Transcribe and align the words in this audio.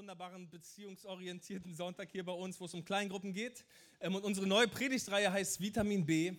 Wunderbaren 0.00 0.48
beziehungsorientierten 0.48 1.74
Sonntag 1.74 2.08
hier 2.10 2.24
bei 2.24 2.32
uns, 2.32 2.58
wo 2.58 2.64
es 2.64 2.72
um 2.72 2.82
Kleingruppen 2.82 3.34
geht. 3.34 3.66
Ähm, 4.00 4.14
und 4.14 4.24
unsere 4.24 4.46
neue 4.46 4.66
Predigtreihe 4.66 5.30
heißt 5.30 5.60
Vitamin 5.60 6.06
B 6.06 6.32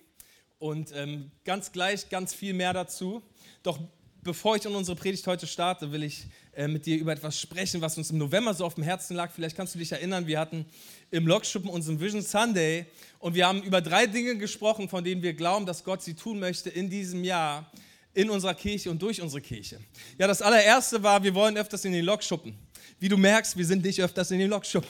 und 0.58 0.92
ähm, 0.96 1.30
ganz 1.46 1.72
gleich 1.72 2.10
ganz 2.10 2.34
viel 2.34 2.56
mehr 2.56 2.74
dazu. 2.74 3.22
Doch 3.62 3.80
bevor 4.24 4.56
ich 4.56 4.66
in 4.66 4.74
unsere 4.74 4.98
Predigt 4.98 5.28
heute 5.28 5.46
starte, 5.46 5.92
will 5.92 6.02
ich 6.02 6.26
äh, 6.54 6.68
mit 6.68 6.88
dir 6.88 6.98
über 6.98 7.12
etwas 7.12 7.40
sprechen, 7.40 7.82
was 7.82 8.00
uns 8.00 8.10
im 8.10 8.18
November 8.18 8.56
so 8.56 8.66
auf 8.66 8.74
dem 8.74 8.84
Herzen 8.84 9.16
lag. 9.16 9.32
Vielleicht 9.32 9.56
kannst 9.56 9.76
du 9.76 9.78
dich 9.80 9.92
erinnern, 9.92 10.26
wir 10.26 10.40
hatten 10.40 10.66
im 11.12 11.28
Logschuppen 11.28 11.70
unseren 11.70 12.00
Vision 12.00 12.24
Sunday 12.24 12.88
und 13.20 13.36
wir 13.36 13.46
haben 13.46 13.62
über 13.62 13.80
drei 13.80 14.08
Dinge 14.08 14.40
gesprochen, 14.40 14.90
von 14.90 15.04
denen 15.04 15.22
wir 15.22 15.34
glauben, 15.34 15.68
dass 15.68 15.84
Gott 15.84 16.02
sie 16.02 16.16
tun 16.16 16.40
möchte 16.40 16.72
in 16.72 16.90
diesem 16.90 17.24
Jahr 17.24 17.72
in 18.16 18.32
unserer 18.32 18.56
Kirche 18.56 18.90
und 18.90 19.00
durch 19.00 19.22
unsere 19.22 19.40
Kirche. 19.40 19.80
Ja, 20.18 20.26
das 20.26 20.42
allererste 20.42 21.04
war, 21.04 21.22
wir 21.22 21.36
wollen 21.36 21.58
öfters 21.58 21.86
in 21.86 21.92
den 21.92 22.06
Lokschuppen. 22.06 22.58
Wie 23.00 23.10
du 23.10 23.18
merkst, 23.18 23.58
wir 23.58 23.66
sind 23.66 23.84
nicht 23.84 24.02
öfters 24.02 24.32
in 24.32 24.40
den 24.40 24.50
Lokschuppen. 24.50 24.90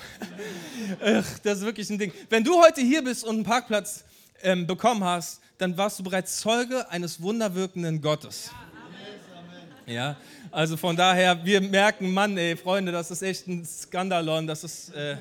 das 1.44 1.60
ist 1.60 1.66
wirklich 1.66 1.90
ein 1.90 1.98
Ding. 1.98 2.12
Wenn 2.30 2.44
du 2.44 2.62
heute 2.62 2.82
hier 2.82 3.04
bist 3.04 3.24
und 3.24 3.36
einen 3.36 3.44
Parkplatz 3.44 4.04
ähm, 4.44 4.68
bekommen 4.68 5.04
hast, 5.04 5.42
dann 5.58 5.78
warst 5.78 6.00
du 6.00 6.04
bereits 6.04 6.40
Zeuge 6.40 6.90
eines 6.90 7.22
wunderwirkenden 7.22 8.02
Gottes. 8.02 8.52
Ja, 9.86 10.18
also 10.52 10.78
von 10.78 10.96
daher, 10.96 11.44
wir 11.46 11.62
merken, 11.62 12.14
Mann, 12.14 12.38
ey, 12.38 12.56
Freunde, 12.56 12.92
das 12.92 13.12
ist 13.12 13.22
echt 13.22 13.48
ein 13.48 13.66
Skandalon, 13.66 14.48
das 14.48 14.64
ist, 14.64 14.94
äh, 14.94 15.18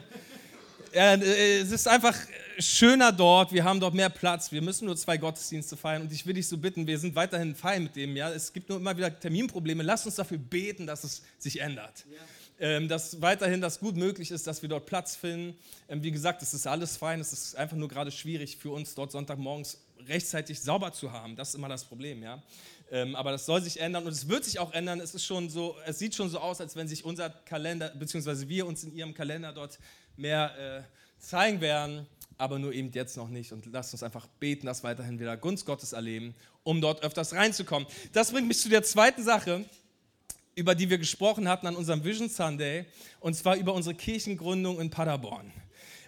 äh, 0.92 1.60
es 1.60 1.70
ist 1.70 1.88
einfach 1.88 2.16
schöner 2.58 3.12
dort, 3.12 3.52
wir 3.52 3.64
haben 3.64 3.80
dort 3.80 3.94
mehr 3.94 4.10
Platz, 4.10 4.52
wir 4.52 4.62
müssen 4.62 4.86
nur 4.86 4.96
zwei 4.96 5.16
Gottesdienste 5.16 5.77
feiern 5.77 6.02
und 6.02 6.12
ich 6.12 6.27
will 6.27 6.34
dich 6.34 6.48
so 6.48 6.56
bitten, 6.56 6.86
wir 6.86 6.98
sind 6.98 7.14
weiterhin 7.14 7.55
fein 7.55 7.84
mit 7.84 7.96
dem, 7.96 8.16
ja, 8.16 8.30
es 8.30 8.52
gibt 8.52 8.68
nur 8.68 8.78
immer 8.78 8.96
wieder 8.96 9.18
Terminprobleme, 9.18 9.82
lass 9.82 10.06
uns 10.06 10.16
dafür 10.16 10.38
beten, 10.38 10.86
dass 10.86 11.05
es 11.05 11.22
sich 11.38 11.60
ändert. 11.60 12.05
Ja. 12.10 12.18
Ähm, 12.62 12.89
dass 12.89 13.22
weiterhin 13.22 13.62
das 13.62 13.80
gut 13.80 13.97
möglich 13.97 14.30
ist, 14.30 14.47
dass 14.47 14.61
wir 14.61 14.69
dort 14.69 14.84
Platz 14.84 15.16
finden. 15.16 15.56
Ähm, 15.89 16.03
wie 16.03 16.11
gesagt, 16.11 16.42
es 16.42 16.53
ist 16.53 16.67
alles 16.67 16.98
fein, 16.98 17.19
es 17.19 17.33
ist 17.33 17.56
einfach 17.56 17.77
nur 17.77 17.89
gerade 17.89 18.11
schwierig 18.11 18.58
für 18.58 18.70
uns, 18.70 18.94
dort 18.94 19.12
Sonntagmorgens 19.12 19.78
rechtzeitig 20.06 20.61
sauber 20.61 20.92
zu 20.92 21.11
haben. 21.11 21.36
Das 21.36 21.48
ist 21.48 21.55
immer 21.55 21.70
das 21.70 21.84
Problem, 21.84 22.22
ja. 22.22 22.42
Ähm, 22.91 23.17
aber 23.17 23.30
das 23.33 23.47
soll 23.47 23.62
sich 23.62 23.80
ändern 23.80 24.05
und 24.05 24.12
es 24.12 24.28
wird 24.28 24.44
sich 24.44 24.58
auch 24.58 24.75
ändern. 24.75 25.00
Es 25.00 25.14
ist 25.14 25.25
schon 25.25 25.48
so, 25.48 25.75
es 25.86 25.98
sieht 25.98 26.14
schon 26.14 26.28
so 26.28 26.39
aus, 26.39 26.61
als 26.61 26.77
wenn 26.77 26.86
sich 26.86 27.05
unser 27.05 27.30
Kalender, 27.30 27.89
beziehungsweise 27.98 28.47
wir 28.47 28.67
uns 28.67 28.84
in 28.84 28.95
ihrem 28.95 29.14
Kalender 29.14 29.55
dort 29.55 29.78
mehr 30.19 30.52
äh, 30.58 30.83
zeigen 31.19 31.62
werden, 31.62 32.06
aber 32.36 32.58
nur 32.58 32.74
eben 32.74 32.91
jetzt 32.92 33.17
noch 33.17 33.28
nicht. 33.28 33.52
Und 33.52 33.64
lasst 33.72 33.95
uns 33.95 34.02
einfach 34.02 34.27
beten, 34.39 34.67
dass 34.67 34.84
weiterhin 34.84 35.19
wieder 35.19 35.36
Gunst 35.39 35.64
Gottes 35.64 35.95
erleben, 35.95 36.34
um 36.62 36.83
dort 36.83 37.02
öfters 37.02 37.33
reinzukommen. 37.33 37.89
Das 38.12 38.33
bringt 38.33 38.48
mich 38.48 38.61
zu 38.61 38.69
der 38.69 38.83
zweiten 38.83 39.22
Sache, 39.22 39.64
über 40.61 40.75
die 40.75 40.91
wir 40.91 40.98
gesprochen 40.98 41.48
hatten 41.48 41.66
an 41.66 41.75
unserem 41.75 42.05
Vision 42.05 42.28
Sunday, 42.28 42.84
und 43.19 43.34
zwar 43.34 43.56
über 43.56 43.72
unsere 43.72 43.94
Kirchengründung 43.94 44.78
in 44.78 44.91
Paderborn. 44.91 45.50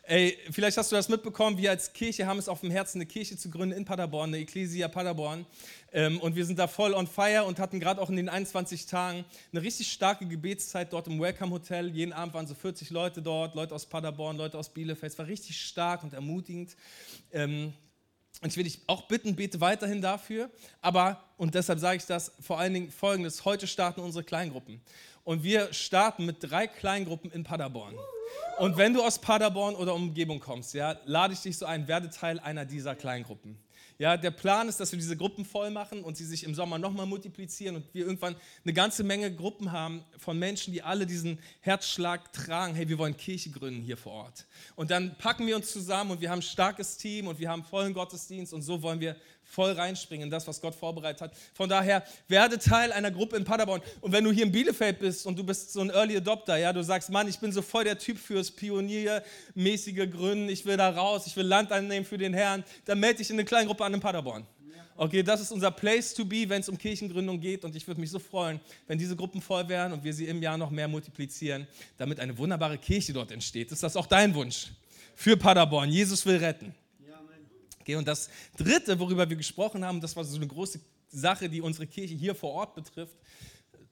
Ey, 0.03 0.36
vielleicht 0.50 0.77
hast 0.77 0.92
du 0.92 0.97
das 0.97 1.09
mitbekommen, 1.09 1.56
wir 1.56 1.70
als 1.70 1.94
Kirche 1.94 2.27
haben 2.27 2.39
es 2.39 2.48
auf 2.48 2.61
dem 2.61 2.70
Herzen, 2.70 2.98
eine 2.98 3.06
Kirche 3.06 3.39
zu 3.39 3.48
gründen 3.48 3.75
in 3.75 3.86
Paderborn, 3.86 4.28
eine 4.28 4.42
Ecclesia 4.42 4.89
Paderborn. 4.89 5.47
Ähm, 5.91 6.20
und 6.20 6.36
wir 6.36 6.44
sind 6.44 6.59
da 6.59 6.67
voll 6.67 6.92
on 6.92 7.06
fire 7.06 7.44
und 7.44 7.59
hatten 7.59 7.81
gerade 7.81 7.99
auch 7.99 8.10
in 8.10 8.16
den 8.16 8.28
21 8.28 8.84
Tagen 8.84 9.25
eine 9.53 9.62
richtig 9.62 9.91
starke 9.91 10.26
Gebetszeit 10.26 10.93
dort 10.93 11.06
im 11.06 11.19
Welcome 11.19 11.53
Hotel. 11.53 11.88
Jeden 11.88 12.12
Abend 12.12 12.34
waren 12.34 12.47
so 12.47 12.55
40 12.55 12.91
Leute 12.91 13.22
dort, 13.22 13.55
Leute 13.55 13.75
aus 13.75 13.87
Paderborn, 13.87 14.37
Leute 14.37 14.59
aus 14.59 14.69
Bielefeld. 14.69 15.12
Es 15.12 15.19
war 15.19 15.28
richtig 15.28 15.59
stark 15.59 16.03
und 16.03 16.12
ermutigend. 16.12 16.76
Und 18.41 18.48
ich 18.48 18.56
will 18.56 18.65
dich 18.65 18.81
auch 18.87 19.03
bitten, 19.03 19.37
bete 19.37 19.60
weiterhin 19.60 20.00
dafür. 20.00 20.50
Aber, 20.81 21.22
und 21.37 21.54
deshalb 21.54 21.78
sage 21.78 21.98
ich 21.98 22.06
das, 22.06 22.32
vor 22.41 22.59
allen 22.59 22.75
Dingen 22.75 22.91
folgendes: 22.91 23.44
Heute 23.44 23.66
starten 23.66 24.00
unsere 24.00 24.25
Kleingruppen. 24.25 24.81
Und 25.25 25.44
wir 25.44 25.72
starten 25.72 26.26
mit 26.26 26.38
drei 26.41 26.66
Kleingruppen 26.66 27.31
in 27.31 27.44
Paderborn. 27.44 27.94
Und 28.59 28.76
wenn 28.76 28.93
du 28.94 29.03
aus 29.03 29.20
Paderborn 29.20 29.75
oder 29.76 29.94
Umgebung 29.94 30.41
kommst, 30.41 30.75
ja, 30.75 30.98
lade 31.04 31.34
ich 31.34 31.41
dich 31.41 31.56
so 31.56 31.66
ein, 31.66 31.87
werde 31.87 32.10
Teil 32.10 32.41
einer 32.41 32.65
dieser 32.65 32.97
Kleingruppen. 32.97 33.56
Ja, 33.98 34.16
der 34.16 34.30
Plan 34.30 34.69
ist, 34.69 34.80
dass 34.80 34.92
wir 34.92 34.98
diese 34.98 35.16
Gruppen 35.16 35.44
voll 35.44 35.70
machen 35.70 36.03
und 36.03 36.16
sie 36.16 36.25
sich 36.25 36.44
im 36.44 36.54
Sommer 36.54 36.78
nochmal 36.78 37.06
multiplizieren 37.06 37.76
und 37.76 37.84
wir 37.92 38.04
irgendwann 38.06 38.36
eine 38.64 38.72
ganze 38.72 39.04
Menge 39.04 39.34
Gruppen 39.34 39.72
haben 39.72 40.04
von 40.19 40.38
Menschen, 40.38 40.72
die 40.72 40.82
alle 40.82 41.06
diesen 41.06 41.38
Herzschlag 41.60 42.32
tragen, 42.32 42.75
hey, 42.75 42.88
wir 42.88 42.98
wollen 42.98 43.16
Kirche 43.16 43.50
gründen 43.50 43.82
hier 43.82 43.97
vor 43.97 44.12
Ort. 44.12 44.47
Und 44.76 44.91
dann 44.91 45.16
packen 45.19 45.47
wir 45.47 45.56
uns 45.56 45.72
zusammen 45.72 46.10
und 46.10 46.20
wir 46.20 46.31
haben 46.31 46.41
ein 46.41 46.42
starkes 46.42 46.97
Team 46.97 47.26
und 47.26 47.38
wir 47.38 47.48
haben 47.48 47.64
vollen 47.64 47.94
Gottesdienst 47.94 48.52
und 48.52 48.62
so 48.62 48.82
wollen 48.82 49.00
wir 49.00 49.16
voll 49.52 49.72
reinspringen 49.72 50.24
in 50.24 50.30
das, 50.30 50.46
was 50.46 50.60
Gott 50.60 50.74
vorbereitet 50.74 51.20
hat. 51.20 51.32
Von 51.52 51.68
daher, 51.68 52.02
werde 52.28 52.58
Teil 52.58 52.90
einer 52.92 53.10
Gruppe 53.10 53.36
in 53.36 53.44
Paderborn. 53.44 53.82
Und 54.00 54.12
wenn 54.12 54.24
du 54.24 54.32
hier 54.32 54.44
in 54.44 54.52
Bielefeld 54.52 54.98
bist 54.98 55.26
und 55.26 55.38
du 55.38 55.44
bist 55.44 55.72
so 55.72 55.80
ein 55.80 55.90
Early 55.90 56.16
Adopter, 56.16 56.56
ja, 56.56 56.72
du 56.72 56.82
sagst, 56.82 57.10
Mann, 57.10 57.28
ich 57.28 57.38
bin 57.38 57.52
so 57.52 57.60
voll 57.60 57.84
der 57.84 57.98
Typ 57.98 58.18
fürs 58.18 58.50
pioniermäßige 58.50 60.10
Gründen, 60.10 60.48
ich 60.48 60.64
will 60.64 60.78
da 60.78 60.88
raus, 60.88 61.26
ich 61.26 61.36
will 61.36 61.46
Land 61.46 61.70
annehmen 61.70 62.06
für 62.06 62.18
den 62.18 62.32
Herrn, 62.32 62.64
dann 62.86 62.98
melde 62.98 63.18
dich 63.18 63.30
in 63.30 63.36
eine 63.36 63.44
kleine 63.44 63.66
Gruppe 63.66 63.84
an 63.84 63.92
in 63.92 64.00
Paderborn. 64.00 64.46
Okay, 64.96 65.22
das 65.22 65.40
ist 65.40 65.50
unser 65.52 65.70
Place 65.70 66.14
to 66.14 66.24
be, 66.24 66.48
wenn 66.48 66.60
es 66.60 66.69
um 66.69 66.78
Kirchengründung 66.78 67.40
geht. 67.40 67.64
Und 67.64 67.74
ich 67.74 67.86
würde 67.86 68.00
mich 68.00 68.10
so 68.10 68.19
freuen, 68.19 68.60
wenn 68.86 68.98
diese 68.98 69.16
Gruppen 69.16 69.40
voll 69.40 69.69
wären 69.69 69.92
und 69.92 70.04
wir 70.04 70.12
sie 70.12 70.26
im 70.26 70.42
Jahr 70.42 70.56
noch 70.56 70.70
mehr 70.70 70.86
multiplizieren, 70.86 71.66
damit 71.96 72.20
eine 72.20 72.36
wunderbare 72.36 72.78
Kirche 72.78 73.12
dort 73.12 73.32
entsteht. 73.32 73.72
Ist 73.72 73.82
das 73.82 73.96
auch 73.96 74.06
dein 74.06 74.34
Wunsch 74.34 74.69
für 75.14 75.36
Paderborn? 75.36 75.90
Jesus 75.90 76.24
will 76.24 76.36
retten. 76.36 76.74
Okay, 77.82 77.97
und 77.97 78.06
das 78.06 78.31
Dritte, 78.56 79.00
worüber 79.00 79.28
wir 79.28 79.37
gesprochen 79.37 79.84
haben, 79.84 80.00
das 80.00 80.15
war 80.15 80.22
so 80.22 80.37
eine 80.37 80.47
große 80.47 80.78
Sache, 81.09 81.48
die 81.48 81.60
unsere 81.60 81.88
Kirche 81.88 82.15
hier 82.15 82.37
vor 82.37 82.53
Ort 82.53 82.76
betrifft, 82.76 83.16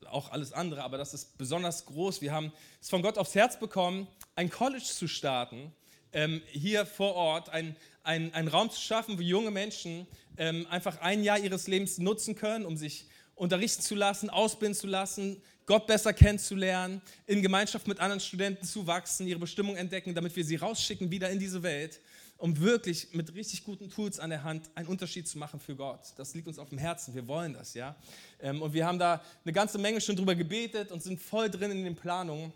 auch 0.08 0.30
alles 0.30 0.52
andere, 0.52 0.84
aber 0.84 0.96
das 0.96 1.12
ist 1.12 1.36
besonders 1.36 1.86
groß. 1.86 2.20
Wir 2.20 2.32
haben 2.32 2.52
es 2.80 2.88
von 2.88 3.02
Gott 3.02 3.18
aufs 3.18 3.34
Herz 3.34 3.58
bekommen, 3.58 4.06
ein 4.36 4.48
College 4.48 4.84
zu 4.84 5.08
starten, 5.08 5.72
ähm, 6.12 6.40
hier 6.46 6.86
vor 6.86 7.16
Ort, 7.16 7.48
ein, 7.48 7.74
ein, 8.04 8.32
einen 8.32 8.46
Raum 8.46 8.70
zu 8.70 8.80
schaffen, 8.80 9.18
wo 9.18 9.22
junge 9.22 9.50
Menschen 9.50 10.06
ähm, 10.36 10.68
einfach 10.70 11.00
ein 11.00 11.24
Jahr 11.24 11.40
ihres 11.40 11.66
Lebens 11.66 11.98
nutzen 11.98 12.36
können, 12.36 12.66
um 12.66 12.76
sich 12.76 13.06
unterrichten 13.34 13.82
zu 13.82 13.96
lassen, 13.96 14.30
ausbilden 14.30 14.76
zu 14.76 14.86
lassen, 14.86 15.42
Gott 15.66 15.88
besser 15.88 16.12
kennenzulernen, 16.12 17.02
in 17.26 17.42
Gemeinschaft 17.42 17.88
mit 17.88 17.98
anderen 17.98 18.20
Studenten 18.20 18.64
zu 18.64 18.86
wachsen, 18.86 19.26
ihre 19.26 19.40
Bestimmung 19.40 19.74
entdecken, 19.74 20.14
damit 20.14 20.36
wir 20.36 20.44
sie 20.44 20.54
rausschicken 20.54 21.10
wieder 21.10 21.28
in 21.28 21.40
diese 21.40 21.64
Welt 21.64 22.00
um 22.40 22.58
wirklich 22.58 23.12
mit 23.12 23.34
richtig 23.34 23.64
guten 23.64 23.90
Tools 23.90 24.18
an 24.18 24.30
der 24.30 24.42
Hand 24.42 24.70
einen 24.74 24.88
Unterschied 24.88 25.28
zu 25.28 25.38
machen 25.38 25.60
für 25.60 25.76
Gott. 25.76 26.00
Das 26.16 26.34
liegt 26.34 26.48
uns 26.48 26.58
auf 26.58 26.70
dem 26.70 26.78
Herzen, 26.78 27.14
wir 27.14 27.28
wollen 27.28 27.52
das, 27.52 27.74
ja. 27.74 27.94
Ähm, 28.40 28.62
und 28.62 28.72
wir 28.72 28.86
haben 28.86 28.98
da 28.98 29.22
eine 29.44 29.52
ganze 29.52 29.78
Menge 29.78 30.00
schon 30.00 30.16
drüber 30.16 30.34
gebetet 30.34 30.90
und 30.90 31.02
sind 31.02 31.20
voll 31.20 31.50
drin 31.50 31.70
in 31.70 31.84
den 31.84 31.94
Planungen. 31.94 32.52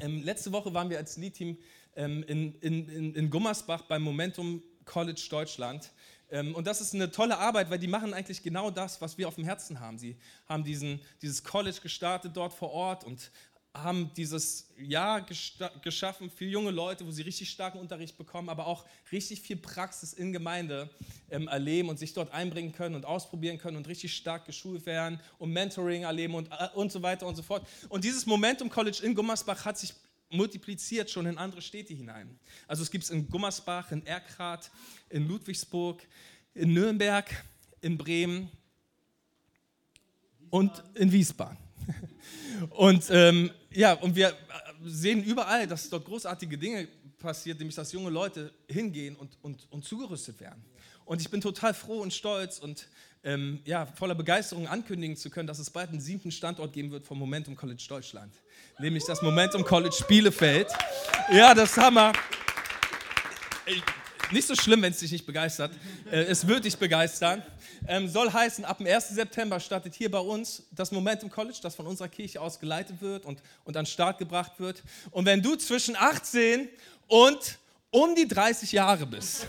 Ähm, 0.00 0.22
letzte 0.22 0.52
Woche 0.52 0.72
waren 0.74 0.90
wir 0.90 0.98
als 0.98 1.16
Lead-Team 1.16 1.56
ähm, 1.96 2.24
in, 2.24 2.54
in, 2.60 3.14
in 3.14 3.30
Gummersbach 3.30 3.82
beim 3.82 4.02
Momentum 4.02 4.62
College 4.84 5.26
Deutschland. 5.30 5.90
Und 6.28 6.66
das 6.66 6.80
ist 6.80 6.92
eine 6.92 7.12
tolle 7.12 7.38
Arbeit, 7.38 7.70
weil 7.70 7.78
die 7.78 7.86
machen 7.86 8.12
eigentlich 8.12 8.42
genau 8.42 8.72
das, 8.72 9.00
was 9.00 9.16
wir 9.16 9.28
auf 9.28 9.36
dem 9.36 9.44
Herzen 9.44 9.78
haben. 9.78 9.96
Sie 9.96 10.16
haben 10.48 10.64
diesen, 10.64 11.00
dieses 11.22 11.44
College 11.44 11.78
gestartet 11.80 12.36
dort 12.36 12.52
vor 12.52 12.72
Ort 12.72 13.04
und 13.04 13.30
haben 13.82 14.10
dieses 14.16 14.68
Jahr 14.78 15.24
geschaffen 15.82 16.30
für 16.30 16.44
junge 16.44 16.70
Leute, 16.70 17.06
wo 17.06 17.10
sie 17.10 17.22
richtig 17.22 17.50
starken 17.50 17.78
Unterricht 17.78 18.16
bekommen, 18.16 18.48
aber 18.48 18.66
auch 18.66 18.84
richtig 19.12 19.40
viel 19.40 19.56
Praxis 19.56 20.12
in 20.12 20.32
Gemeinde 20.32 20.90
ähm, 21.30 21.48
erleben 21.48 21.88
und 21.88 21.98
sich 21.98 22.12
dort 22.12 22.32
einbringen 22.32 22.72
können 22.72 22.94
und 22.94 23.04
ausprobieren 23.04 23.58
können 23.58 23.76
und 23.76 23.88
richtig 23.88 24.14
stark 24.14 24.46
geschult 24.46 24.86
werden 24.86 25.20
und 25.38 25.52
Mentoring 25.52 26.02
erleben 26.02 26.34
und, 26.34 26.48
äh, 26.50 26.68
und 26.74 26.92
so 26.92 27.02
weiter 27.02 27.26
und 27.26 27.36
so 27.36 27.42
fort. 27.42 27.66
Und 27.88 28.04
dieses 28.04 28.26
Momentum 28.26 28.68
College 28.70 29.00
in 29.02 29.14
Gummersbach 29.14 29.64
hat 29.64 29.78
sich 29.78 29.94
multipliziert 30.30 31.10
schon 31.10 31.26
in 31.26 31.38
andere 31.38 31.62
Städte 31.62 31.94
hinein. 31.94 32.38
Also 32.66 32.82
es 32.82 32.90
gibt 32.90 33.04
es 33.04 33.10
in 33.10 33.28
Gummersbach, 33.28 33.92
in 33.92 34.04
Erkrath, 34.06 34.70
in 35.08 35.28
Ludwigsburg, 35.28 36.02
in 36.54 36.72
Nürnberg, 36.72 37.30
in 37.80 37.96
Bremen 37.96 38.50
und 40.50 40.82
in 40.94 41.12
Wiesbaden. 41.12 41.65
Und 42.70 43.04
ähm, 43.10 43.50
ja, 43.70 43.92
und 43.94 44.16
wir 44.16 44.34
sehen 44.84 45.22
überall, 45.22 45.66
dass 45.66 45.90
dort 45.90 46.04
großartige 46.06 46.56
Dinge 46.56 46.88
passiert, 47.18 47.58
nämlich 47.58 47.76
dass 47.76 47.92
junge 47.92 48.10
Leute 48.10 48.52
hingehen 48.68 49.16
und, 49.16 49.36
und, 49.42 49.66
und 49.70 49.84
zugerüstet 49.84 50.40
werden. 50.40 50.64
Und 51.04 51.20
ich 51.20 51.30
bin 51.30 51.40
total 51.40 51.74
froh 51.74 52.00
und 52.00 52.12
stolz 52.12 52.58
und 52.58 52.88
ähm, 53.24 53.60
ja, 53.64 53.86
voller 53.86 54.14
Begeisterung 54.14 54.68
ankündigen 54.68 55.16
zu 55.16 55.30
können, 55.30 55.46
dass 55.46 55.58
es 55.58 55.70
bald 55.70 55.90
einen 55.90 56.00
siebten 56.00 56.30
Standort 56.30 56.72
geben 56.72 56.90
wird 56.90 57.04
vom 57.04 57.18
Momentum 57.18 57.56
College 57.56 57.84
Deutschland. 57.88 58.32
Nämlich 58.78 59.04
das 59.04 59.20
Momentum 59.22 59.64
College 59.64 60.04
Bielefeld. 60.08 60.68
Ja, 61.32 61.54
das 61.54 61.70
ist 61.70 61.76
Hammer. 61.76 62.12
Nicht 64.32 64.46
so 64.46 64.54
schlimm, 64.54 64.82
wenn 64.82 64.92
es 64.92 64.98
dich 64.98 65.12
nicht 65.12 65.26
begeistert. 65.26 65.72
Äh, 66.10 66.24
es 66.24 66.46
wird 66.46 66.64
dich 66.64 66.76
begeistern. 66.76 67.42
Ähm, 67.88 68.08
soll 68.08 68.32
heißen, 68.32 68.64
ab 68.64 68.78
dem 68.78 68.86
1. 68.86 69.10
September 69.10 69.60
startet 69.60 69.94
hier 69.94 70.10
bei 70.10 70.18
uns 70.18 70.64
das 70.72 70.90
Momentum 70.90 71.30
College, 71.30 71.58
das 71.62 71.74
von 71.74 71.86
unserer 71.86 72.08
Kirche 72.08 72.40
aus 72.40 72.58
geleitet 72.58 73.00
wird 73.00 73.24
und, 73.24 73.40
und 73.64 73.76
an 73.76 73.84
den 73.84 73.90
Start 73.90 74.18
gebracht 74.18 74.52
wird. 74.58 74.82
Und 75.10 75.26
wenn 75.26 75.42
du 75.42 75.56
zwischen 75.56 75.96
18 75.96 76.68
und 77.06 77.58
um 77.90 78.14
die 78.14 78.26
30 78.26 78.72
Jahre 78.72 79.06
bist 79.06 79.46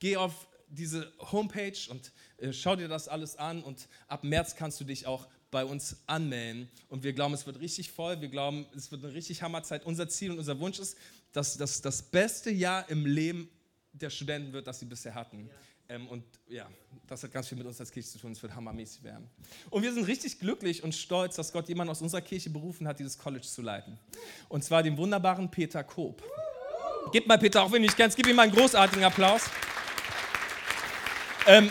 geh 0.00 0.16
auf 0.16 0.48
diese 0.70 1.12
Homepage 1.30 1.78
und 1.88 2.10
äh, 2.38 2.52
schau 2.52 2.74
dir 2.74 2.88
das 2.88 3.06
alles 3.06 3.36
an 3.36 3.62
und 3.62 3.86
ab 4.08 4.24
März 4.24 4.56
kannst 4.56 4.80
du 4.80 4.84
dich 4.84 5.06
auch 5.06 5.28
bei 5.50 5.64
uns 5.64 5.96
anmelden. 6.06 6.68
Und 6.88 7.02
wir 7.02 7.12
glauben, 7.12 7.34
es 7.34 7.46
wird 7.46 7.60
richtig 7.60 7.90
voll, 7.90 8.20
wir 8.20 8.28
glauben, 8.28 8.66
es 8.76 8.90
wird 8.90 9.04
eine 9.04 9.12
richtig 9.12 9.42
Hammerzeit. 9.42 9.84
Unser 9.84 10.08
Ziel 10.08 10.30
und 10.30 10.38
unser 10.38 10.58
Wunsch 10.60 10.78
ist, 10.78 10.96
dass 11.32 11.56
das 11.56 11.80
das 11.80 12.02
beste 12.02 12.50
Jahr 12.50 12.88
im 12.88 13.06
Leben 13.06 13.48
der 13.92 14.10
Studenten 14.10 14.52
wird, 14.52 14.66
das 14.66 14.78
sie 14.78 14.86
bisher 14.86 15.14
hatten. 15.14 15.48
Ja. 15.48 15.96
Ähm, 15.96 16.06
und 16.06 16.24
ja, 16.48 16.68
das 17.08 17.24
hat 17.24 17.32
ganz 17.32 17.48
viel 17.48 17.58
mit 17.58 17.66
uns 17.66 17.80
als 17.80 17.90
Kirche 17.90 18.08
zu 18.08 18.18
tun, 18.18 18.30
es 18.30 18.42
wird 18.42 18.54
hammermäßig 18.54 19.02
werden. 19.02 19.28
Und 19.70 19.82
wir 19.82 19.92
sind 19.92 20.04
richtig 20.06 20.38
glücklich 20.38 20.84
und 20.84 20.94
stolz, 20.94 21.34
dass 21.34 21.52
Gott 21.52 21.68
jemanden 21.68 21.90
aus 21.90 22.00
unserer 22.00 22.20
Kirche 22.20 22.48
berufen 22.48 22.86
hat, 22.86 23.00
dieses 23.00 23.18
College 23.18 23.46
zu 23.46 23.60
leiten. 23.60 23.98
Und 24.48 24.62
zwar 24.62 24.84
den 24.84 24.96
wunderbaren 24.96 25.50
Peter 25.50 25.82
Koop. 25.82 26.22
Gib 27.12 27.26
mal 27.26 27.38
Peter, 27.38 27.62
auch 27.62 27.72
wenn 27.72 27.82
du 27.82 27.88
nicht 27.88 27.96
kennst, 27.96 28.16
gib 28.16 28.28
ihm 28.28 28.36
mal 28.36 28.42
einen 28.42 28.52
großartigen 28.52 29.02
Applaus. 29.02 29.42
Ähm, 31.46 31.70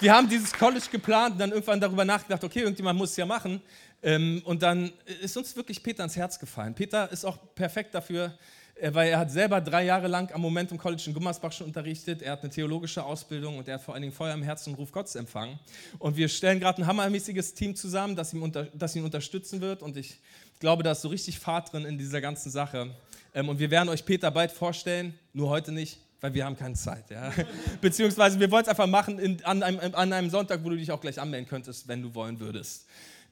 wir 0.00 0.14
haben 0.14 0.28
dieses 0.28 0.52
College 0.52 0.86
geplant 0.90 1.32
und 1.32 1.38
dann 1.38 1.50
irgendwann 1.50 1.80
darüber 1.80 2.04
nachgedacht, 2.04 2.42
okay, 2.42 2.60
irgendjemand 2.60 2.98
muss 2.98 3.10
es 3.10 3.16
ja 3.16 3.26
machen. 3.26 3.60
Ähm, 4.02 4.40
und 4.44 4.62
dann 4.62 4.92
ist 5.20 5.36
uns 5.36 5.54
wirklich 5.54 5.82
Peter 5.82 6.00
ans 6.00 6.16
Herz 6.16 6.38
gefallen. 6.38 6.74
Peter 6.74 7.10
ist 7.12 7.24
auch 7.24 7.36
perfekt 7.54 7.94
dafür, 7.94 8.32
äh, 8.76 8.92
weil 8.94 9.10
er 9.10 9.18
hat 9.18 9.30
selber 9.30 9.60
drei 9.60 9.84
Jahre 9.84 10.08
lang 10.08 10.32
am 10.32 10.40
Momentum 10.40 10.78
College 10.78 11.02
in 11.06 11.14
Gummersbach 11.14 11.52
schon 11.52 11.66
unterrichtet. 11.66 12.22
Er 12.22 12.32
hat 12.32 12.40
eine 12.40 12.50
theologische 12.50 13.04
Ausbildung 13.04 13.58
und 13.58 13.68
er 13.68 13.74
hat 13.74 13.82
vor 13.82 13.92
allen 13.92 14.02
Dingen 14.02 14.14
Feuer 14.14 14.32
im 14.32 14.42
Herzen 14.42 14.70
und 14.70 14.78
Ruf 14.78 14.90
Gottes 14.90 15.16
empfangen. 15.16 15.58
Und 15.98 16.16
wir 16.16 16.28
stellen 16.28 16.60
gerade 16.60 16.80
ein 16.80 16.86
hammermäßiges 16.86 17.52
Team 17.52 17.76
zusammen, 17.76 18.16
das 18.16 18.32
ihn, 18.32 18.40
unter, 18.40 18.64
das 18.72 18.96
ihn 18.96 19.04
unterstützen 19.04 19.60
wird. 19.60 19.82
Und 19.82 19.98
ich 19.98 20.18
glaube, 20.60 20.82
da 20.82 20.92
ist 20.92 21.02
so 21.02 21.08
richtig 21.08 21.38
Fahrt 21.38 21.74
drin 21.74 21.84
in 21.84 21.98
dieser 21.98 22.22
ganzen 22.22 22.50
Sache. 22.50 22.94
Ähm, 23.34 23.50
und 23.50 23.58
wir 23.58 23.70
werden 23.70 23.90
euch 23.90 24.06
Peter 24.06 24.30
bald 24.30 24.50
vorstellen, 24.50 25.18
nur 25.34 25.50
heute 25.50 25.72
nicht 25.72 25.98
weil 26.20 26.34
wir 26.34 26.44
haben 26.44 26.56
keine 26.56 26.74
Zeit. 26.74 27.10
Ja? 27.10 27.32
Beziehungsweise 27.80 28.38
wir 28.38 28.50
wollen 28.50 28.62
es 28.62 28.68
einfach 28.68 28.86
machen 28.86 29.18
in, 29.18 29.44
an, 29.44 29.62
einem, 29.62 29.94
an, 29.94 30.12
einem, 30.12 30.30
Sonntag, 30.30 30.62
wo 30.64 30.70
du 30.70 30.76
dich 30.76 30.90
auch 30.90 31.00
gleich 31.00 31.20
anmelden 31.20 31.48
könntest, 31.48 31.88
wenn 31.88 32.02
du 32.02 32.14
wollen 32.14 32.38
würdest. 32.40 32.86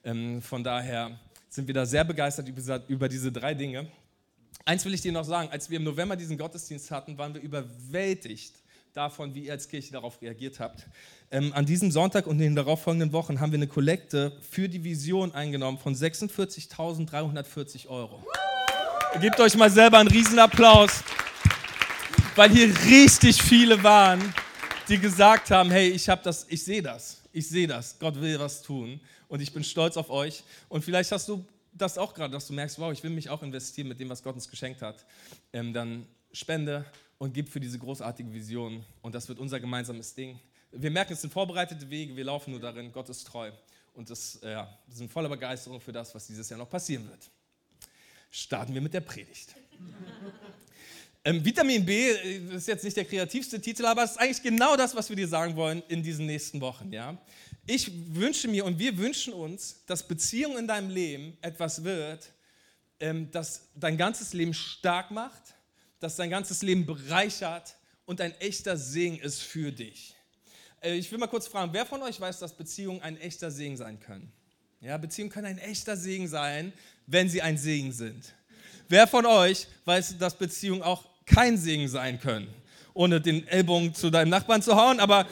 Ähm, 0.05 0.41
von 0.43 0.65
daher 0.65 1.19
sind 1.49 1.67
wir 1.67 1.75
da 1.75 1.87
sehr 1.87 2.05
begeistert 2.05 2.49
über, 2.49 2.83
über 2.89 3.09
diese 3.09 3.33
drei 3.33 3.55
Dinge. 3.55 3.89
Eins 4.65 4.85
will 4.85 4.95
ich 4.95 5.01
dir 5.01 5.13
noch 5.13 5.25
sagen, 5.25 5.49
als 5.51 5.71
wir 5.71 5.79
im 5.79 5.85
November 5.85 6.17
diesen 6.17 6.37
Gottesdienst 6.37 6.91
hatten, 6.91 7.17
waren 7.17 7.35
wir 7.35 7.41
überwältigt 7.41 8.55
davon, 8.93 9.35
wie 9.35 9.45
ihr 9.45 9.53
als 9.53 9.69
Kirche 9.69 9.93
darauf 9.93 10.21
reagiert 10.21 10.61
habt. 10.61 10.87
Ähm, 11.31 11.53
an 11.53 11.67
diesem 11.67 11.91
Sonntag 11.91 12.27
und 12.27 12.39
den 12.39 12.55
darauffolgenden 12.57 13.13
Wochen 13.13 13.39
haben 13.41 13.53
wir 13.53 13.59
eine 13.59 13.67
Kollekte 13.67 14.33
für 14.51 14.69
die 14.69 14.83
Vision 14.83 15.33
eingenommen 15.35 15.79
von 15.79 15.95
46.340 15.95 17.89
Euro. 17.89 18.23
Gebt 19.21 19.41
euch 19.41 19.57
mal 19.57 19.71
selber 19.71 19.99
einen 19.99 20.09
Riesenapplaus 20.09 21.03
weil 22.39 22.51
hier 22.51 22.73
richtig 22.85 23.43
viele 23.43 23.83
waren, 23.83 24.33
die 24.89 24.97
gesagt 24.97 25.51
haben, 25.51 25.73
hey, 25.73 25.89
ich 25.89 26.09
habe 26.09 26.23
das, 26.23 26.47
ich 26.49 26.63
sehe 26.63 26.81
das, 26.81 27.21
ich 27.33 27.49
sehe 27.49 27.67
das, 27.67 27.99
Gott 27.99 28.15
will 28.21 28.39
was 28.39 28.63
tun 28.63 29.01
und 29.27 29.41
ich 29.41 29.53
bin 29.53 29.65
stolz 29.65 29.97
auf 29.97 30.09
euch. 30.09 30.45
Und 30.69 30.85
vielleicht 30.85 31.11
hast 31.11 31.29
du 31.29 31.45
das 31.73 31.99
auch 31.99 32.15
gerade, 32.15 32.33
dass 32.33 32.47
du 32.47 32.53
merkst, 32.53 32.79
wow, 32.79 32.93
ich 32.93 33.03
will 33.03 33.11
mich 33.11 33.29
auch 33.29 33.43
investieren 33.43 33.89
mit 33.89 33.99
dem, 33.99 34.09
was 34.09 34.23
Gott 34.23 34.37
uns 34.37 34.49
geschenkt 34.49 34.83
hat. 34.83 35.05
Ähm, 35.53 35.73
dann 35.73 36.07
spende 36.31 36.85
und 37.19 37.35
gib 37.35 37.49
für 37.49 37.59
diese 37.59 37.77
großartige 37.77 38.33
Vision 38.33 38.85
und 39.03 39.17
das 39.17 39.29
wird 39.29 39.41
unser 39.41 39.59
gemeinsames 39.59 40.15
Ding. 40.15 40.39
Wir 40.71 40.93
merken, 40.93 41.15
es 41.15 41.23
sind 41.23 41.33
vorbereitete 41.33 41.91
Wege, 41.91 42.15
wir 42.15 42.25
laufen 42.25 42.53
nur 42.53 42.61
darin, 42.61 42.93
Gott 42.93 43.09
ist 43.09 43.27
treu 43.27 43.51
und 43.95 44.11
das, 44.11 44.37
äh, 44.45 44.55
wir 44.55 44.69
sind 44.91 45.11
voller 45.11 45.29
Begeisterung 45.29 45.81
für 45.81 45.91
das, 45.91 46.15
was 46.15 46.29
dieses 46.29 46.49
Jahr 46.49 46.59
noch 46.59 46.71
passieren 46.71 47.09
wird. 47.09 47.29
Starten 48.31 48.75
wir 48.75 48.81
mit 48.81 48.95
der 48.95 49.01
Predigt. 49.01 49.57
Ähm, 51.25 51.45
Vitamin 51.45 51.85
B 51.85 52.11
äh, 52.11 52.57
ist 52.57 52.69
jetzt 52.69 52.85
nicht 52.85 52.97
der 52.97 53.05
kreativste 53.05 53.61
Titel, 53.61 53.85
aber 53.87 54.05
es 54.05 54.13
ist 54.13 54.17
eigentlich 54.19 54.43
genau 54.43 54.77
das, 54.77 54.95
was 54.95 55.09
wir 55.09 55.17
dir 55.17 55.29
sagen 55.29 55.57
wollen 55.57 55.83
in 55.89 56.03
diesen 56.03 56.27
nächsten 56.27 56.61
Wochen. 56.61 56.93
Ja? 56.93 57.19
Ich 57.67 57.91
wünsche 58.15 58.49
mir 58.49 58.65
und 58.65 58.79
wir 58.79 58.97
wünschen 58.97 59.33
uns, 59.33 59.85
dass 59.87 60.07
Beziehung 60.07 60.57
in 60.57 60.67
deinem 60.67 60.91
Leben 60.91 61.37
etwas 61.43 61.85
wird, 61.85 62.31
ähm, 63.01 63.31
das 63.31 63.69
dein 63.75 63.97
ganzes 63.97 64.33
Leben 64.33 64.55
stark 64.55 65.11
macht, 65.11 65.43
das 66.01 66.17
dein 66.17 66.31
ganzes 66.31 66.63
Leben 66.63 66.87
bereichert 66.87 67.77
und 68.07 68.21
ein 68.21 68.33
echter 68.41 68.77
Segen 68.77 69.19
ist 69.19 69.43
für 69.43 69.73
dich. 69.73 70.15
Äh, 70.81 70.95
ich 70.95 71.11
will 71.11 71.19
mal 71.19 71.27
kurz 71.27 71.47
fragen, 71.49 71.73
wer 71.73 71.85
von 71.85 72.01
euch 72.03 72.21
weiß, 72.21 72.39
dass 72.39 72.57
Beziehungen 72.57 73.03
ein 73.03 73.19
echter 73.19 73.51
Segen 73.51 73.77
sein 73.77 74.01
können? 74.01 74.33
Ja, 74.81 74.97
Beziehungen 74.97 75.31
können 75.31 75.47
ein 75.47 75.59
echter 75.59 75.97
Segen 75.97 76.29
sein, 76.29 76.73
wenn 77.07 77.29
sie 77.29 77.43
ein 77.43 77.59
Segen 77.59 77.93
sind. 77.93 78.33
Wer 78.89 79.07
von 79.07 79.27
euch 79.27 79.67
weiß, 79.85 80.17
dass 80.19 80.35
Beziehungen 80.35 80.83
auch 80.83 81.05
kein 81.27 81.59
Segen 81.59 81.89
sein 81.89 82.19
können, 82.19 82.49
ohne 82.95 83.21
den 83.21 83.47
Ellbogen 83.47 83.95
zu 83.95 84.11
deinem 84.11 84.31
Nachbarn 84.31 84.63
zu 84.63 84.77
hauen. 84.77 84.99
Aber 84.99 85.27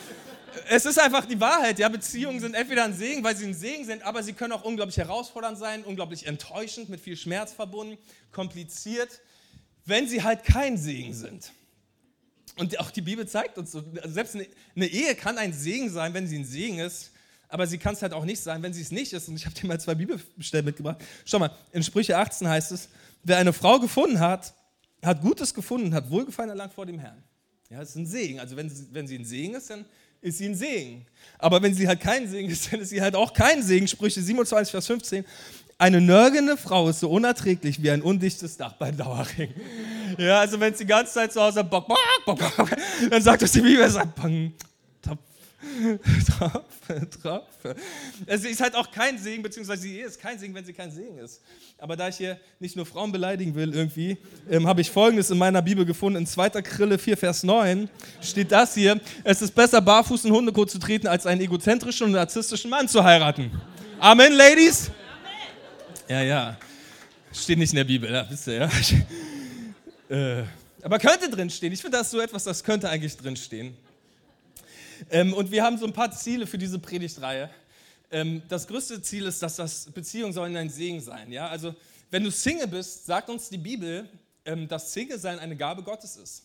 es 0.68 0.84
ist 0.84 0.98
einfach 0.98 1.24
die 1.24 1.40
Wahrheit. 1.40 1.78
Ja, 1.78 1.88
Beziehungen 1.88 2.38
sind 2.40 2.54
entweder 2.54 2.84
ein 2.84 2.94
Segen, 2.94 3.24
weil 3.24 3.34
sie 3.34 3.46
ein 3.46 3.54
Segen 3.54 3.86
sind, 3.86 4.02
aber 4.02 4.22
sie 4.22 4.34
können 4.34 4.52
auch 4.52 4.64
unglaublich 4.64 4.98
herausfordernd 4.98 5.58
sein, 5.58 5.84
unglaublich 5.84 6.26
enttäuschend, 6.26 6.90
mit 6.90 7.00
viel 7.00 7.16
Schmerz 7.16 7.52
verbunden, 7.52 7.96
kompliziert, 8.30 9.20
wenn 9.86 10.06
sie 10.06 10.22
halt 10.22 10.44
kein 10.44 10.76
Segen 10.76 11.14
sind. 11.14 11.52
Und 12.56 12.78
auch 12.78 12.90
die 12.90 13.02
Bibel 13.02 13.26
zeigt 13.26 13.58
uns 13.58 13.76
selbst 14.04 14.36
eine 14.36 14.86
Ehe 14.86 15.14
kann 15.14 15.38
ein 15.38 15.52
Segen 15.52 15.90
sein, 15.90 16.12
wenn 16.14 16.26
sie 16.26 16.38
ein 16.38 16.44
Segen 16.44 16.78
ist, 16.78 17.12
aber 17.48 17.66
sie 17.66 17.78
kann 17.78 17.94
es 17.94 18.02
halt 18.02 18.12
auch 18.12 18.24
nicht 18.24 18.40
sein, 18.40 18.62
wenn 18.62 18.72
sie 18.72 18.82
es 18.82 18.90
nicht 18.90 19.12
ist. 19.12 19.28
Und 19.28 19.36
ich 19.36 19.46
habe 19.46 19.54
dir 19.54 19.66
mal 19.66 19.78
zwei 19.78 19.94
Bibelstellen 19.94 20.64
mitgebracht. 20.64 20.98
Schau 21.24 21.38
mal, 21.38 21.50
in 21.72 21.82
Sprüche 21.82 22.16
18 22.16 22.48
heißt 22.48 22.72
es, 22.72 22.88
wer 23.26 23.38
eine 23.38 23.52
Frau 23.52 23.78
gefunden 23.78 24.20
hat, 24.20 24.54
hat 25.02 25.20
Gutes 25.20 25.52
gefunden, 25.52 25.92
hat 25.94 26.10
Wohlgefallen 26.10 26.50
erlangt 26.50 26.72
vor 26.72 26.86
dem 26.86 26.98
Herrn. 26.98 27.22
Ja, 27.68 27.80
das 27.80 27.90
ist 27.90 27.96
ein 27.96 28.06
Segen. 28.06 28.40
Also 28.40 28.56
wenn 28.56 28.70
sie, 28.70 28.86
wenn 28.92 29.06
sie 29.06 29.18
ein 29.18 29.24
Segen 29.24 29.54
ist, 29.54 29.68
dann 29.68 29.84
ist 30.20 30.38
sie 30.38 30.46
ein 30.46 30.54
Segen. 30.54 31.06
Aber 31.38 31.60
wenn 31.62 31.74
sie 31.74 31.86
halt 31.86 32.00
kein 32.00 32.28
Segen 32.28 32.48
ist, 32.48 32.72
dann 32.72 32.80
ist 32.80 32.90
sie 32.90 33.02
halt 33.02 33.16
auch 33.16 33.32
kein 33.32 33.62
Segen. 33.62 33.88
Sprüche 33.88 34.22
27, 34.22 34.70
Vers 34.70 34.86
15. 34.86 35.24
Eine 35.78 36.00
nörgelnde 36.00 36.56
Frau 36.56 36.88
ist 36.88 37.00
so 37.00 37.10
unerträglich 37.10 37.82
wie 37.82 37.90
ein 37.90 38.00
undichtes 38.00 38.56
Dach 38.56 38.74
bei 38.74 38.92
Dauerring. 38.92 39.52
Ja, 40.16 40.40
also 40.40 40.58
wenn 40.58 40.72
sie 40.72 40.84
die 40.84 40.88
ganze 40.88 41.12
Zeit 41.12 41.32
zu 41.32 41.42
Hause 41.42 41.62
bock, 41.64 41.86
bock, 41.86 41.98
bock, 42.24 42.56
bock, 42.56 42.70
dann 43.10 43.20
sagt 43.20 43.42
das 43.42 43.52
die 43.52 43.60
Bibel, 43.60 43.86
sagt, 43.90 44.14
bang, 44.14 44.54
Tropfe, 46.38 47.10
Tropfe. 47.22 47.76
Es 48.26 48.44
ist 48.44 48.60
halt 48.60 48.74
auch 48.74 48.90
kein 48.90 49.18
Segen, 49.18 49.42
beziehungsweise 49.42 49.82
sie 49.82 50.00
ist 50.00 50.20
kein 50.20 50.38
Segen, 50.38 50.54
wenn 50.54 50.64
sie 50.64 50.72
kein 50.72 50.90
Segen 50.90 51.18
ist. 51.18 51.40
Aber 51.78 51.96
da 51.96 52.08
ich 52.08 52.16
hier 52.16 52.38
nicht 52.60 52.76
nur 52.76 52.86
Frauen 52.86 53.12
beleidigen 53.12 53.54
will 53.54 53.74
irgendwie, 53.74 54.16
ähm, 54.50 54.66
habe 54.66 54.80
ich 54.80 54.90
Folgendes 54.90 55.30
in 55.30 55.38
meiner 55.38 55.62
Bibel 55.62 55.84
gefunden. 55.84 56.18
In 56.18 56.26
2. 56.26 56.50
Krille 56.62 56.98
4, 56.98 57.16
Vers 57.16 57.42
9 57.42 57.88
steht 58.20 58.52
das 58.52 58.74
hier. 58.74 59.00
Es 59.24 59.42
ist 59.42 59.54
besser, 59.54 59.80
barfuß 59.80 60.24
in 60.24 60.32
Hundekot 60.32 60.70
zu 60.70 60.78
treten, 60.78 61.06
als 61.06 61.26
einen 61.26 61.40
egozentrischen 61.40 62.06
und 62.06 62.12
narzisstischen 62.12 62.70
Mann 62.70 62.88
zu 62.88 63.02
heiraten. 63.02 63.50
Amen, 63.98 64.32
Ladies? 64.32 64.90
Ja, 66.08 66.22
ja. 66.22 66.56
Steht 67.32 67.58
nicht 67.58 67.70
in 67.70 67.76
der 67.76 67.84
Bibel, 67.84 68.10
ja, 68.10 68.26
wisst 68.28 68.46
ihr, 68.46 68.54
ja. 68.54 68.70
Äh, 70.08 70.44
aber 70.82 71.00
könnte 71.00 71.28
drinstehen. 71.28 71.72
Ich 71.72 71.80
finde 71.80 71.98
das 71.98 72.12
so 72.12 72.20
etwas, 72.20 72.44
das 72.44 72.62
könnte 72.62 72.88
eigentlich 72.88 73.16
drinstehen. 73.16 73.76
Ähm, 75.10 75.32
und 75.32 75.50
wir 75.50 75.62
haben 75.62 75.78
so 75.78 75.86
ein 75.86 75.92
paar 75.92 76.10
Ziele 76.10 76.46
für 76.46 76.58
diese 76.58 76.78
Predigtreihe. 76.78 77.50
Ähm, 78.10 78.42
das 78.48 78.66
größte 78.66 79.02
Ziel 79.02 79.26
ist, 79.26 79.42
dass 79.42 79.56
das 79.56 79.86
Beziehungen 79.86 80.32
sollen 80.32 80.56
ein 80.56 80.70
Segen 80.70 81.00
sein. 81.00 81.32
Ja? 81.32 81.48
Also, 81.48 81.74
wenn 82.10 82.22
du 82.22 82.30
Single 82.30 82.68
bist, 82.68 83.06
sagt 83.06 83.28
uns 83.28 83.48
die 83.48 83.58
Bibel, 83.58 84.08
ähm, 84.44 84.68
dass 84.68 84.92
Single-Sein 84.92 85.38
eine 85.38 85.56
Gabe 85.56 85.82
Gottes 85.82 86.16
ist. 86.16 86.44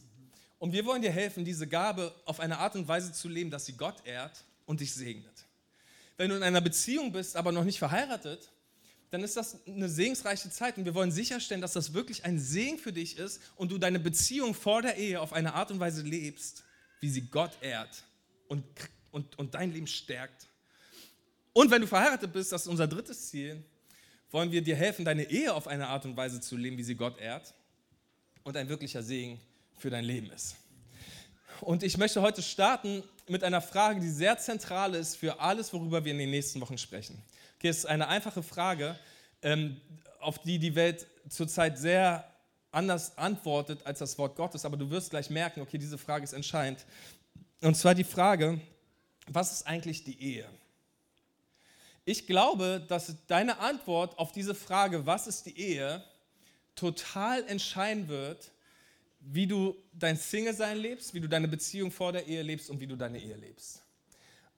Und 0.58 0.74
wir 0.74 0.86
wollen 0.86 1.01
dir 1.01 1.12
helfen, 1.12 1.46
diese 1.46 1.67
Gabe 1.67 2.13
auf 2.25 2.39
eine 2.39 2.58
Art 2.58 2.75
und 2.75 2.88
Weise 2.88 3.12
zu 3.12 3.27
leben, 3.27 3.51
dass 3.51 3.65
sie 3.65 3.74
Gott 3.74 3.96
ehrt 4.05 4.43
und 4.65 4.79
dich 4.79 4.93
segnet. 4.93 5.46
wenn 6.17 6.29
du 6.29 6.36
in 6.36 6.43
einer 6.43 6.62
Beziehung 6.62 7.12
bist, 7.12 7.36
aber 7.36 7.51
noch 7.51 7.63
nicht 7.63 7.79
verheiratet, 7.79 8.51
dann 9.10 9.24
ist 9.24 9.36
das 9.38 9.58
eine 9.65 9.89
segensreiche 9.89 10.51
Zeit 10.51 10.77
und 10.77 10.86
wir 10.86 10.93
wollen 10.93 11.12
sicherstellen, 11.12 11.62
dass 11.62 11.74
das 11.74 11.93
wirklich 11.93 12.25
ein 12.25 12.39
Segen 12.39 12.77
für 12.77 12.93
dich 12.93 13.17
ist 13.17 13.41
und 13.55 13.72
du 13.72 13.79
deine 13.79 14.00
Beziehung 14.00 14.53
vor 14.53 14.84
der 14.84 14.98
Ehe 14.98 15.20
auf 15.20 15.34
eine 15.34 15.55
Art 15.55 15.72
und 15.72 15.79
Weise 15.79 16.03
lebst, 16.03 16.63
wie 17.00 17.10
sie 17.10 17.22
Gott 17.22 17.51
ehrt 17.62 18.03
und, 18.51 18.65
und, 19.12 19.39
und 19.39 19.55
dein 19.55 19.72
Leben 19.72 19.88
stärkt. 19.88 20.48
Und 21.53 21.72
wenn 21.72 21.79
du 21.81 21.88
verheiratet 21.88 22.34
bist, 22.34 22.51
das 22.51 22.63
ist 22.63 22.67
unser 22.67 22.86
drittes 22.86 23.29
Ziel, 23.29 23.63
wollen 24.29 24.51
wir 24.51 24.62
dir 24.62 24.75
helfen, 24.75 25.05
deine 25.05 25.24
Ehe 25.24 25.53
auf 25.53 25.67
eine 25.67 25.88
Art 25.88 26.03
und 26.03 26.17
Weise 26.17 26.41
zu 26.41 26.58
leben, 26.58 26.77
wie 26.77 26.84
sie 26.84 26.96
Gott 26.96 27.17
ehrt 27.17 27.53
und 28.43 28.58
ein 28.58 28.67
wirklicher 28.67 29.03
Segen 29.03 29.39
für 29.77 29.89
dein 29.89 30.03
Leben 30.03 30.29
ist. 30.31 30.58
Und 31.62 31.84
ich 31.84 31.98
möchte 31.98 32.22
heute 32.22 32.41
starten 32.41 33.03
mit 33.29 33.43
einer 33.46 33.62
Frage, 33.62 34.01
die 34.01 34.10
sehr 34.10 34.38
zentral 34.38 34.96
ist 34.96 35.15
für 35.15 35.39
alles, 35.39 35.72
worüber 35.72 36.03
wir 36.03 36.12
in 36.12 36.17
den 36.17 36.31
nächsten 36.31 36.60
Wochen 36.60 36.77
sprechen. 36.77 37.22
Okay, 37.58 37.70
es 37.70 37.79
ist 37.79 37.86
eine 37.86 38.10
einfache 38.10 38.43
Frage, 38.43 39.00
ähm, 39.43 39.79
auf 40.20 40.39
die 40.39 40.60
die 40.60 40.75
Welt 40.75 41.08
zurzeit 41.29 41.77
sehr 41.77 42.29
anders 42.72 43.17
antwortet 43.17 43.86
als 43.86 44.00
das 44.00 44.17
Wort 44.17 44.36
Gottes, 44.36 44.65
aber 44.65 44.75
du 44.75 44.89
wirst 44.89 45.12
gleich 45.12 45.29
merken, 45.29 45.62
okay, 45.62 45.77
diese 45.77 45.98
Frage 45.98 46.25
ist 46.25 46.34
entscheidend. 46.34 46.86
Und 47.62 47.75
zwar 47.75 47.94
die 47.94 48.03
Frage, 48.03 48.60
was 49.27 49.51
ist 49.51 49.68
eigentlich 49.68 50.03
die 50.03 50.20
Ehe? 50.20 50.50
Ich 52.06 52.25
glaube, 52.25 52.84
dass 52.88 53.15
deine 53.27 53.60
Antwort 53.60 54.18
auf 54.18 54.32
diese 54.32 54.56
Frage, 54.56 55.06
was 55.06 55.27
ist 55.27 55.46
die 55.46 55.58
Ehe, 55.58 56.03
total 56.75 57.44
entscheiden 57.48 58.08
wird, 58.08 58.51
wie 59.20 59.46
du 59.46 59.75
dein 59.94 60.18
Single-Sein 60.18 60.77
lebst, 60.77 61.13
wie 61.13 61.20
du 61.20 61.30
deine 61.30 61.48
Beziehung 61.48 61.91
vor 61.91 62.12
der 62.12 62.25
Ehe 62.27 62.41
lebst 62.41 62.72
und 62.72 62.80
wie 62.80 62.88
du 62.88 62.96
deine 62.96 63.20
Ehe 63.20 63.36
lebst. 63.36 63.84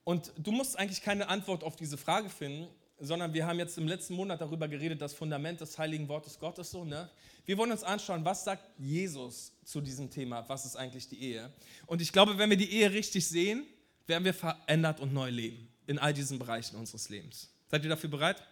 Und 0.04 0.32
du 0.38 0.52
musst 0.52 0.78
eigentlich 0.78 1.02
keine 1.02 1.28
Antwort 1.28 1.62
auf 1.62 1.76
diese 1.76 1.98
Frage 1.98 2.30
finden, 2.30 2.66
sondern 2.98 3.32
wir 3.34 3.46
haben 3.46 3.58
jetzt 3.58 3.76
im 3.78 3.88
letzten 3.88 4.14
Monat 4.14 4.40
darüber 4.40 4.68
geredet, 4.68 5.00
das 5.00 5.14
Fundament 5.14 5.60
des 5.60 5.78
heiligen 5.78 6.08
Wortes 6.08 6.38
Gottes 6.38 6.70
so. 6.70 6.84
Ne? 6.84 7.08
Wir 7.44 7.58
wollen 7.58 7.72
uns 7.72 7.82
anschauen, 7.82 8.24
was 8.24 8.44
sagt 8.44 8.68
Jesus 8.78 9.52
zu 9.64 9.80
diesem 9.80 10.10
Thema, 10.10 10.48
was 10.48 10.64
ist 10.64 10.76
eigentlich 10.76 11.08
die 11.08 11.20
Ehe. 11.20 11.52
Und 11.86 12.00
ich 12.00 12.12
glaube, 12.12 12.38
wenn 12.38 12.50
wir 12.50 12.56
die 12.56 12.70
Ehe 12.70 12.90
richtig 12.90 13.26
sehen, 13.26 13.64
werden 14.06 14.24
wir 14.24 14.34
verändert 14.34 15.00
und 15.00 15.12
neu 15.12 15.30
leben 15.30 15.68
in 15.86 15.98
all 15.98 16.14
diesen 16.14 16.38
Bereichen 16.38 16.76
unseres 16.76 17.08
Lebens. 17.08 17.50
Seid 17.70 17.82
ihr 17.82 17.90
dafür 17.90 18.10
bereit? 18.10 18.42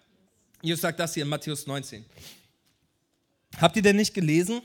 Jesus 0.61 0.80
sagt 0.82 1.00
das 1.00 1.14
hier 1.14 1.22
in 1.22 1.28
Matthäus 1.28 1.66
19. 1.66 2.04
Habt 3.58 3.76
ihr 3.76 3.82
denn 3.82 3.96
nicht 3.96 4.14
gelesen, 4.14 4.62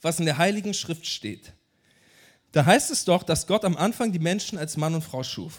was 0.00 0.18
in 0.18 0.26
der 0.26 0.38
Heiligen 0.38 0.74
Schrift 0.74 1.06
steht? 1.06 1.52
Da 2.52 2.64
heißt 2.64 2.90
es 2.90 3.04
doch, 3.04 3.22
dass 3.22 3.46
Gott 3.46 3.64
am 3.64 3.76
Anfang 3.76 4.12
die 4.12 4.18
Menschen 4.18 4.58
als 4.58 4.76
Mann 4.76 4.94
und 4.94 5.02
Frau 5.02 5.22
schuf 5.22 5.58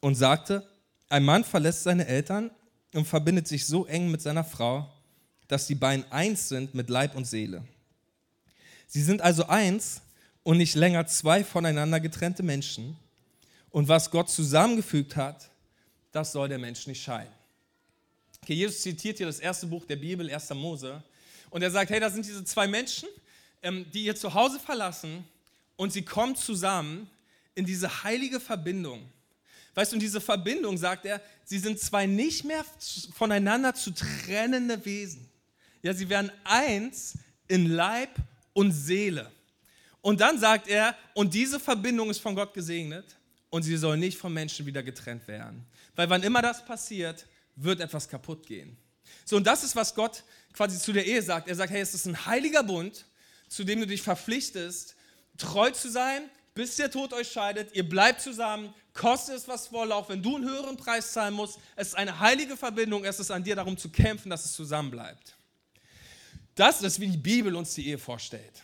und 0.00 0.14
sagte, 0.14 0.68
ein 1.08 1.24
Mann 1.24 1.44
verlässt 1.44 1.82
seine 1.82 2.06
Eltern 2.06 2.50
und 2.94 3.06
verbindet 3.06 3.48
sich 3.48 3.66
so 3.66 3.86
eng 3.86 4.10
mit 4.10 4.22
seiner 4.22 4.44
Frau, 4.44 4.90
dass 5.48 5.66
die 5.66 5.74
beiden 5.74 6.10
eins 6.10 6.48
sind 6.48 6.74
mit 6.74 6.90
Leib 6.90 7.14
und 7.14 7.24
Seele. 7.24 7.64
Sie 8.86 9.02
sind 9.02 9.22
also 9.22 9.46
eins 9.46 10.02
und 10.42 10.58
nicht 10.58 10.74
länger 10.74 11.06
zwei 11.06 11.44
voneinander 11.44 12.00
getrennte 12.00 12.42
Menschen. 12.42 12.96
Und 13.70 13.88
was 13.88 14.10
Gott 14.10 14.28
zusammengefügt 14.28 15.16
hat, 15.16 15.48
das 16.10 16.32
soll 16.32 16.48
der 16.48 16.58
Mensch 16.58 16.86
nicht 16.86 17.02
scheiden. 17.02 17.32
Okay, 18.42 18.54
Jesus 18.54 18.82
zitiert 18.82 19.18
hier 19.18 19.26
das 19.26 19.38
erste 19.38 19.66
Buch 19.66 19.84
der 19.86 19.96
Bibel, 19.96 20.28
1. 20.28 20.50
Mose. 20.50 21.02
Und 21.48 21.62
er 21.62 21.70
sagt, 21.70 21.90
hey, 21.90 22.00
da 22.00 22.10
sind 22.10 22.26
diese 22.26 22.44
zwei 22.44 22.66
Menschen, 22.66 23.08
ähm, 23.62 23.86
die 23.92 24.04
ihr 24.04 24.16
Zuhause 24.16 24.58
verlassen 24.58 25.24
und 25.76 25.92
sie 25.92 26.02
kommen 26.02 26.36
zusammen 26.36 27.08
in 27.54 27.64
diese 27.64 28.04
heilige 28.04 28.40
Verbindung. 28.40 29.06
Weißt 29.74 29.92
du, 29.92 29.96
und 29.96 30.00
diese 30.00 30.20
Verbindung, 30.20 30.76
sagt 30.76 31.06
er, 31.06 31.20
sie 31.44 31.58
sind 31.58 31.80
zwei 31.80 32.06
nicht 32.06 32.44
mehr 32.44 32.64
voneinander 33.14 33.74
zu 33.74 33.90
trennende 33.90 34.84
Wesen. 34.84 35.28
Ja, 35.82 35.94
sie 35.94 36.08
werden 36.08 36.30
eins 36.44 37.14
in 37.48 37.70
Leib 37.70 38.10
und 38.52 38.72
Seele. 38.72 39.30
Und 40.00 40.20
dann 40.20 40.38
sagt 40.38 40.68
er, 40.68 40.96
und 41.14 41.32
diese 41.32 41.58
Verbindung 41.58 42.10
ist 42.10 42.18
von 42.18 42.34
Gott 42.34 42.52
gesegnet 42.52 43.16
und 43.50 43.62
sie 43.62 43.76
soll 43.76 43.96
nicht 43.96 44.18
von 44.18 44.32
Menschen 44.32 44.66
wieder 44.66 44.82
getrennt 44.82 45.26
werden. 45.28 45.64
Weil 45.94 46.10
wann 46.10 46.22
immer 46.22 46.42
das 46.42 46.64
passiert, 46.64 47.26
wird 47.56 47.80
etwas 47.80 48.08
kaputt 48.08 48.46
gehen. 48.46 48.76
So, 49.24 49.36
und 49.36 49.46
das 49.46 49.62
ist, 49.62 49.76
was 49.76 49.94
Gott 49.94 50.24
quasi 50.52 50.78
zu 50.78 50.92
der 50.92 51.06
Ehe 51.06 51.22
sagt. 51.22 51.48
Er 51.48 51.54
sagt, 51.54 51.72
hey, 51.72 51.80
es 51.80 51.94
ist 51.94 52.06
ein 52.06 52.26
heiliger 52.26 52.62
Bund, 52.62 53.06
zu 53.48 53.64
dem 53.64 53.80
du 53.80 53.86
dich 53.86 54.02
verpflichtest, 54.02 54.96
treu 55.38 55.70
zu 55.70 55.90
sein, 55.90 56.22
bis 56.54 56.76
der 56.76 56.90
Tod 56.90 57.12
euch 57.12 57.30
scheidet. 57.30 57.74
Ihr 57.74 57.88
bleibt 57.88 58.20
zusammen, 58.20 58.74
kostet 58.94 59.36
es 59.36 59.48
was 59.48 59.68
Vorlauf, 59.68 60.08
wenn 60.08 60.22
du 60.22 60.36
einen 60.36 60.48
höheren 60.48 60.76
Preis 60.76 61.12
zahlen 61.12 61.34
musst. 61.34 61.58
Es 61.76 61.88
ist 61.88 61.94
eine 61.94 62.18
heilige 62.18 62.56
Verbindung, 62.56 63.04
es 63.04 63.18
ist 63.20 63.30
an 63.30 63.42
dir 63.42 63.56
darum 63.56 63.76
zu 63.76 63.88
kämpfen, 63.88 64.30
dass 64.30 64.44
es 64.44 64.52
zusammenbleibt. 64.52 65.34
Das 66.54 66.82
ist, 66.82 67.00
wie 67.00 67.08
die 67.08 67.16
Bibel 67.16 67.56
uns 67.56 67.74
die 67.74 67.88
Ehe 67.88 67.98
vorstellt. 67.98 68.62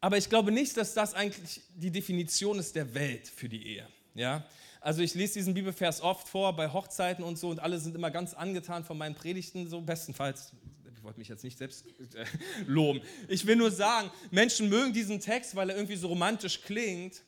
Aber 0.00 0.18
ich 0.18 0.28
glaube 0.28 0.52
nicht, 0.52 0.76
dass 0.76 0.94
das 0.94 1.14
eigentlich 1.14 1.62
die 1.74 1.90
Definition 1.90 2.58
ist 2.58 2.74
der 2.74 2.92
Welt 2.94 3.28
für 3.28 3.48
die 3.48 3.66
Ehe. 3.66 3.86
Ja? 4.14 4.44
Also 4.80 5.00
ich 5.00 5.14
lese 5.14 5.34
diesen 5.34 5.54
Bibelvers 5.54 6.00
oft 6.02 6.28
vor 6.28 6.54
bei 6.56 6.70
Hochzeiten 6.70 7.24
und 7.24 7.38
so 7.38 7.50
und 7.50 7.60
alle 7.60 7.78
sind 7.78 7.94
immer 7.94 8.10
ganz 8.10 8.34
angetan 8.34 8.84
von 8.84 8.98
meinen 8.98 9.14
Predigten, 9.14 9.68
so 9.68 9.80
bestenfalls. 9.80 10.52
Ich 10.94 11.04
wollte 11.04 11.20
mich 11.20 11.28
jetzt 11.28 11.44
nicht 11.44 11.56
selbst 11.56 11.86
äh, 12.14 12.24
loben. 12.66 13.00
Ich 13.28 13.46
will 13.46 13.56
nur 13.56 13.70
sagen, 13.70 14.10
Menschen 14.30 14.68
mögen 14.68 14.92
diesen 14.92 15.20
Text, 15.20 15.56
weil 15.56 15.70
er 15.70 15.76
irgendwie 15.76 15.96
so 15.96 16.08
romantisch 16.08 16.62
klingt, 16.62 17.22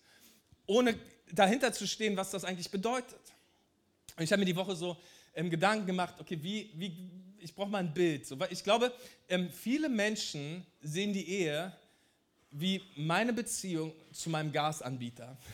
ohne 0.66 0.96
dahinter 1.34 1.72
zu 1.72 1.86
stehen, 1.86 2.16
was 2.16 2.30
das 2.30 2.44
eigentlich 2.44 2.70
bedeutet. 2.70 3.20
Und 4.16 4.22
ich 4.22 4.32
habe 4.32 4.40
mir 4.40 4.46
die 4.46 4.56
Woche 4.56 4.76
so 4.76 4.96
ähm, 5.34 5.50
Gedanken 5.50 5.86
gemacht, 5.86 6.14
okay, 6.18 6.38
wie, 6.40 6.70
wie, 6.74 7.10
ich 7.38 7.54
brauche 7.54 7.68
mal 7.68 7.78
ein 7.78 7.92
Bild. 7.92 8.26
So, 8.26 8.38
weil 8.38 8.52
ich 8.52 8.62
glaube, 8.62 8.92
ähm, 9.28 9.50
viele 9.50 9.88
Menschen 9.88 10.64
sehen 10.80 11.12
die 11.12 11.28
Ehe 11.28 11.72
wie 12.50 12.82
meine 12.96 13.32
Beziehung 13.32 13.92
zu 14.12 14.30
meinem 14.30 14.52
Gasanbieter. 14.52 15.36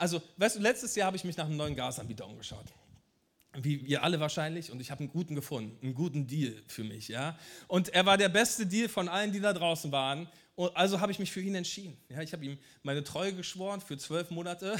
Also, 0.00 0.22
weißt 0.36 0.54
du, 0.54 0.60
letztes 0.60 0.94
Jahr 0.94 1.08
habe 1.08 1.16
ich 1.16 1.24
mich 1.24 1.36
nach 1.36 1.46
einem 1.46 1.56
neuen 1.56 1.74
Gasanbieter 1.74 2.24
umgeschaut. 2.24 2.66
Wie 3.54 3.74
ihr 3.78 4.04
alle 4.04 4.20
wahrscheinlich, 4.20 4.70
und 4.70 4.78
ich 4.78 4.92
habe 4.92 5.00
einen 5.00 5.10
guten 5.10 5.34
gefunden, 5.34 5.76
einen 5.82 5.92
guten 5.92 6.28
Deal 6.28 6.54
für 6.68 6.84
mich, 6.84 7.08
ja. 7.08 7.36
Und 7.66 7.88
er 7.88 8.06
war 8.06 8.16
der 8.16 8.28
beste 8.28 8.64
Deal 8.64 8.88
von 8.88 9.08
allen, 9.08 9.32
die 9.32 9.40
da 9.40 9.52
draußen 9.52 9.90
waren. 9.90 10.28
Und 10.58 10.76
also 10.76 11.00
habe 11.00 11.12
ich 11.12 11.20
mich 11.20 11.30
für 11.30 11.40
ihn 11.40 11.54
entschieden. 11.54 11.96
Ja, 12.08 12.20
ich 12.20 12.32
habe 12.32 12.44
ihm 12.44 12.58
meine 12.82 13.04
Treue 13.04 13.32
geschworen 13.32 13.80
für 13.80 13.96
zwölf 13.96 14.30
Monate. 14.30 14.76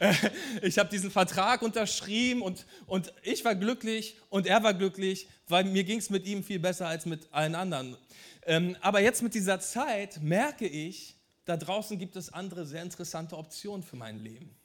ich 0.62 0.76
habe 0.76 0.90
diesen 0.90 1.12
Vertrag 1.12 1.62
unterschrieben 1.62 2.42
und, 2.42 2.66
und 2.86 3.12
ich 3.22 3.44
war 3.44 3.54
glücklich 3.54 4.16
und 4.28 4.48
er 4.48 4.64
war 4.64 4.74
glücklich, 4.74 5.28
weil 5.46 5.62
mir 5.62 5.84
ging 5.84 6.00
es 6.00 6.10
mit 6.10 6.26
ihm 6.26 6.42
viel 6.42 6.58
besser 6.58 6.88
als 6.88 7.06
mit 7.06 7.28
allen 7.32 7.54
anderen. 7.54 7.96
Ähm, 8.44 8.76
aber 8.80 9.02
jetzt 9.02 9.22
mit 9.22 9.34
dieser 9.34 9.60
Zeit 9.60 10.20
merke 10.20 10.66
ich, 10.66 11.14
da 11.44 11.56
draußen 11.56 11.96
gibt 11.96 12.16
es 12.16 12.32
andere 12.32 12.66
sehr 12.66 12.82
interessante 12.82 13.38
Optionen 13.38 13.84
für 13.84 13.94
mein 13.94 14.18
Leben. 14.18 14.56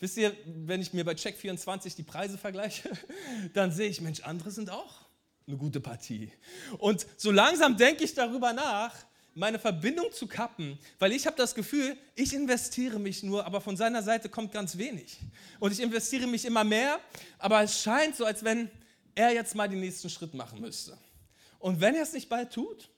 Wisst 0.00 0.16
ihr, 0.16 0.34
wenn 0.46 0.80
ich 0.80 0.94
mir 0.94 1.04
bei 1.04 1.12
Check24 1.12 1.94
die 1.94 2.04
Preise 2.04 2.38
vergleiche, 2.38 2.88
dann 3.52 3.70
sehe 3.70 3.90
ich, 3.90 4.00
Mensch, 4.00 4.20
andere 4.20 4.50
sind 4.50 4.70
auch 4.70 4.94
eine 5.46 5.58
gute 5.58 5.80
Partie. 5.80 6.32
Und 6.78 7.06
so 7.18 7.30
langsam 7.30 7.76
denke 7.76 8.02
ich 8.02 8.14
darüber 8.14 8.54
nach, 8.54 8.94
meine 9.36 9.58
Verbindung 9.58 10.10
zu 10.12 10.26
kappen, 10.26 10.78
weil 10.98 11.12
ich 11.12 11.26
habe 11.26 11.36
das 11.36 11.54
Gefühl, 11.54 11.96
ich 12.14 12.32
investiere 12.32 12.98
mich 12.98 13.22
nur, 13.22 13.44
aber 13.44 13.60
von 13.60 13.76
seiner 13.76 14.02
Seite 14.02 14.30
kommt 14.30 14.50
ganz 14.50 14.78
wenig. 14.78 15.18
Und 15.60 15.72
ich 15.72 15.80
investiere 15.80 16.26
mich 16.26 16.46
immer 16.46 16.64
mehr, 16.64 16.98
aber 17.38 17.62
es 17.62 17.80
scheint 17.80 18.16
so, 18.16 18.24
als 18.24 18.42
wenn 18.42 18.70
er 19.14 19.32
jetzt 19.32 19.54
mal 19.54 19.68
den 19.68 19.80
nächsten 19.80 20.08
Schritt 20.08 20.32
machen 20.32 20.60
müsste. 20.60 20.96
Und 21.58 21.80
wenn 21.80 21.94
er 21.94 22.02
es 22.02 22.14
nicht 22.14 22.30
bald 22.30 22.50
tut, 22.50 22.88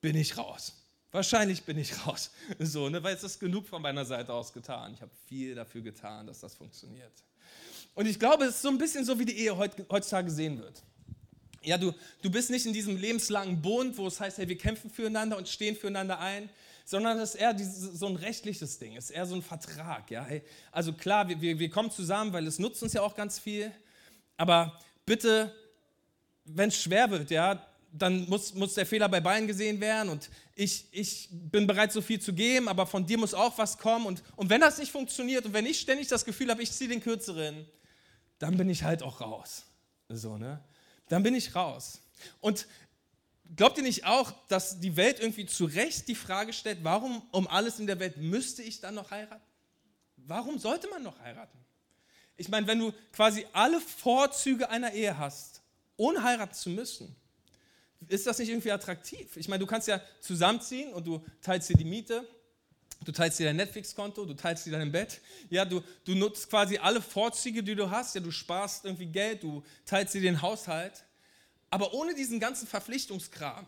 bin 0.00 0.16
ich 0.16 0.38
raus. 0.38 0.74
Wahrscheinlich 1.10 1.64
bin 1.64 1.76
ich 1.78 2.06
raus, 2.06 2.30
so, 2.60 2.88
ne, 2.88 3.02
weil 3.02 3.16
es 3.16 3.24
ist 3.24 3.40
genug 3.40 3.66
von 3.66 3.82
meiner 3.82 4.04
Seite 4.04 4.32
aus 4.32 4.52
getan. 4.52 4.94
Ich 4.94 5.02
habe 5.02 5.10
viel 5.26 5.56
dafür 5.56 5.80
getan, 5.80 6.28
dass 6.28 6.38
das 6.38 6.54
funktioniert. 6.54 7.24
Und 7.96 8.06
ich 8.06 8.20
glaube, 8.20 8.44
es 8.44 8.56
ist 8.56 8.62
so 8.62 8.68
ein 8.68 8.78
bisschen 8.78 9.04
so, 9.04 9.18
wie 9.18 9.24
die 9.24 9.36
Ehe 9.36 9.56
heutzutage 9.56 10.26
gesehen 10.26 10.60
wird. 10.60 10.80
Ja, 11.62 11.76
du, 11.76 11.92
du 12.22 12.30
bist 12.30 12.50
nicht 12.50 12.64
in 12.64 12.72
diesem 12.72 12.96
lebenslangen 12.96 13.60
Bund, 13.60 13.98
wo 13.98 14.06
es 14.06 14.18
heißt, 14.18 14.38
hey, 14.38 14.48
wir 14.48 14.56
kämpfen 14.56 14.90
füreinander 14.90 15.36
und 15.36 15.48
stehen 15.48 15.76
füreinander 15.76 16.18
ein, 16.18 16.48
sondern 16.86 17.18
es 17.18 17.34
ist 17.34 17.40
eher 17.40 17.52
dieses, 17.52 17.98
so 17.98 18.06
ein 18.06 18.16
rechtliches 18.16 18.78
Ding, 18.78 18.96
es 18.96 19.04
ist 19.04 19.10
eher 19.10 19.26
so 19.26 19.34
ein 19.34 19.42
Vertrag. 19.42 20.10
Ja? 20.10 20.24
Hey, 20.24 20.42
also 20.72 20.92
klar, 20.92 21.28
wir, 21.28 21.40
wir, 21.40 21.58
wir 21.58 21.70
kommen 21.70 21.90
zusammen, 21.90 22.32
weil 22.32 22.46
es 22.46 22.58
nutzt 22.58 22.82
uns 22.82 22.94
ja 22.94 23.02
auch 23.02 23.14
ganz 23.14 23.38
viel, 23.38 23.70
aber 24.36 24.80
bitte, 25.04 25.54
wenn 26.44 26.70
es 26.70 26.80
schwer 26.80 27.10
wird, 27.10 27.30
ja, 27.30 27.64
dann 27.92 28.28
muss, 28.28 28.54
muss 28.54 28.74
der 28.74 28.86
Fehler 28.86 29.08
bei 29.08 29.20
beiden 29.20 29.46
gesehen 29.46 29.80
werden 29.80 30.08
und 30.08 30.30
ich, 30.54 30.86
ich 30.92 31.28
bin 31.30 31.66
bereit, 31.66 31.92
so 31.92 32.00
viel 32.00 32.20
zu 32.20 32.32
geben, 32.32 32.68
aber 32.68 32.86
von 32.86 33.04
dir 33.04 33.18
muss 33.18 33.34
auch 33.34 33.56
was 33.58 33.78
kommen. 33.78 34.06
Und, 34.06 34.22
und 34.36 34.50
wenn 34.50 34.60
das 34.60 34.78
nicht 34.78 34.92
funktioniert 34.92 35.44
und 35.46 35.52
wenn 35.52 35.66
ich 35.66 35.80
ständig 35.80 36.08
das 36.08 36.24
Gefühl 36.24 36.50
habe, 36.50 36.62
ich 36.62 36.70
ziehe 36.70 36.88
den 36.88 37.00
Kürzeren, 37.00 37.66
dann 38.38 38.56
bin 38.56 38.68
ich 38.68 38.84
halt 38.84 39.02
auch 39.02 39.20
raus. 39.20 39.64
So, 40.08 40.36
ne? 40.36 40.60
Dann 41.10 41.24
bin 41.24 41.34
ich 41.34 41.54
raus. 41.54 42.00
Und 42.40 42.66
glaubt 43.56 43.76
ihr 43.76 43.82
nicht 43.82 44.06
auch, 44.06 44.32
dass 44.48 44.80
die 44.80 44.96
Welt 44.96 45.18
irgendwie 45.18 45.44
zu 45.44 45.64
Recht 45.66 46.08
die 46.08 46.14
Frage 46.14 46.52
stellt, 46.52 46.78
warum 46.82 47.20
um 47.32 47.48
alles 47.48 47.80
in 47.80 47.86
der 47.86 47.98
Welt 47.98 48.16
müsste 48.16 48.62
ich 48.62 48.80
dann 48.80 48.94
noch 48.94 49.10
heiraten? 49.10 49.42
Warum 50.16 50.58
sollte 50.58 50.88
man 50.88 51.02
noch 51.02 51.18
heiraten? 51.18 51.58
Ich 52.36 52.48
meine, 52.48 52.66
wenn 52.68 52.78
du 52.78 52.92
quasi 53.12 53.44
alle 53.52 53.80
Vorzüge 53.80 54.70
einer 54.70 54.92
Ehe 54.92 55.18
hast, 55.18 55.62
ohne 55.96 56.22
heiraten 56.22 56.54
zu 56.54 56.70
müssen, 56.70 57.14
ist 58.08 58.26
das 58.26 58.38
nicht 58.38 58.48
irgendwie 58.48 58.70
attraktiv? 58.70 59.36
Ich 59.36 59.48
meine, 59.48 59.58
du 59.58 59.66
kannst 59.66 59.88
ja 59.88 60.00
zusammenziehen 60.20 60.92
und 60.94 61.06
du 61.06 61.24
teilst 61.42 61.68
dir 61.68 61.76
die 61.76 61.84
Miete, 61.84 62.26
du 63.04 63.12
teilst 63.12 63.38
dir 63.38 63.46
dein 63.46 63.56
Netflix-Konto, 63.56 64.24
du 64.24 64.34
teilst 64.34 64.66
dir 64.66 64.72
dein 64.72 64.92
Bett. 64.92 65.20
Ja, 65.48 65.64
du, 65.64 65.82
du 66.04 66.14
nutzt 66.14 66.48
quasi 66.50 66.78
alle 66.78 67.00
Vorzüge, 67.00 67.62
die 67.62 67.74
du 67.74 67.90
hast. 67.90 68.14
Ja, 68.14 68.20
du 68.20 68.30
sparst 68.30 68.84
irgendwie 68.84 69.06
Geld, 69.06 69.42
du 69.42 69.62
teilst 69.86 70.14
dir 70.14 70.20
den 70.20 70.42
Haushalt. 70.42 71.04
Aber 71.70 71.94
ohne 71.94 72.14
diesen 72.14 72.40
ganzen 72.40 72.66
Verpflichtungskram. 72.66 73.66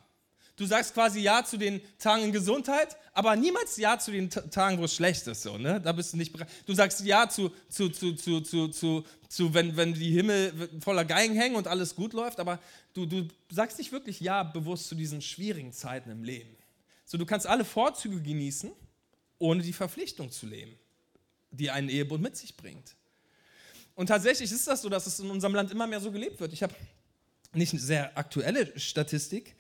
Du 0.57 0.67
sagst 0.67 0.93
quasi 0.93 1.21
Ja 1.21 1.45
zu 1.45 1.57
den 1.57 1.81
Tagen 1.99 2.25
in 2.25 2.33
Gesundheit, 2.33 2.97
aber 3.15 3.35
niemals 3.37 3.79
Ja 3.79 3.99
zu 3.99 4.11
den 4.11 4.29
Tagen, 4.29 4.79
wo 4.79 4.85
es 4.85 4.95
schlecht 4.95 5.27
ist. 5.27 5.43
So, 5.43 5.57
ne? 5.57 5.81
Da 5.81 5.93
bist 5.93 6.13
du 6.13 6.19
nicht 6.19 6.33
bereit. 6.33 6.49
Du 6.67 6.75
sagst 6.75 7.01
Ja 7.01 7.29
zu, 7.29 7.51
zu, 7.71 7.89
zu, 7.89 8.15
zu, 8.15 8.43
zu, 8.43 8.69
zu, 8.69 9.05
zu 9.29 9.55
wenn, 9.55 9.77
wenn 9.77 9.95
die 9.95 10.11
Himmel 10.11 10.53
voller 10.81 11.07
Geigen 11.07 11.35
hängen 11.35 11.57
und 11.57 11.69
alles 11.69 11.97
gut 11.97 12.13
läuft, 12.13 12.39
aber 12.39 12.59
du, 12.93 13.07
du 13.07 13.27
sagst 13.51 13.79
nicht 13.79 13.93
wirklich 13.93 14.21
Ja 14.21 14.43
bewusst 14.43 14.89
zu 14.89 14.95
diesen 14.95 15.23
schwierigen 15.23 15.73
Zeiten 15.73 16.11
im 16.11 16.23
Leben. 16.23 16.55
So, 17.07 17.17
du 17.17 17.25
kannst 17.25 17.47
alle 17.47 17.65
Vorzüge 17.65 18.21
genießen, 18.21 18.73
ohne 19.43 19.63
die 19.63 19.73
Verpflichtung 19.73 20.31
zu 20.31 20.47
leben, 20.47 20.73
die 21.51 21.71
ein 21.71 21.89
Ehebund 21.89 22.23
mit 22.23 22.37
sich 22.37 22.57
bringt. 22.57 22.95
Und 23.95 24.07
tatsächlich 24.07 24.51
ist 24.51 24.67
das 24.67 24.83
so, 24.83 24.89
dass 24.89 25.07
es 25.07 25.19
in 25.19 25.31
unserem 25.31 25.55
Land 25.55 25.71
immer 25.71 25.87
mehr 25.87 26.01
so 26.01 26.11
gelebt 26.11 26.41
wird. 26.41 26.53
Ich 26.53 26.63
habe 26.63 26.75
nicht 27.53 27.73
eine 27.73 27.83
sehr 27.83 28.17
aktuelle 28.17 28.79
Statistik, 28.79 29.55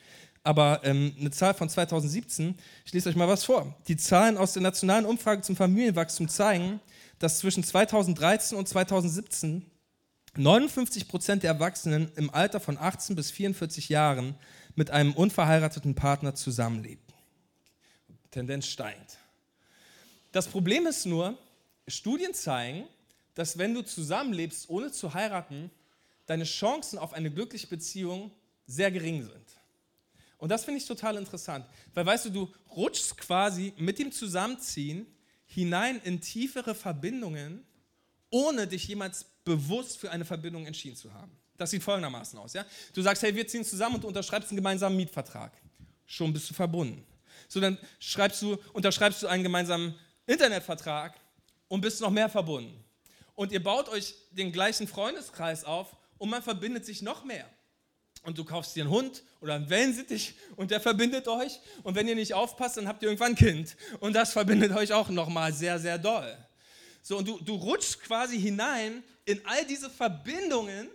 aber 0.45 0.81
ähm, 0.85 1.15
eine 1.19 1.31
Zahl 1.31 1.53
von 1.53 1.69
2017. 1.69 2.57
Ich 2.87 2.93
lese 2.93 3.11
euch 3.11 3.17
mal 3.17 3.29
was 3.29 3.45
vor. 3.45 3.77
Die 3.89 3.97
Zahlen 3.97 4.39
aus 4.39 4.55
der 4.55 4.63
nationalen 4.63 5.05
Umfrage 5.05 5.43
zum 5.43 5.57
Familienwachstum 5.57 6.29
zeigen, 6.29 6.81
dass 7.19 7.41
zwischen 7.41 7.63
2013 7.63 8.57
und 8.57 8.69
2017 8.69 9.67
59 10.35 11.09
Prozent 11.09 11.43
der 11.43 11.51
Erwachsenen 11.51 12.11
im 12.17 12.31
Alter 12.31 12.59
von 12.59 12.79
18 12.79 13.17
bis 13.17 13.31
44 13.31 13.91
Jahren 13.91 14.35
mit 14.75 14.91
einem 14.91 15.13
unverheirateten 15.13 15.95
Partner 15.95 16.35
zusammenlebten. 16.35 17.13
Tendenz 18.31 18.67
steigend. 18.67 19.19
Das 20.33 20.49
Problem 20.49 20.87
ist 20.87 21.05
nur, 21.07 21.39
Studien 21.87 22.35
zeigen, 22.35 22.89
dass 23.35 23.59
wenn 23.59 23.75
du 23.75 23.83
zusammenlebst, 23.83 24.69
ohne 24.69 24.91
zu 24.91 25.15
heiraten, 25.15 25.71
deine 26.27 26.45
Chancen 26.45 26.99
auf 26.99 27.13
eine 27.13 27.31
glückliche 27.31 27.67
Beziehung 27.67 28.31
sehr 28.67 28.91
gering 28.91 29.23
sind. 29.23 29.47
Und 30.39 30.49
das 30.49 30.65
finde 30.65 30.79
ich 30.79 30.87
total 30.87 31.17
interessant, 31.17 31.67
weil 31.95 32.05
weißt 32.05 32.27
du, 32.27 32.31
du 32.31 32.55
rutschst 32.71 33.17
quasi 33.19 33.73
mit 33.77 33.99
dem 33.99 34.11
Zusammenziehen 34.11 35.07
hinein 35.47 36.01
in 36.03 36.21
tiefere 36.21 36.75
Verbindungen, 36.75 37.65
ohne 38.31 38.67
dich 38.67 38.89
jemals 38.89 39.25
bewusst 39.45 39.99
für 39.99 40.11
eine 40.11 40.25
Verbindung 40.25 40.67
entschieden 40.67 40.97
zu 40.97 41.13
haben. 41.13 41.31
Das 41.59 41.71
sieht 41.71 41.83
folgendermaßen 41.83 42.39
aus. 42.39 42.55
Ja? 42.55 42.65
Du 42.95 43.03
sagst, 43.03 43.23
hey, 43.23 43.35
wir 43.35 43.47
ziehen 43.47 43.65
zusammen 43.65 43.97
und 43.97 44.05
du 44.05 44.09
unterschreibst 44.09 44.51
einen 44.51 44.57
gemeinsamen 44.57 44.97
Mietvertrag. 44.97 45.53
Schon 46.07 46.33
bist 46.33 46.51
du 46.51 46.55
verbunden. 46.55 47.07
So, 47.49 47.61
dann 47.61 47.79
schreibst 48.01 48.41
du, 48.43 48.59
unterschreibst 48.73 49.23
du 49.23 49.27
einen 49.27 49.43
gemeinsamen 49.43 49.95
Internetvertrag 50.27 51.15
und 51.69 51.81
bist 51.81 52.01
noch 52.01 52.11
mehr 52.11 52.29
verbunden. 52.29 52.85
Und 53.35 53.53
ihr 53.53 53.63
baut 53.63 53.89
euch 53.89 54.15
den 54.31 54.53
gleichen 54.53 54.87
Freundeskreis 54.87 55.65
auf 55.65 55.97
und 56.19 56.31
man 56.31 56.43
verbindet 56.43 56.85
sich 56.85 57.03
noch 57.03 57.25
mehr 57.25 57.49
und 58.23 58.39
du 58.39 58.45
kaufst 58.45 58.77
dir 58.77 58.85
einen 58.85 58.91
Hund 58.91 59.23
oder 59.41 59.55
einen 59.55 59.69
Wellensittich 59.69 60.35
und 60.57 60.71
der 60.71 60.81
verbindet 60.81 61.27
euch. 61.29 61.61
Und 61.83 61.95
wenn 61.95 62.07
ihr 62.07 62.15
nicht 62.15 62.35
aufpasst, 62.35 62.77
dann 62.77 62.87
habt 62.87 63.03
ihr 63.03 63.09
irgendwann 63.09 63.33
ein 63.33 63.37
Kind. 63.37 63.77
Und 64.01 64.15
das 64.15 64.33
verbindet 64.33 64.73
euch 64.73 64.93
auch 64.93 65.09
nochmal 65.09 65.53
sehr, 65.53 65.79
sehr 65.79 65.99
doll. 65.99 66.37
So, 67.03 67.19
und 67.19 67.27
du, 67.27 67.39
du 67.41 67.55
rutschst 67.55 68.01
quasi 68.03 68.41
hinein 68.41 69.03
in 69.25 69.45
all 69.45 69.65
diese 69.67 69.91
Verbindungen, 69.91 70.89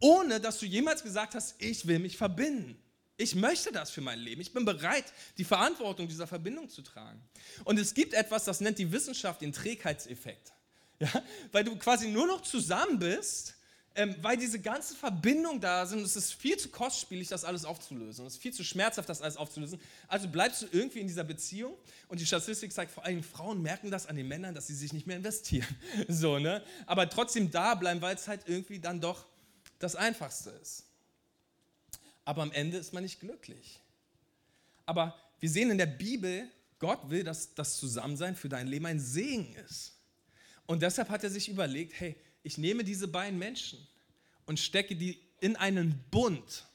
ohne 0.00 0.40
dass 0.40 0.58
du 0.58 0.66
jemals 0.66 1.02
gesagt 1.02 1.36
hast, 1.36 1.54
ich 1.62 1.86
will 1.86 2.00
mich 2.00 2.16
verbinden. 2.16 2.82
Ich 3.16 3.34
möchte 3.34 3.72
das 3.72 3.90
für 3.90 4.00
mein 4.00 4.18
Leben. 4.18 4.40
Ich 4.40 4.52
bin 4.52 4.64
bereit, 4.64 5.04
die 5.38 5.44
Verantwortung 5.44 6.08
dieser 6.08 6.26
Verbindung 6.26 6.68
zu 6.68 6.82
tragen. 6.82 7.22
Und 7.64 7.78
es 7.78 7.94
gibt 7.94 8.14
etwas, 8.14 8.44
das 8.44 8.60
nennt 8.60 8.78
die 8.78 8.90
Wissenschaft 8.90 9.42
den 9.42 9.52
Trägheitseffekt. 9.52 10.52
Ja? 10.98 11.22
Weil 11.52 11.64
du 11.64 11.76
quasi 11.76 12.08
nur 12.08 12.26
noch 12.26 12.42
zusammen 12.42 12.98
bist 12.98 13.54
ähm, 13.94 14.14
weil 14.22 14.36
diese 14.36 14.58
ganzen 14.58 14.96
Verbindungen 14.96 15.60
da 15.60 15.84
sind. 15.86 16.00
Es 16.00 16.16
ist 16.16 16.32
viel 16.32 16.56
zu 16.56 16.70
kostspielig, 16.70 17.28
das 17.28 17.44
alles 17.44 17.64
aufzulösen. 17.64 18.26
Es 18.26 18.34
ist 18.34 18.42
viel 18.42 18.52
zu 18.52 18.64
schmerzhaft, 18.64 19.08
das 19.08 19.20
alles 19.20 19.36
aufzulösen. 19.36 19.80
Also 20.08 20.28
bleibst 20.28 20.62
du 20.62 20.66
irgendwie 20.72 21.00
in 21.00 21.06
dieser 21.06 21.24
Beziehung 21.24 21.76
und 22.08 22.20
die 22.20 22.26
Statistik 22.26 22.72
zeigt, 22.72 22.90
vor 22.90 23.04
allem 23.04 23.22
Frauen 23.22 23.60
merken 23.60 23.90
das 23.90 24.06
an 24.06 24.16
den 24.16 24.28
Männern, 24.28 24.54
dass 24.54 24.66
sie 24.66 24.74
sich 24.74 24.92
nicht 24.92 25.06
mehr 25.06 25.16
investieren. 25.16 25.66
So, 26.08 26.38
ne? 26.38 26.62
Aber 26.86 27.08
trotzdem 27.08 27.50
da 27.50 27.74
bleiben, 27.74 28.00
weil 28.00 28.14
es 28.14 28.28
halt 28.28 28.42
irgendwie 28.46 28.78
dann 28.78 29.00
doch 29.00 29.26
das 29.78 29.96
Einfachste 29.96 30.50
ist. 30.62 30.84
Aber 32.24 32.42
am 32.42 32.52
Ende 32.52 32.76
ist 32.76 32.92
man 32.92 33.02
nicht 33.02 33.20
glücklich. 33.20 33.80
Aber 34.86 35.16
wir 35.40 35.50
sehen 35.50 35.70
in 35.70 35.78
der 35.78 35.86
Bibel, 35.86 36.48
Gott 36.78 37.10
will, 37.10 37.24
dass 37.24 37.54
das 37.54 37.76
Zusammensein 37.78 38.36
für 38.36 38.48
dein 38.48 38.66
Leben 38.66 38.86
ein 38.86 39.00
Segen 39.00 39.54
ist. 39.66 39.96
Und 40.66 40.82
deshalb 40.82 41.10
hat 41.10 41.24
er 41.24 41.30
sich 41.30 41.48
überlegt, 41.48 41.98
hey, 41.98 42.16
ich 42.42 42.58
nehme 42.58 42.84
diese 42.84 43.08
beiden 43.08 43.38
Menschen 43.38 43.78
und 44.46 44.58
stecke 44.58 44.96
die 44.96 45.20
in 45.40 45.56
einen 45.56 46.02
Bund. 46.10 46.66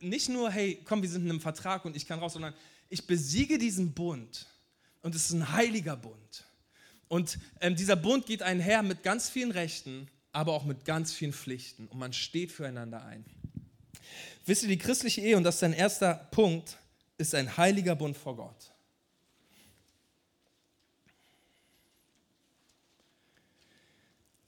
Nicht 0.00 0.28
nur, 0.28 0.50
hey, 0.50 0.80
komm, 0.84 1.02
wir 1.02 1.08
sind 1.08 1.24
in 1.24 1.30
einem 1.30 1.40
Vertrag 1.40 1.84
und 1.84 1.96
ich 1.96 2.06
kann 2.06 2.18
raus, 2.18 2.34
sondern 2.34 2.54
ich 2.88 3.06
besiege 3.06 3.58
diesen 3.58 3.92
Bund. 3.92 4.46
Und 5.00 5.14
es 5.14 5.26
ist 5.26 5.32
ein 5.32 5.52
heiliger 5.52 5.96
Bund. 5.96 6.44
Und 7.08 7.38
ähm, 7.60 7.76
dieser 7.76 7.96
Bund 7.96 8.26
geht 8.26 8.42
einher 8.42 8.82
mit 8.82 9.02
ganz 9.02 9.28
vielen 9.28 9.50
Rechten, 9.50 10.08
aber 10.32 10.52
auch 10.52 10.64
mit 10.64 10.84
ganz 10.84 11.12
vielen 11.12 11.32
Pflichten. 11.32 11.86
Und 11.88 11.98
man 11.98 12.12
steht 12.12 12.52
füreinander 12.52 13.04
ein. 13.04 13.24
Wisst 14.44 14.62
ihr, 14.62 14.68
die 14.68 14.78
christliche 14.78 15.20
Ehe, 15.20 15.36
und 15.36 15.44
das 15.44 15.56
ist 15.56 15.62
ein 15.62 15.72
erster 15.72 16.14
Punkt, 16.30 16.76
ist 17.18 17.34
ein 17.34 17.56
heiliger 17.56 17.94
Bund 17.94 18.16
vor 18.16 18.36
Gott. 18.36 18.72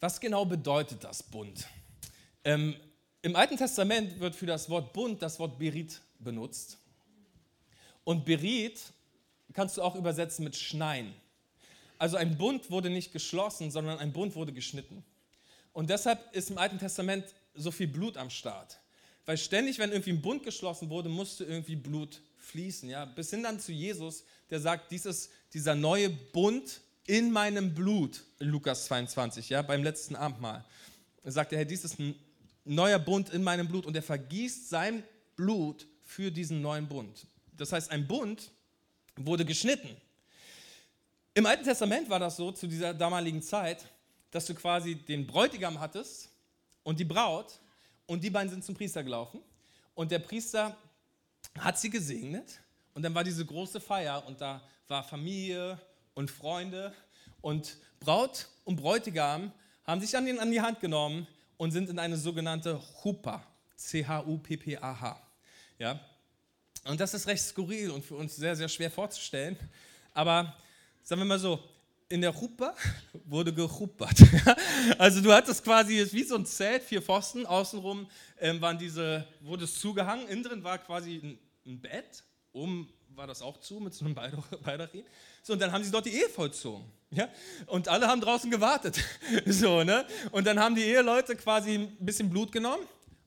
Was 0.00 0.20
genau 0.20 0.44
bedeutet 0.44 1.02
das 1.02 1.22
Bund? 1.22 1.66
Ähm, 2.44 2.76
Im 3.22 3.36
Alten 3.36 3.56
Testament 3.56 4.20
wird 4.20 4.34
für 4.36 4.44
das 4.44 4.68
Wort 4.68 4.92
Bund 4.92 5.22
das 5.22 5.38
Wort 5.38 5.58
Berit 5.58 6.00
benutzt. 6.18 6.76
Und 8.04 8.26
Berit 8.26 8.80
kannst 9.54 9.78
du 9.78 9.82
auch 9.82 9.94
übersetzen 9.94 10.44
mit 10.44 10.56
Schneien. 10.56 11.14
Also 11.98 12.18
ein 12.18 12.36
Bund 12.36 12.70
wurde 12.70 12.90
nicht 12.90 13.12
geschlossen, 13.12 13.70
sondern 13.70 13.98
ein 13.98 14.12
Bund 14.12 14.34
wurde 14.34 14.52
geschnitten. 14.52 15.02
Und 15.72 15.88
deshalb 15.88 16.34
ist 16.34 16.50
im 16.50 16.58
Alten 16.58 16.78
Testament 16.78 17.24
so 17.54 17.70
viel 17.70 17.88
Blut 17.88 18.16
am 18.16 18.28
Start. 18.28 18.78
Weil 19.26 19.38
ständig, 19.38 19.78
wenn 19.78 19.90
irgendwie 19.90 20.10
ein 20.10 20.22
Bund 20.22 20.42
geschlossen 20.42 20.90
wurde, 20.90 21.08
musste 21.08 21.44
irgendwie 21.44 21.76
Blut 21.76 22.20
fließen. 22.38 22.88
Ja? 22.88 23.04
Bis 23.04 23.30
hin 23.30 23.42
dann 23.42 23.58
zu 23.58 23.72
Jesus, 23.72 24.24
der 24.50 24.60
sagt, 24.60 24.90
dies 24.90 25.06
ist 25.06 25.30
dieser 25.52 25.74
neue 25.74 26.10
Bund, 26.10 26.80
in 27.06 27.30
meinem 27.30 27.74
Blut, 27.74 28.22
in 28.38 28.48
Lukas 28.48 28.86
22, 28.86 29.50
ja, 29.50 29.62
beim 29.62 29.82
letzten 29.82 30.16
Abendmahl. 30.16 30.64
Er 31.22 31.32
sagt 31.32 31.52
er, 31.52 31.58
hey, 31.58 31.66
dies 31.66 31.84
ist 31.84 31.98
ein 31.98 32.14
neuer 32.64 32.98
Bund 32.98 33.30
in 33.30 33.42
meinem 33.42 33.68
Blut 33.68 33.86
und 33.86 33.94
er 33.94 34.02
vergießt 34.02 34.68
sein 34.68 35.02
Blut 35.36 35.86
für 36.02 36.30
diesen 36.30 36.62
neuen 36.62 36.88
Bund. 36.88 37.26
Das 37.56 37.72
heißt, 37.72 37.90
ein 37.90 38.06
Bund 38.06 38.50
wurde 39.16 39.44
geschnitten. 39.44 39.94
Im 41.34 41.46
Alten 41.46 41.64
Testament 41.64 42.08
war 42.08 42.18
das 42.18 42.36
so 42.36 42.52
zu 42.52 42.66
dieser 42.66 42.94
damaligen 42.94 43.42
Zeit, 43.42 43.84
dass 44.30 44.46
du 44.46 44.54
quasi 44.54 44.94
den 44.94 45.26
Bräutigam 45.26 45.80
hattest 45.80 46.30
und 46.82 46.98
die 46.98 47.04
Braut 47.04 47.60
und 48.06 48.22
die 48.22 48.30
beiden 48.30 48.50
sind 48.50 48.64
zum 48.64 48.74
Priester 48.74 49.02
gelaufen 49.02 49.40
und 49.94 50.10
der 50.10 50.18
Priester 50.18 50.76
hat 51.58 51.78
sie 51.78 51.90
gesegnet 51.90 52.60
und 52.94 53.02
dann 53.02 53.14
war 53.14 53.24
diese 53.24 53.44
große 53.44 53.80
Feier 53.80 54.24
und 54.26 54.40
da 54.40 54.62
war 54.88 55.02
Familie 55.02 55.78
und 56.14 56.30
Freunde 56.30 56.92
und 57.40 57.76
Braut 58.00 58.48
und 58.64 58.76
Bräutigam 58.76 59.52
haben 59.84 60.00
sich 60.00 60.16
an, 60.16 60.26
den, 60.26 60.38
an 60.38 60.50
die 60.50 60.60
Hand 60.60 60.80
genommen 60.80 61.26
und 61.56 61.70
sind 61.70 61.88
in 61.90 61.98
eine 61.98 62.16
sogenannte 62.16 62.80
Chuppah, 63.02 63.44
C-H-U-P-P-A-H. 63.76 65.20
Ja? 65.78 66.00
Und 66.84 67.00
das 67.00 67.14
ist 67.14 67.26
recht 67.26 67.42
skurril 67.42 67.90
und 67.90 68.04
für 68.04 68.16
uns 68.16 68.36
sehr, 68.36 68.56
sehr 68.56 68.68
schwer 68.68 68.90
vorzustellen. 68.90 69.58
Aber 70.12 70.54
sagen 71.02 71.20
wir 71.20 71.26
mal 71.26 71.38
so, 71.38 71.62
in 72.08 72.20
der 72.20 72.32
Chuppah 72.32 72.74
wurde 73.24 73.52
gechuppert. 73.52 74.22
also 74.98 75.20
du 75.20 75.32
hattest 75.32 75.64
quasi 75.64 76.06
wie 76.12 76.22
so 76.22 76.36
ein 76.36 76.46
Zelt, 76.46 76.82
vier 76.82 77.02
Pfosten, 77.02 77.46
außenrum 77.46 78.06
ähm, 78.40 78.60
waren 78.60 78.78
diese, 78.78 79.26
wurde 79.40 79.64
es 79.64 79.78
zugehangen, 79.80 80.28
innen 80.28 80.42
drin 80.42 80.64
war 80.64 80.78
quasi 80.78 81.20
ein, 81.22 81.38
ein 81.66 81.80
Bett, 81.80 82.22
oben 82.52 82.88
war 83.16 83.26
das 83.26 83.42
auch 83.42 83.58
zu 83.58 83.80
mit 83.80 83.94
so 83.94 84.04
einem 84.04 84.14
Baldachin. 84.14 85.04
So, 85.46 85.52
und 85.52 85.60
dann 85.60 85.72
haben 85.72 85.84
sie 85.84 85.90
dort 85.90 86.06
die 86.06 86.14
Ehe 86.14 86.30
vollzogen. 86.30 86.86
Ja? 87.10 87.28
Und 87.66 87.86
alle 87.88 88.08
haben 88.08 88.22
draußen 88.22 88.50
gewartet. 88.50 88.98
so, 89.44 89.84
ne? 89.84 90.06
Und 90.32 90.46
dann 90.46 90.58
haben 90.58 90.74
die 90.74 90.84
Eheleute 90.84 91.36
quasi 91.36 91.74
ein 91.74 91.96
bisschen 92.00 92.30
Blut 92.30 92.50
genommen 92.50 92.82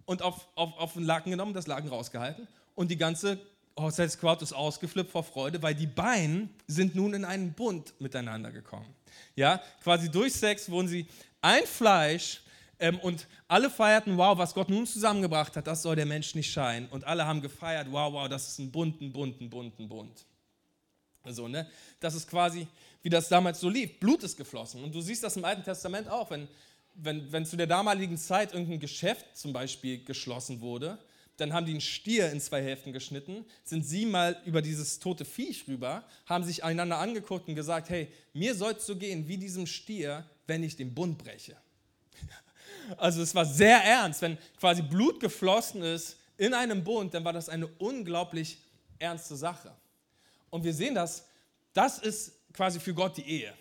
und 0.05 0.23
auf, 0.23 0.47
auf, 0.55 0.75
auf 0.79 0.93
den 0.93 1.03
Laken 1.03 1.29
genommen, 1.29 1.53
das 1.53 1.67
Laken 1.67 1.89
rausgehalten. 1.89 2.47
Und 2.73 2.89
die 2.89 2.97
ganze 2.97 3.39
Hochzeitsquad 3.77 4.41
ist 4.41 4.53
ausgeflippt 4.53 5.11
vor 5.11 5.23
Freude, 5.23 5.61
weil 5.61 5.75
die 5.75 5.87
beiden 5.87 6.49
sind 6.67 6.95
nun 6.95 7.13
in 7.13 7.25
einen 7.25 7.53
Bund 7.53 7.93
miteinander 7.99 8.51
gekommen. 8.51 8.93
Ja, 9.35 9.61
quasi 9.83 10.09
durch 10.09 10.33
Sex 10.33 10.69
wurden 10.69 10.87
sie 10.87 11.07
ein 11.41 11.65
Fleisch. 11.65 12.41
Ähm, 12.79 12.99
und 12.99 13.27
alle 13.47 13.69
feierten, 13.69 14.17
wow, 14.17 14.37
was 14.37 14.53
Gott 14.53 14.69
nun 14.69 14.85
zusammengebracht 14.85 15.55
hat, 15.55 15.65
das 15.65 15.81
soll 15.81 15.95
der 15.95 16.05
Mensch 16.05 16.35
nicht 16.35 16.51
scheinen. 16.51 16.87
Und 16.89 17.05
alle 17.05 17.25
haben 17.25 17.41
gefeiert, 17.41 17.87
wow, 17.89 18.13
wow, 18.13 18.29
das 18.29 18.49
ist 18.49 18.59
ein 18.59 18.71
bunten, 18.71 19.11
bunten, 19.11 19.49
bunten, 19.49 19.87
bunt. 19.87 20.25
So, 21.25 21.47
ne? 21.47 21.67
Das 21.99 22.13
ist 22.13 22.29
quasi, 22.29 22.67
wie 23.01 23.09
das 23.09 23.29
damals 23.29 23.59
so 23.59 23.69
lief. 23.69 23.99
Blut 23.99 24.23
ist 24.23 24.37
geflossen. 24.37 24.83
Und 24.83 24.93
du 24.93 25.01
siehst 25.01 25.23
das 25.23 25.37
im 25.37 25.45
Alten 25.45 25.63
Testament 25.63 26.07
auch, 26.07 26.29
wenn, 26.29 26.47
wenn, 26.93 27.31
wenn 27.31 27.45
zu 27.45 27.57
der 27.57 27.67
damaligen 27.67 28.17
Zeit 28.17 28.53
irgendein 28.53 28.79
Geschäft 28.79 29.35
zum 29.35 29.53
Beispiel 29.53 30.03
geschlossen 30.03 30.61
wurde, 30.61 30.97
dann 31.38 31.54
haben 31.54 31.65
die 31.65 31.71
einen 31.71 31.82
Stier 31.82 32.32
in 32.32 32.41
zwei 32.41 32.63
Hälften 32.63 32.91
geschnitten, 32.91 33.45
sind 33.63 33.84
sie 33.84 34.06
mal 34.06 34.41
über 34.45 34.62
dieses 34.62 35.00
tote 35.00 35.23
Viech 35.23 35.67
rüber, 35.67 36.04
haben 36.26 36.43
sich 36.43 36.63
einander 36.63 36.97
angeguckt 36.97 37.47
und 37.47 37.56
gesagt, 37.56 37.89
hey, 37.89 38.12
mir 38.34 38.56
soll 38.56 38.73
es 38.73 38.86
so 38.88 38.95
gehen 38.95 39.28
wie 39.28 39.38
diesem 39.38 39.67
Stier, 39.67 40.26
wenn 40.47 40.63
ich 40.63 40.76
den 40.76 40.93
Bund 40.93 41.17
breche. 41.17 41.56
Also 42.95 43.21
es 43.21 43.36
war 43.36 43.45
sehr 43.45 43.84
ernst, 43.84 44.21
wenn 44.21 44.38
quasi 44.58 44.82
Blut 44.82 45.19
geflossen 45.19 45.82
ist 45.84 46.15
in 46.38 46.54
einem 46.54 46.86
Bund, 46.86 47.13
dann 47.13 47.26
war 47.26 47.34
das 47.34 47.50
eine 47.50 47.67
unglaublich 47.67 48.60
ernste 48.97 49.36
Sache. 49.36 49.76
Und 50.50 50.63
wir 50.63 50.73
sehen 50.73 50.95
das, 50.95 51.26
das 51.73 52.00
ist 52.00 52.32
quasi 52.54 52.80
für 52.80 52.93
Gott 52.93 53.17
die 53.17 53.28
Ehe. 53.28 53.54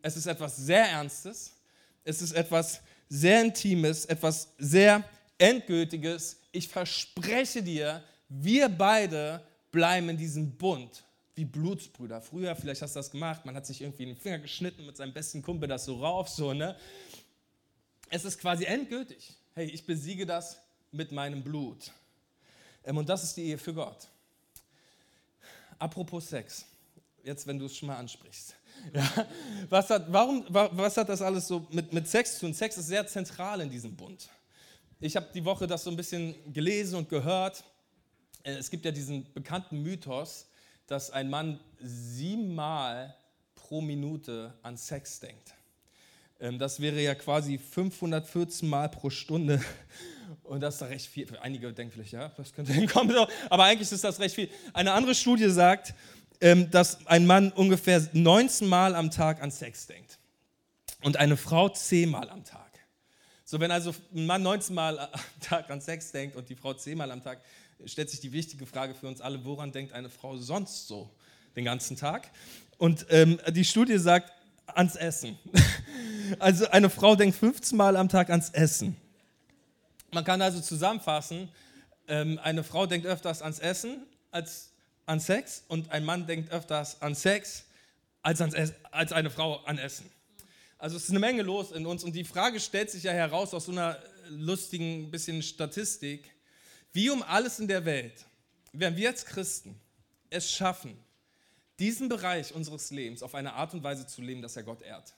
Es 0.00 0.16
ist 0.16 0.24
etwas 0.24 0.56
sehr 0.56 0.88
Ernstes, 0.88 1.54
es 2.02 2.22
ist 2.22 2.32
etwas 2.32 2.80
sehr 3.10 3.42
Intimes, 3.42 4.06
etwas 4.06 4.48
sehr 4.56 5.04
Endgültiges. 5.38 6.40
Ich 6.52 6.68
verspreche 6.68 7.62
dir, 7.62 8.02
wir 8.28 8.68
beide 8.68 9.42
bleiben 9.70 10.08
in 10.10 10.16
diesem 10.16 10.56
Bund 10.56 11.04
wie 11.34 11.44
Blutsbrüder. 11.44 12.20
Früher, 12.20 12.54
vielleicht 12.54 12.82
hast 12.82 12.94
du 12.94 12.98
das 12.98 13.10
gemacht, 13.10 13.44
man 13.44 13.56
hat 13.56 13.66
sich 13.66 13.80
irgendwie 13.80 14.04
den 14.04 14.16
Finger 14.16 14.38
geschnitten 14.38 14.84
mit 14.86 14.96
seinem 14.96 15.12
besten 15.12 15.42
Kumpel, 15.42 15.68
das 15.68 15.84
so 15.86 15.96
rauf, 15.96 16.28
so, 16.28 16.52
ne? 16.52 16.76
Es 18.10 18.24
ist 18.24 18.38
quasi 18.38 18.64
endgültig. 18.64 19.32
Hey, 19.54 19.66
ich 19.66 19.86
besiege 19.86 20.26
das 20.26 20.58
mit 20.90 21.12
meinem 21.12 21.42
Blut. 21.42 21.90
Ähm, 22.84 22.98
und 22.98 23.08
das 23.08 23.24
ist 23.24 23.36
die 23.36 23.44
Ehe 23.44 23.58
für 23.58 23.72
Gott. 23.72 24.08
Apropos 25.78 26.28
Sex, 26.28 26.66
jetzt 27.24 27.46
wenn 27.46 27.58
du 27.58 27.66
es 27.66 27.76
schon 27.76 27.88
mal 27.88 27.96
ansprichst. 27.96 28.54
Ja, 28.92 29.26
was, 29.68 29.90
hat, 29.90 30.10
warum, 30.10 30.44
was 30.48 30.96
hat 30.96 31.08
das 31.08 31.20
alles 31.22 31.46
so 31.46 31.66
mit, 31.70 31.92
mit 31.92 32.08
Sex 32.08 32.34
zu 32.34 32.40
tun? 32.40 32.54
Sex 32.54 32.78
ist 32.78 32.86
sehr 32.86 33.06
zentral 33.06 33.60
in 33.60 33.70
diesem 33.70 33.94
Bund. 33.94 34.28
Ich 35.04 35.16
habe 35.16 35.26
die 35.34 35.44
Woche 35.44 35.66
das 35.66 35.82
so 35.82 35.90
ein 35.90 35.96
bisschen 35.96 36.32
gelesen 36.52 36.94
und 36.94 37.08
gehört. 37.08 37.64
Äh, 38.44 38.52
es 38.52 38.70
gibt 38.70 38.84
ja 38.84 38.92
diesen 38.92 39.26
bekannten 39.32 39.82
Mythos, 39.82 40.46
dass 40.86 41.10
ein 41.10 41.28
Mann 41.28 41.58
siebenmal 41.80 43.12
pro 43.56 43.80
Minute 43.80 44.54
an 44.62 44.76
Sex 44.76 45.18
denkt. 45.18 45.54
Ähm, 46.38 46.56
das 46.56 46.78
wäre 46.78 47.00
ja 47.02 47.16
quasi 47.16 47.58
514 47.58 48.68
Mal 48.68 48.88
pro 48.90 49.10
Stunde. 49.10 49.60
Und 50.44 50.60
das 50.60 50.76
ist 50.76 50.82
recht 50.82 51.06
viel. 51.06 51.36
Einige 51.40 51.72
denken 51.72 51.94
vielleicht, 51.94 52.12
ja, 52.12 52.28
das 52.36 52.52
könnte 52.52 52.72
hinkommen. 52.72 53.16
Aber 53.50 53.64
eigentlich 53.64 53.90
ist 53.90 54.04
das 54.04 54.20
recht 54.20 54.36
viel. 54.36 54.50
Eine 54.72 54.92
andere 54.92 55.16
Studie 55.16 55.50
sagt, 55.50 55.94
ähm, 56.40 56.70
dass 56.70 57.04
ein 57.08 57.26
Mann 57.26 57.50
ungefähr 57.50 58.08
19 58.12 58.68
Mal 58.68 58.94
am 58.94 59.10
Tag 59.10 59.42
an 59.42 59.50
Sex 59.50 59.88
denkt. 59.88 60.20
Und 61.02 61.16
eine 61.16 61.36
Frau 61.36 61.68
10 61.68 62.08
Mal 62.08 62.30
am 62.30 62.44
Tag. 62.44 62.61
So, 63.52 63.60
wenn 63.60 63.70
also 63.70 63.94
ein 64.14 64.24
Mann 64.24 64.42
19 64.42 64.74
Mal 64.74 64.98
am 64.98 65.10
Tag 65.42 65.70
an 65.70 65.82
Sex 65.82 66.10
denkt 66.10 66.36
und 66.36 66.48
die 66.48 66.54
Frau 66.54 66.72
10 66.72 66.96
Mal 66.96 67.10
am 67.10 67.22
Tag, 67.22 67.38
stellt 67.84 68.08
sich 68.08 68.18
die 68.18 68.32
wichtige 68.32 68.64
Frage 68.64 68.94
für 68.94 69.06
uns 69.06 69.20
alle, 69.20 69.44
woran 69.44 69.70
denkt 69.70 69.92
eine 69.92 70.08
Frau 70.08 70.38
sonst 70.38 70.88
so 70.88 71.10
den 71.54 71.66
ganzen 71.66 71.98
Tag? 71.98 72.30
Und 72.78 73.04
ähm, 73.10 73.38
die 73.50 73.66
Studie 73.66 73.98
sagt, 73.98 74.32
ans 74.68 74.96
Essen. 74.96 75.38
Also 76.38 76.66
eine 76.70 76.88
Frau 76.88 77.14
denkt 77.14 77.36
15 77.36 77.76
Mal 77.76 77.94
am 77.94 78.08
Tag 78.08 78.30
ans 78.30 78.48
Essen. 78.48 78.96
Man 80.12 80.24
kann 80.24 80.40
also 80.40 80.58
zusammenfassen, 80.58 81.50
ähm, 82.08 82.40
eine 82.42 82.64
Frau 82.64 82.86
denkt 82.86 83.06
öfters 83.06 83.42
ans 83.42 83.58
Essen 83.58 84.06
als 84.30 84.70
an 85.04 85.20
Sex 85.20 85.62
und 85.68 85.90
ein 85.90 86.06
Mann 86.06 86.26
denkt 86.26 86.50
öfters 86.50 87.02
an 87.02 87.14
Sex 87.14 87.66
als, 88.22 88.40
ans 88.40 88.54
als 88.90 89.12
eine 89.12 89.28
Frau 89.28 89.56
an 89.64 89.76
Essen. 89.76 90.10
Also 90.82 90.96
es 90.96 91.04
ist 91.04 91.10
eine 91.10 91.20
Menge 91.20 91.42
los 91.42 91.70
in 91.70 91.86
uns 91.86 92.02
und 92.02 92.12
die 92.12 92.24
Frage 92.24 92.58
stellt 92.58 92.90
sich 92.90 93.04
ja 93.04 93.12
heraus 93.12 93.54
aus 93.54 93.66
so 93.66 93.70
einer 93.70 94.02
lustigen 94.30 95.12
bisschen 95.12 95.40
Statistik, 95.40 96.28
wie 96.92 97.08
um 97.08 97.22
alles 97.22 97.60
in 97.60 97.68
der 97.68 97.84
Welt, 97.84 98.26
werden 98.72 98.96
wir 98.96 99.10
als 99.10 99.24
Christen 99.24 99.80
es 100.28 100.50
schaffen, 100.50 100.98
diesen 101.78 102.08
Bereich 102.08 102.52
unseres 102.52 102.90
Lebens 102.90 103.22
auf 103.22 103.36
eine 103.36 103.52
Art 103.52 103.72
und 103.74 103.84
Weise 103.84 104.08
zu 104.08 104.22
leben, 104.22 104.42
dass 104.42 104.56
er 104.56 104.64
Gott 104.64 104.82
ehrt. 104.82 105.14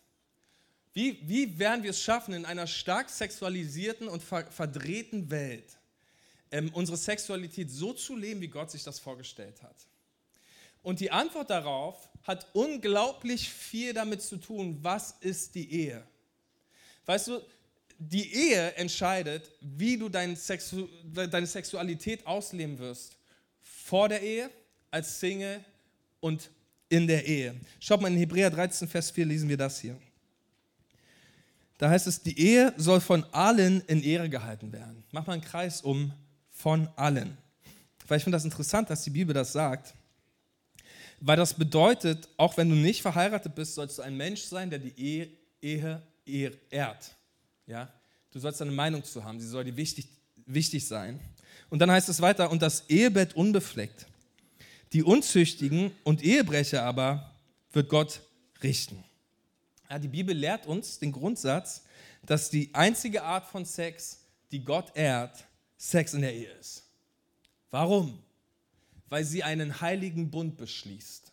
Wie, 0.92 1.18
wie 1.27 1.59
werden 1.59 1.83
wir 1.83 1.92
es 1.92 2.03
schaffen, 2.03 2.35
in 2.35 2.44
einer 2.44 2.66
stark 2.66 3.09
sexualisierten 3.09 4.07
und 4.07 4.22
ver 4.22 4.44
verdrehten 4.50 5.31
Welt 5.31 5.79
ähm, 6.50 6.74
unsere 6.74 6.98
Sexualität 6.98 7.70
so 7.70 7.94
zu 7.94 8.16
leben, 8.16 8.42
wie 8.42 8.48
Gott 8.48 8.70
sich 8.70 8.85
das 8.85 8.98
vorgestellt 8.98 9.62
hat? 9.62 9.77
Und 10.85 11.01
die 11.01 11.11
Antwort 11.11 11.49
darauf 11.49 12.09
hat 12.23 12.47
unglaublich 12.53 13.49
viel 13.49 13.94
damit 13.94 14.23
zu 14.23 14.37
tun, 14.37 14.79
was 14.83 15.16
ist 15.20 15.55
die 15.55 15.73
Ehe. 15.73 16.05
Weißt 17.07 17.29
du, 17.29 17.40
die 17.99 18.33
Ehe 18.35 18.75
entscheidet, 18.75 19.51
wie 19.61 19.97
du 19.97 20.11
deine, 20.11 20.37
Sexu 20.37 20.87
deine 21.12 21.47
Sexualität 21.47 22.27
ausleben 22.27 22.79
wirst. 22.79 23.16
Vor 23.62 24.11
der 24.11 24.23
Ehe, 24.23 24.51
als 24.90 25.18
Single 25.18 25.64
und 26.20 26.51
in 26.90 27.07
der 27.07 27.25
Ehe. 27.25 27.59
Schaut 27.81 28.03
mal 28.03 28.09
in 28.09 28.18
Hebräer 28.18 28.51
13, 28.51 28.87
Vers 28.87 29.11
4 29.11 29.25
lesen 29.25 29.49
wir 29.49 29.57
das 29.57 29.81
hier. 29.81 29.99
Da 31.79 31.88
heißt 31.88 32.07
es, 32.07 32.23
die 32.23 32.38
Ehe 32.38 32.75
soll 32.77 33.01
von 33.01 33.25
allen 33.33 33.81
in 33.87 34.03
Ehre 34.03 34.29
gehalten 34.29 34.70
werden. 34.70 35.03
Mach 35.12 35.27
mal 35.27 35.33
einen 35.33 35.42
Kreis 35.42 35.81
um 35.81 36.12
von 36.51 36.88
allen. 36.94 37.38
Weil 38.07 38.18
ich 38.18 38.25
finde 38.25 38.37
das 38.37 38.44
interessant, 38.44 38.90
dass 38.90 39.03
die 39.03 39.11
Bibel 39.11 39.35
das 39.35 39.53
sagt 39.53 39.94
weil 41.26 41.38
das 41.38 41.54
bedeutet, 41.54 42.28
auch 42.37 42.58
wenn 42.58 42.68
du 42.68 42.76
nicht 42.76 43.00
verheiratet 43.00 43.54
bist, 43.54 43.74
sollst 43.74 43.96
du 43.96 44.02
ein 44.02 44.14
Mensch 44.14 44.42
sein, 44.42 44.68
der 44.68 44.78
die 44.78 44.92
Ehe, 45.62 46.02
Ehe 46.26 46.52
ehrt. 46.70 47.16
Ja? 47.66 47.90
Du 48.30 48.38
sollst 48.38 48.60
deine 48.60 48.72
Meinung 48.72 49.02
zu 49.02 49.24
haben, 49.24 49.40
sie 49.40 49.48
soll 49.48 49.64
dir 49.64 49.74
wichtig, 49.74 50.06
wichtig 50.44 50.87
sein. 50.87 51.18
Und 51.70 51.78
dann 51.78 51.90
heißt 51.90 52.10
es 52.10 52.20
weiter, 52.20 52.50
und 52.50 52.60
das 52.60 52.90
Ehebett 52.90 53.34
unbefleckt. 53.37 54.06
Die 54.92 55.02
Unzüchtigen 55.02 55.92
und 56.04 56.22
Ehebrecher 56.22 56.82
aber 56.82 57.32
wird 57.72 57.88
Gott 57.88 58.20
richten. 58.62 59.02
Ja, 59.88 59.98
die 59.98 60.08
Bibel 60.08 60.37
lehrt 60.37 60.66
uns 60.66 60.98
den 60.98 61.10
Grundsatz, 61.10 61.84
dass 62.26 62.50
die 62.50 62.68
einzige 62.74 63.22
Art 63.22 63.46
von 63.46 63.64
Sex, 63.64 64.20
die 64.50 64.62
Gott 64.62 64.94
ehrt, 64.94 65.42
Sex 65.78 66.12
in 66.12 66.20
der 66.20 66.34
Ehe 66.34 66.52
ist. 66.60 66.84
Warum? 67.70 68.18
Weil 69.09 69.25
sie 69.25 69.43
einen 69.43 69.81
heiligen 69.81 70.31
Bund 70.31 70.57
beschließt. 70.57 71.33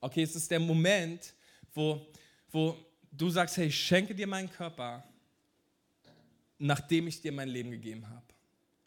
Okay, 0.00 0.22
es 0.22 0.34
ist 0.34 0.50
der 0.50 0.60
Moment, 0.60 1.34
wo, 1.74 2.06
wo 2.50 2.76
du 3.10 3.30
sagst, 3.30 3.56
hey, 3.56 3.66
ich 3.66 3.78
schenke 3.78 4.14
dir 4.14 4.26
meinen 4.26 4.50
Körper, 4.50 5.04
nachdem 6.58 7.08
ich 7.08 7.20
dir 7.20 7.32
mein 7.32 7.48
Leben 7.48 7.70
gegeben 7.70 8.08
habe. 8.08 8.22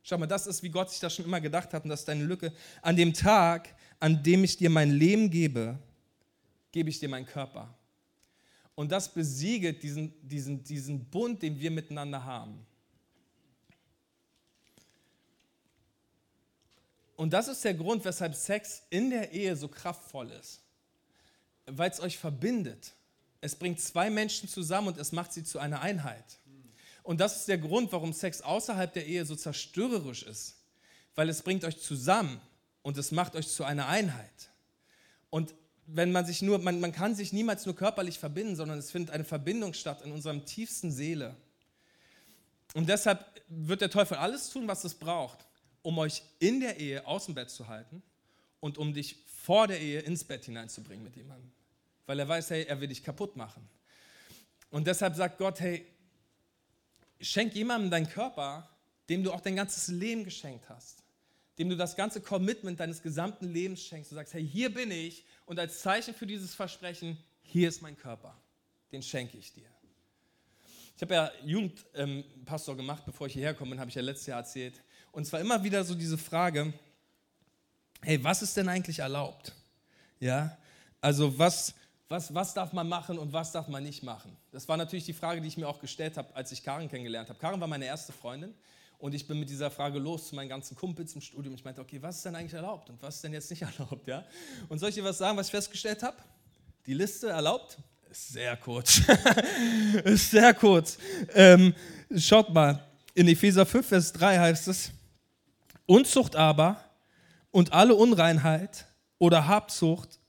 Schau 0.04 0.18
mal, 0.18 0.28
das 0.28 0.46
ist, 0.46 0.62
wie 0.62 0.70
Gott 0.70 0.92
sich 0.92 1.00
das 1.00 1.16
schon 1.16 1.26
immer 1.26 1.42
gedacht 1.42 1.74
hat 1.74 1.84
und 1.84 1.90
das 1.90 2.02
ist 2.02 2.08
deine 2.08 2.24
Lücke. 2.24 2.54
An 2.82 2.96
dem 2.96 3.14
Tag, 3.14 3.74
an 4.00 4.22
dem 4.22 4.44
ich 4.44 4.56
dir 4.56 4.70
mein 4.70 4.92
Leben 4.92 5.30
gebe, 5.30 5.80
gebe 6.72 6.90
ich 6.90 7.00
dir 7.00 7.10
meinen 7.10 7.26
Körper. 7.26 7.74
Und 8.76 8.92
das 8.92 9.12
besiegelt 9.12 9.82
diesen, 9.82 10.14
diesen, 10.22 10.64
diesen 10.64 11.06
Bund, 11.06 11.42
den 11.42 11.60
wir 11.60 11.72
miteinander 11.72 12.24
haben. 12.24 12.66
Und 17.16 17.32
das 17.32 17.48
ist 17.48 17.64
der 17.64 17.74
Grund, 17.74 18.04
weshalb 18.06 18.36
Sex 18.36 18.84
in 18.90 19.10
der 19.10 19.32
Ehe 19.32 19.56
so 19.56 19.68
kraftvoll 19.68 20.32
ist. 20.32 20.62
Weil 21.66 21.90
es 21.90 22.00
euch 22.00 22.18
verbindet. 22.18 22.94
Es 23.42 23.56
bringt 23.56 23.80
zwei 23.80 24.10
Menschen 24.10 24.50
zusammen 24.50 24.90
und 24.90 24.98
es 24.98 25.12
macht 25.12 25.34
sie 25.34 25.44
zu 25.44 25.60
einer 25.60 25.82
Einheit. 25.82 26.40
Und 27.04 27.20
das 27.20 27.38
ist 27.38 27.48
der 27.48 27.58
Grund, 27.58 27.92
warum 27.92 28.14
Sex 28.14 28.42
außerhalb 28.42 28.92
der 28.92 29.06
Ehe 29.06 29.26
so 29.26 29.36
zerstörerisch 29.36 30.24
ist. 30.24 30.58
Weil 31.14 31.30
es 31.30 31.44
bringt 31.44 31.64
euch 31.64 31.80
zusammen 31.80 32.42
und 32.82 32.98
es 32.98 33.12
macht 33.12 33.36
euch 33.36 33.48
zu 33.48 33.64
einer 33.64 33.88
Einheit. 33.88 34.50
Und 35.30 35.54
wenn 35.88 36.12
man 36.12 36.26
sich 36.26 36.42
nur, 36.42 36.60
man, 36.60 36.80
man 36.80 36.92
kann 36.92 37.16
sich 37.16 37.32
niemals 37.32 37.66
nur 37.66 37.76
körperlich 37.76 38.20
verbinden, 38.20 38.56
sondern 38.56 38.80
es 38.80 38.92
findet 38.92 39.14
eine 39.14 39.24
Verbindung 39.24 39.74
statt 39.74 40.02
in 40.02 40.12
unserem 40.12 40.46
tiefsten 40.46 40.92
Seele. 40.92 41.36
Und 42.74 42.90
deshalb 42.90 43.24
wird 43.48 43.82
der 43.82 43.90
Teufel 43.90 44.18
alles 44.18 44.50
tun, 44.50 44.68
was 44.68 44.84
es 44.84 44.96
braucht, 44.96 45.46
um 45.86 46.00
euch 46.00 46.24
in 46.40 46.60
der 46.60 46.80
Ehe 46.80 47.06
aus 47.06 47.26
dem 47.26 47.36
Bett 47.36 47.52
zu 47.52 47.68
halten 47.68 48.02
und 48.60 48.80
um 48.80 48.94
dich 48.94 49.18
vor 49.28 49.68
der 49.68 49.80
Ehe 49.80 50.00
ins 50.00 50.24
Bett 50.24 50.46
hineinzubringen 50.46 51.04
mit 51.04 51.16
jemandem. 51.16 51.52
Weil 52.08 52.20
er 52.20 52.28
weiß, 52.28 52.50
hey, 52.50 52.64
er 52.64 52.82
will 52.82 52.88
dich 52.88 53.04
kaputt 53.04 53.36
machen. 53.36 53.68
Und 54.72 54.88
deshalb 54.88 55.16
sagt 55.16 55.38
Gott, 55.38 55.60
hey, 55.60 55.86
schenk 57.22 57.54
jemandem 57.54 57.92
deinen 57.92 58.10
Körper, 58.10 58.68
dem 59.10 59.24
du 59.24 59.32
auch 59.32 59.42
dein 59.42 59.56
ganzes 59.56 59.88
Leben 59.90 60.24
geschenkt 60.24 60.68
hast. 60.70 61.04
Dem 61.60 61.70
du 61.70 61.78
das 61.78 61.96
ganze 61.96 62.20
Commitment 62.20 62.80
deines 62.80 63.04
gesamten 63.04 63.48
Lebens 63.48 63.84
schenkst. 63.84 64.12
Du 64.12 64.16
sagst, 64.16 64.34
hey, 64.34 64.46
hier 64.46 64.74
bin 64.74 64.90
ich 64.90 65.24
und 65.46 65.60
als 65.60 65.82
Zeichen 65.82 66.16
für 66.16 66.26
dieses 66.26 66.56
Versprechen, 66.56 67.18
hier 67.44 67.70
ist 67.70 67.84
mein 67.84 67.96
Körper. 67.96 68.36
Den 68.92 69.04
schenke 69.04 69.38
ich 69.38 69.54
dir. 69.54 69.70
Ich 70.96 71.02
habe 71.02 71.14
ja 71.14 71.32
Jugendpastor 71.44 72.74
ähm, 72.74 72.78
gemacht, 72.78 73.04
bevor 73.06 73.28
ich 73.28 73.34
hierher 73.34 73.54
komme, 73.54 73.78
habe 73.78 73.90
ich 73.90 73.96
ja 73.96 74.02
letztes 74.02 74.28
Jahr 74.28 74.40
erzählt. 74.40 74.82
Und 75.16 75.24
zwar 75.24 75.40
immer 75.40 75.64
wieder 75.64 75.82
so 75.86 75.96
diese 75.96 76.18
Frage, 76.18 76.74
hey, 78.02 78.22
was 78.22 78.42
ist 78.42 78.58
denn 78.58 78.68
eigentlich 78.68 79.00
erlaubt? 79.00 79.54
Ja, 80.20 80.58
also 81.00 81.40
was, 81.40 81.74
was, 82.10 82.34
was 82.34 82.54
darf 82.54 82.74
man 82.74 82.90
machen 82.90 83.18
und 83.18 83.32
was 83.32 83.54
darf 83.54 83.70
man 83.70 83.82
nicht 83.82 84.04
machen? 84.04 84.36
Das 84.52 84.68
war 84.68 84.76
natürlich 84.76 85.06
die 85.06 85.14
Frage, 85.14 85.40
die 85.40 85.48
ich 85.48 85.56
mir 85.56 85.70
auch 85.70 85.80
gestellt 85.80 86.18
habe, 86.18 86.36
als 86.36 86.52
ich 86.52 86.62
Karin 86.62 86.90
kennengelernt 86.90 87.30
habe. 87.30 87.40
Karin 87.40 87.62
war 87.62 87.68
meine 87.70 87.86
erste 87.86 88.12
Freundin 88.12 88.54
und 88.98 89.16
ich 89.16 89.26
bin 89.26 89.40
mit 89.40 89.50
dieser 89.50 89.72
Frage 89.72 90.00
los 90.00 90.28
zu 90.28 90.36
meinen 90.36 90.50
ganzen 90.50 90.76
Kumpels 90.76 91.16
im 91.16 91.22
Studium. 91.22 91.56
Ich 91.56 91.64
meinte, 91.64 91.80
okay, 91.80 92.02
was 92.02 92.18
ist 92.18 92.26
denn 92.26 92.36
eigentlich 92.36 92.56
erlaubt 92.56 92.90
und 92.90 93.02
was 93.02 93.16
ist 93.16 93.24
denn 93.24 93.32
jetzt 93.32 93.50
nicht 93.50 93.62
erlaubt? 93.80 94.06
Ja? 94.10 94.26
Und 94.68 94.80
soll 94.80 94.90
ich 94.90 94.96
dir 94.96 95.06
was 95.06 95.18
sagen, 95.18 95.38
was 95.38 95.48
ich 95.48 95.52
festgestellt 95.52 96.04
habe? 96.04 96.18
Die 96.86 96.94
Liste 96.94 97.30
erlaubt 97.30 97.78
ist 98.12 98.34
sehr 98.34 98.58
kurz. 98.58 99.02
ist 100.04 100.32
sehr 100.32 100.54
kurz. 100.54 100.98
Ähm, 101.34 101.74
schaut 102.18 102.54
mal, 102.54 102.86
in 103.14 103.30
Epheser 103.30 103.66
5, 103.66 103.88
Vers 103.88 104.12
3 104.12 104.40
heißt 104.40 104.68
es, 104.68 104.92
Unzucht 105.86 106.36
aber 106.36 106.84
und 107.52 107.74
alle 107.74 107.96
Unreinheit 107.96 108.86
oder 109.18 109.48
Habsucht 109.48 110.20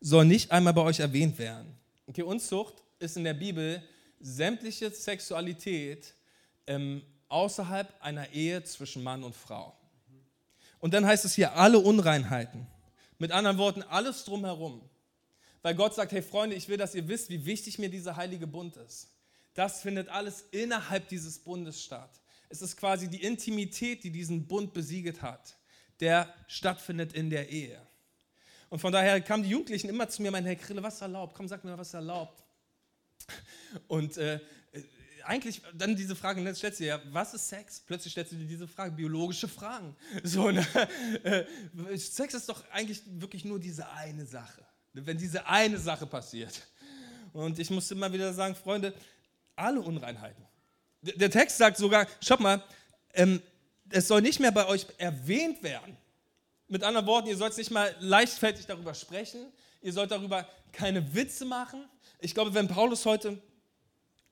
soll 0.00 0.24
nicht 0.24 0.50
einmal 0.50 0.74
bei 0.74 0.82
euch 0.82 1.00
erwähnt 1.00 1.38
werden. 1.38 1.78
Okay, 2.06 2.22
Unzucht 2.22 2.82
ist 2.98 3.16
in 3.16 3.24
der 3.24 3.34
Bibel 3.34 3.82
sämtliche 4.20 4.90
Sexualität 4.90 6.14
ähm, 6.66 7.02
außerhalb 7.28 7.92
einer 8.00 8.30
Ehe 8.32 8.62
zwischen 8.64 9.02
Mann 9.02 9.22
und 9.22 9.34
Frau. 9.34 9.76
Und 10.80 10.92
dann 10.94 11.06
heißt 11.06 11.24
es 11.24 11.34
hier 11.34 11.56
alle 11.56 11.78
Unreinheiten. 11.78 12.66
Mit 13.18 13.32
anderen 13.32 13.58
Worten, 13.58 13.82
alles 13.82 14.24
drumherum. 14.24 14.82
Weil 15.62 15.74
Gott 15.74 15.94
sagt, 15.94 16.12
hey 16.12 16.22
Freunde, 16.22 16.56
ich 16.56 16.68
will, 16.68 16.76
dass 16.76 16.94
ihr 16.94 17.08
wisst, 17.08 17.30
wie 17.30 17.46
wichtig 17.46 17.78
mir 17.78 17.88
dieser 17.88 18.16
heilige 18.16 18.46
Bund 18.46 18.76
ist. 18.76 19.08
Das 19.54 19.80
findet 19.80 20.08
alles 20.08 20.44
innerhalb 20.50 21.08
dieses 21.08 21.38
Bundes 21.38 21.82
statt. 21.82 22.10
Es 22.54 22.62
ist 22.62 22.76
quasi 22.76 23.08
die 23.08 23.20
Intimität, 23.20 24.04
die 24.04 24.12
diesen 24.12 24.46
Bund 24.46 24.72
besiegelt 24.72 25.22
hat, 25.22 25.58
der 25.98 26.32
stattfindet 26.46 27.12
in 27.12 27.28
der 27.28 27.48
Ehe. 27.48 27.84
Und 28.68 28.78
von 28.78 28.92
daher 28.92 29.20
kamen 29.20 29.42
die 29.42 29.48
Jugendlichen 29.48 29.88
immer 29.88 30.08
zu 30.08 30.22
mir, 30.22 30.30
mein 30.30 30.44
Herr 30.44 30.54
Krille, 30.54 30.80
was 30.80 31.00
erlaubt? 31.00 31.34
Komm, 31.34 31.48
sag 31.48 31.64
mir, 31.64 31.76
was 31.76 31.88
ist 31.88 31.94
erlaubt? 31.94 32.44
Und 33.88 34.16
äh, 34.18 34.38
eigentlich 35.24 35.62
dann 35.76 35.96
diese 35.96 36.14
Frage, 36.14 36.42
ne, 36.42 36.54
stellst 36.54 36.78
du 36.78 36.84
ja, 36.84 37.00
was 37.10 37.34
ist 37.34 37.48
Sex? 37.48 37.80
Plötzlich 37.80 38.12
stellst 38.12 38.30
du 38.30 38.36
dir 38.36 38.46
diese 38.46 38.68
Frage, 38.68 38.92
biologische 38.92 39.48
Fragen. 39.48 39.96
So, 40.22 40.52
ne? 40.52 40.64
Äh, 41.24 41.96
Sex 41.96 42.34
ist 42.34 42.48
doch 42.48 42.62
eigentlich 42.70 43.02
wirklich 43.20 43.44
nur 43.44 43.58
diese 43.58 43.90
eine 43.90 44.26
Sache. 44.26 44.64
Wenn 44.92 45.18
diese 45.18 45.44
eine 45.48 45.78
Sache 45.78 46.06
passiert. 46.06 46.62
Und 47.32 47.58
ich 47.58 47.70
musste 47.70 47.94
immer 47.94 48.12
wieder 48.12 48.32
sagen, 48.32 48.54
Freunde, 48.54 48.94
alle 49.56 49.80
Unreinheiten. 49.80 50.53
Der 51.04 51.30
Text 51.30 51.58
sagt 51.58 51.76
sogar, 51.76 52.06
schaut 52.20 52.40
mal, 52.40 52.62
ähm, 53.12 53.42
es 53.90 54.08
soll 54.08 54.22
nicht 54.22 54.40
mehr 54.40 54.52
bei 54.52 54.66
euch 54.66 54.86
erwähnt 54.98 55.62
werden. 55.62 55.96
Mit 56.68 56.82
anderen 56.82 57.06
Worten, 57.06 57.28
ihr 57.28 57.36
sollt 57.36 57.56
nicht 57.56 57.70
mal 57.70 57.94
leichtfertig 58.00 58.66
darüber 58.66 58.94
sprechen, 58.94 59.52
ihr 59.82 59.92
sollt 59.92 60.10
darüber 60.10 60.48
keine 60.72 61.14
Witze 61.14 61.44
machen. 61.44 61.84
Ich 62.20 62.34
glaube, 62.34 62.54
wenn 62.54 62.68
Paulus 62.68 63.04
heute 63.04 63.38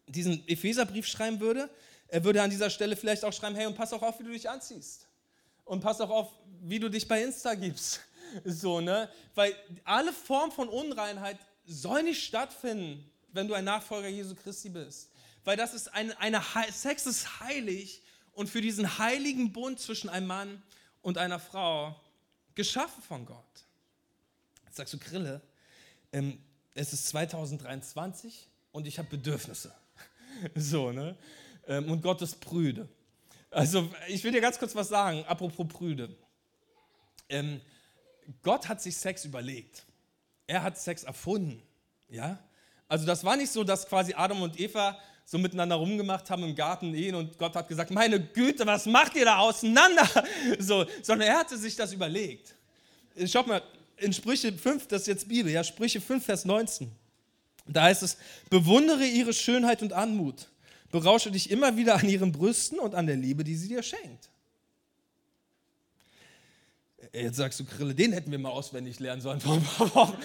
diesen 0.06 0.46
Epheserbrief 0.48 1.06
schreiben 1.06 1.40
würde, 1.40 1.68
er 2.08 2.24
würde 2.24 2.42
an 2.42 2.50
dieser 2.50 2.70
Stelle 2.70 2.96
vielleicht 2.96 3.24
auch 3.24 3.32
schreiben, 3.32 3.54
hey, 3.54 3.66
und 3.66 3.76
pass 3.76 3.92
auch 3.92 4.02
auf, 4.02 4.18
wie 4.18 4.24
du 4.24 4.30
dich 4.30 4.48
anziehst. 4.48 5.06
Und 5.64 5.80
pass 5.80 6.00
auch 6.00 6.10
auf, 6.10 6.30
wie 6.62 6.78
du 6.78 6.88
dich 6.88 7.06
bei 7.06 7.22
Insta 7.22 7.54
gibst. 7.54 8.00
So, 8.46 8.80
ne? 8.80 9.10
Weil 9.34 9.54
alle 9.84 10.10
Formen 10.10 10.52
von 10.52 10.66
Unreinheit 10.66 11.36
soll 11.66 12.02
nicht 12.02 12.24
stattfinden, 12.24 13.04
wenn 13.30 13.46
du 13.46 13.52
ein 13.52 13.64
Nachfolger 13.64 14.08
Jesu 14.08 14.34
Christi 14.34 14.70
bist. 14.70 15.10
Weil 15.44 15.56
das 15.56 15.74
ist 15.74 15.92
eine, 15.92 16.18
eine 16.20 16.42
Sex 16.70 17.06
ist 17.06 17.40
heilig 17.40 18.02
und 18.32 18.48
für 18.48 18.60
diesen 18.60 18.98
heiligen 18.98 19.52
Bund 19.52 19.80
zwischen 19.80 20.08
einem 20.08 20.26
Mann 20.26 20.62
und 21.02 21.18
einer 21.18 21.38
Frau 21.38 21.96
geschaffen 22.54 23.02
von 23.02 23.26
Gott. 23.26 23.44
Jetzt 24.64 24.76
sagst 24.76 24.94
du, 24.94 24.98
Grille, 24.98 25.40
ähm, 26.12 26.38
es 26.74 26.92
ist 26.92 27.08
2023 27.08 28.48
und 28.70 28.86
ich 28.86 28.98
habe 28.98 29.08
Bedürfnisse. 29.08 29.74
so, 30.54 30.92
ne? 30.92 31.16
Ähm, 31.66 31.90
und 31.90 32.02
Gott 32.02 32.22
ist 32.22 32.40
prüde. 32.40 32.88
Also, 33.50 33.92
ich 34.08 34.24
will 34.24 34.32
dir 34.32 34.40
ganz 34.40 34.58
kurz 34.58 34.74
was 34.74 34.88
sagen, 34.88 35.24
apropos 35.26 35.68
prüde. 35.68 36.16
Ähm, 37.28 37.60
Gott 38.42 38.68
hat 38.68 38.80
sich 38.80 38.96
Sex 38.96 39.24
überlegt. 39.24 39.84
Er 40.46 40.62
hat 40.62 40.78
Sex 40.78 41.04
erfunden. 41.04 41.62
Ja? 42.08 42.38
Also, 42.88 43.04
das 43.04 43.24
war 43.24 43.36
nicht 43.36 43.52
so, 43.52 43.62
dass 43.62 43.86
quasi 43.86 44.14
Adam 44.14 44.40
und 44.42 44.58
Eva 44.58 44.98
so 45.24 45.38
miteinander 45.38 45.76
rumgemacht 45.76 46.28
haben 46.30 46.44
im 46.44 46.54
Garten 46.54 46.94
Ehen 46.94 47.14
und 47.14 47.38
Gott 47.38 47.54
hat 47.54 47.68
gesagt, 47.68 47.90
meine 47.90 48.20
Güte, 48.20 48.66
was 48.66 48.86
macht 48.86 49.16
ihr 49.16 49.24
da 49.24 49.38
auseinander? 49.38 50.08
So, 50.58 50.84
sondern 51.02 51.28
er 51.28 51.38
hatte 51.38 51.56
sich 51.56 51.76
das 51.76 51.92
überlegt. 51.92 52.54
Schaut 53.26 53.46
mal, 53.46 53.62
in 53.96 54.12
Sprüche 54.12 54.52
5, 54.52 54.88
das 54.88 55.02
ist 55.02 55.06
jetzt 55.06 55.28
Bibel, 55.28 55.50
ja, 55.50 55.62
Sprüche 55.64 56.00
5, 56.00 56.24
Vers 56.24 56.44
19. 56.44 56.90
Da 57.66 57.82
heißt 57.84 58.02
es, 58.02 58.16
bewundere 58.50 59.04
ihre 59.04 59.32
Schönheit 59.32 59.82
und 59.82 59.92
Anmut, 59.92 60.48
berausche 60.90 61.30
dich 61.30 61.50
immer 61.50 61.76
wieder 61.76 61.94
an 61.94 62.08
ihren 62.08 62.32
Brüsten 62.32 62.78
und 62.78 62.94
an 62.94 63.06
der 63.06 63.16
Liebe, 63.16 63.44
die 63.44 63.54
sie 63.54 63.68
dir 63.68 63.82
schenkt. 63.82 64.28
Jetzt 67.12 67.36
sagst 67.36 67.60
du, 67.60 67.64
Krille, 67.64 67.94
den 67.94 68.12
hätten 68.12 68.30
wir 68.30 68.38
mal 68.38 68.50
auswendig 68.50 68.98
lernen 68.98 69.20
sollen 69.20 69.40
vor 69.40 69.54
ein 69.54 69.62
paar 69.62 69.94
Wochen. 69.94 70.16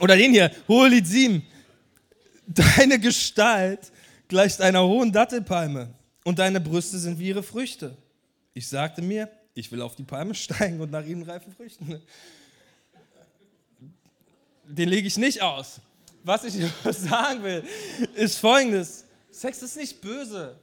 Oder 0.00 0.16
den 0.16 0.32
hier, 0.32 0.50
Hohelied 0.66 1.06
7. 1.06 1.46
Deine 2.48 2.98
Gestalt 2.98 3.92
gleicht 4.26 4.62
einer 4.62 4.82
hohen 4.82 5.12
Dattelpalme 5.12 5.92
und 6.24 6.38
deine 6.38 6.60
Brüste 6.60 6.98
sind 6.98 7.18
wie 7.18 7.28
ihre 7.28 7.42
Früchte. 7.42 7.94
Ich 8.54 8.66
sagte 8.66 9.02
mir, 9.02 9.30
ich 9.54 9.70
will 9.70 9.82
auf 9.82 9.96
die 9.96 10.02
Palme 10.02 10.34
steigen 10.34 10.80
und 10.80 10.90
nach 10.90 11.04
ihnen 11.04 11.22
reifen 11.24 11.52
Früchten. 11.52 12.00
Den 14.64 14.88
lege 14.88 15.06
ich 15.06 15.18
nicht 15.18 15.42
aus. 15.42 15.80
Was 16.24 16.44
ich 16.44 16.54
sagen 16.90 17.42
will, 17.42 17.64
ist 18.14 18.38
folgendes. 18.38 19.04
Sex 19.30 19.62
ist 19.62 19.76
nicht 19.76 20.00
böse, 20.00 20.58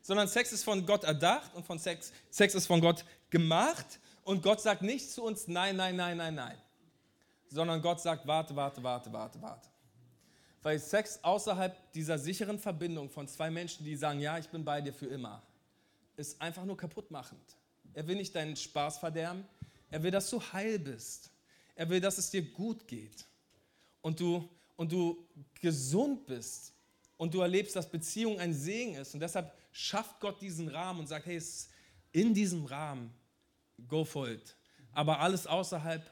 sondern 0.00 0.28
Sex 0.28 0.52
ist 0.52 0.64
von 0.64 0.86
Gott 0.86 1.04
erdacht 1.04 1.54
und 1.54 1.66
von 1.66 1.78
Sex, 1.78 2.10
Sex 2.30 2.54
ist 2.54 2.66
von 2.66 2.80
Gott 2.80 3.04
gemacht 3.28 4.00
und 4.24 4.42
Gott 4.42 4.62
sagt 4.62 4.80
nicht 4.80 5.10
zu 5.10 5.24
uns 5.24 5.46
nein, 5.46 5.76
nein, 5.76 5.94
nein, 5.94 6.16
nein, 6.16 6.34
nein, 6.34 6.56
sondern 7.48 7.82
Gott 7.82 8.00
sagt 8.00 8.26
warte, 8.26 8.56
warte, 8.56 8.82
warte, 8.82 9.12
warte, 9.12 9.42
warte. 9.42 9.68
Weil 10.62 10.78
Sex 10.78 11.20
außerhalb 11.22 11.92
dieser 11.92 12.18
sicheren 12.18 12.58
Verbindung 12.58 13.10
von 13.10 13.28
zwei 13.28 13.50
Menschen, 13.50 13.84
die 13.84 13.96
sagen, 13.96 14.20
ja, 14.20 14.38
ich 14.38 14.48
bin 14.48 14.64
bei 14.64 14.80
dir 14.80 14.92
für 14.92 15.06
immer, 15.06 15.42
ist 16.16 16.40
einfach 16.40 16.64
nur 16.64 16.76
kaputtmachend. 16.76 17.56
Er 17.94 18.06
will 18.06 18.16
nicht 18.16 18.34
deinen 18.34 18.56
Spaß 18.56 18.98
verderben, 18.98 19.44
er 19.90 20.02
will, 20.02 20.10
dass 20.10 20.28
du 20.30 20.40
heil 20.40 20.78
bist. 20.78 21.30
Er 21.74 21.88
will, 21.88 22.00
dass 22.00 22.18
es 22.18 22.30
dir 22.30 22.42
gut 22.42 22.88
geht 22.88 23.24
und 24.02 24.18
du, 24.18 24.48
und 24.76 24.90
du 24.90 25.24
gesund 25.60 26.26
bist 26.26 26.72
und 27.16 27.32
du 27.32 27.40
erlebst, 27.40 27.76
dass 27.76 27.88
Beziehung 27.88 28.38
ein 28.40 28.52
Segen 28.52 28.96
ist. 28.96 29.14
Und 29.14 29.20
deshalb 29.20 29.52
schafft 29.70 30.18
Gott 30.18 30.40
diesen 30.40 30.68
Rahmen 30.68 31.00
und 31.00 31.06
sagt, 31.06 31.26
hey, 31.26 31.40
in 32.10 32.34
diesem 32.34 32.64
Rahmen, 32.64 33.12
go 33.86 34.04
for 34.04 34.28
it. 34.28 34.56
Aber 34.92 35.20
alles 35.20 35.46
außerhalb, 35.46 36.10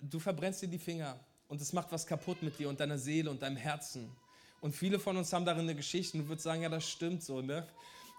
du 0.00 0.18
verbrennst 0.18 0.62
dir 0.62 0.68
die 0.68 0.78
Finger 0.78 1.20
und 1.48 1.60
es 1.60 1.72
macht 1.72 1.92
was 1.92 2.06
kaputt 2.06 2.42
mit 2.42 2.58
dir 2.58 2.68
und 2.68 2.80
deiner 2.80 2.98
Seele 2.98 3.30
und 3.30 3.42
deinem 3.42 3.56
Herzen. 3.56 4.10
Und 4.60 4.74
viele 4.74 4.98
von 4.98 5.16
uns 5.16 5.32
haben 5.32 5.44
darin 5.44 5.62
eine 5.62 5.74
Geschichte 5.74 6.16
und 6.16 6.24
du 6.24 6.28
würdest 6.28 6.44
sagen, 6.44 6.62
ja, 6.62 6.68
das 6.68 6.88
stimmt 6.88 7.22
so. 7.22 7.40
Ne? 7.40 7.66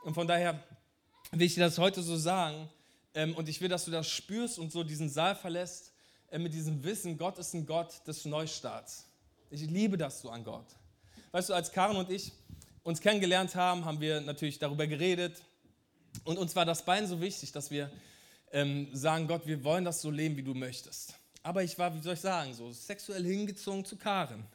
Und 0.03 0.13
von 0.13 0.27
daher 0.27 0.63
will 1.31 1.45
ich 1.45 1.55
dir 1.55 1.61
das 1.61 1.77
heute 1.77 2.01
so 2.01 2.15
sagen 2.15 2.69
ähm, 3.13 3.35
und 3.35 3.49
ich 3.49 3.59
will, 3.59 3.69
dass 3.69 3.85
du 3.85 3.91
das 3.91 4.07
spürst 4.07 4.59
und 4.59 4.71
so 4.71 4.83
diesen 4.83 5.09
Saal 5.09 5.35
verlässt 5.35 5.91
äh, 6.29 6.39
mit 6.39 6.53
diesem 6.53 6.83
Wissen, 6.83 7.17
Gott 7.17 7.37
ist 7.37 7.53
ein 7.53 7.65
Gott 7.65 8.07
des 8.07 8.25
Neustarts. 8.25 9.05
Ich 9.49 9.61
liebe 9.61 9.97
das 9.97 10.21
so 10.21 10.29
an 10.29 10.43
Gott. 10.43 10.65
Weißt 11.31 11.49
du, 11.49 11.53
als 11.53 11.71
Karen 11.71 11.97
und 11.97 12.09
ich 12.09 12.31
uns 12.83 13.01
kennengelernt 13.01 13.55
haben, 13.55 13.83
haben 13.83 13.99
wir 13.99 14.21
natürlich 14.21 14.59
darüber 14.59 14.87
geredet 14.87 15.41
und 16.23 16.37
uns 16.37 16.55
war 16.55 16.65
das 16.65 16.83
beiden 16.85 17.07
so 17.07 17.19
wichtig, 17.19 17.51
dass 17.51 17.71
wir 17.71 17.91
ähm, 18.51 18.87
sagen, 18.93 19.27
Gott, 19.27 19.45
wir 19.45 19.63
wollen 19.63 19.83
das 19.83 20.01
so 20.01 20.09
leben, 20.09 20.37
wie 20.37 20.43
du 20.43 20.53
möchtest. 20.53 21.13
Aber 21.47 21.63
ich 21.63 21.79
war, 21.79 21.95
wie 21.95 22.01
soll 22.01 22.15
ich 22.15 22.19
sagen, 22.19 22.53
so 22.53 22.73
sexuell 22.73 23.23
hingezogen 23.23 23.85
zu 23.85 23.95
Karen. 23.95 24.45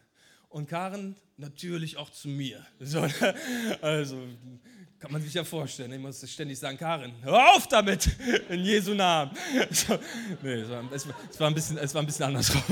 Und 0.51 0.69
Karen 0.69 1.17
natürlich 1.39 1.97
auch 1.97 2.11
zu 2.11 2.29
mir. 2.29 2.67
So, 2.81 3.09
also 3.81 4.19
kann 4.99 5.11
man 5.11 5.23
sich 5.23 5.33
ja 5.33 5.43
vorstellen. 5.43 5.91
Ich 5.95 5.99
muss 5.99 6.31
ständig 6.31 6.59
sagen, 6.59 6.77
Karin, 6.77 7.15
hör 7.23 7.55
auf 7.55 7.67
damit, 7.67 8.11
in 8.51 8.63
Jesu 8.63 8.93
Namen. 8.93 9.35
So, 9.71 9.99
nee, 10.43 10.53
es 10.53 10.69
war, 10.69 10.85
es, 10.93 11.41
war, 11.41 11.49
ein 11.49 11.55
bisschen, 11.55 11.79
es 11.79 11.95
war 11.95 12.03
ein 12.03 12.07
bisschen 12.07 12.27
andersrum. 12.27 12.63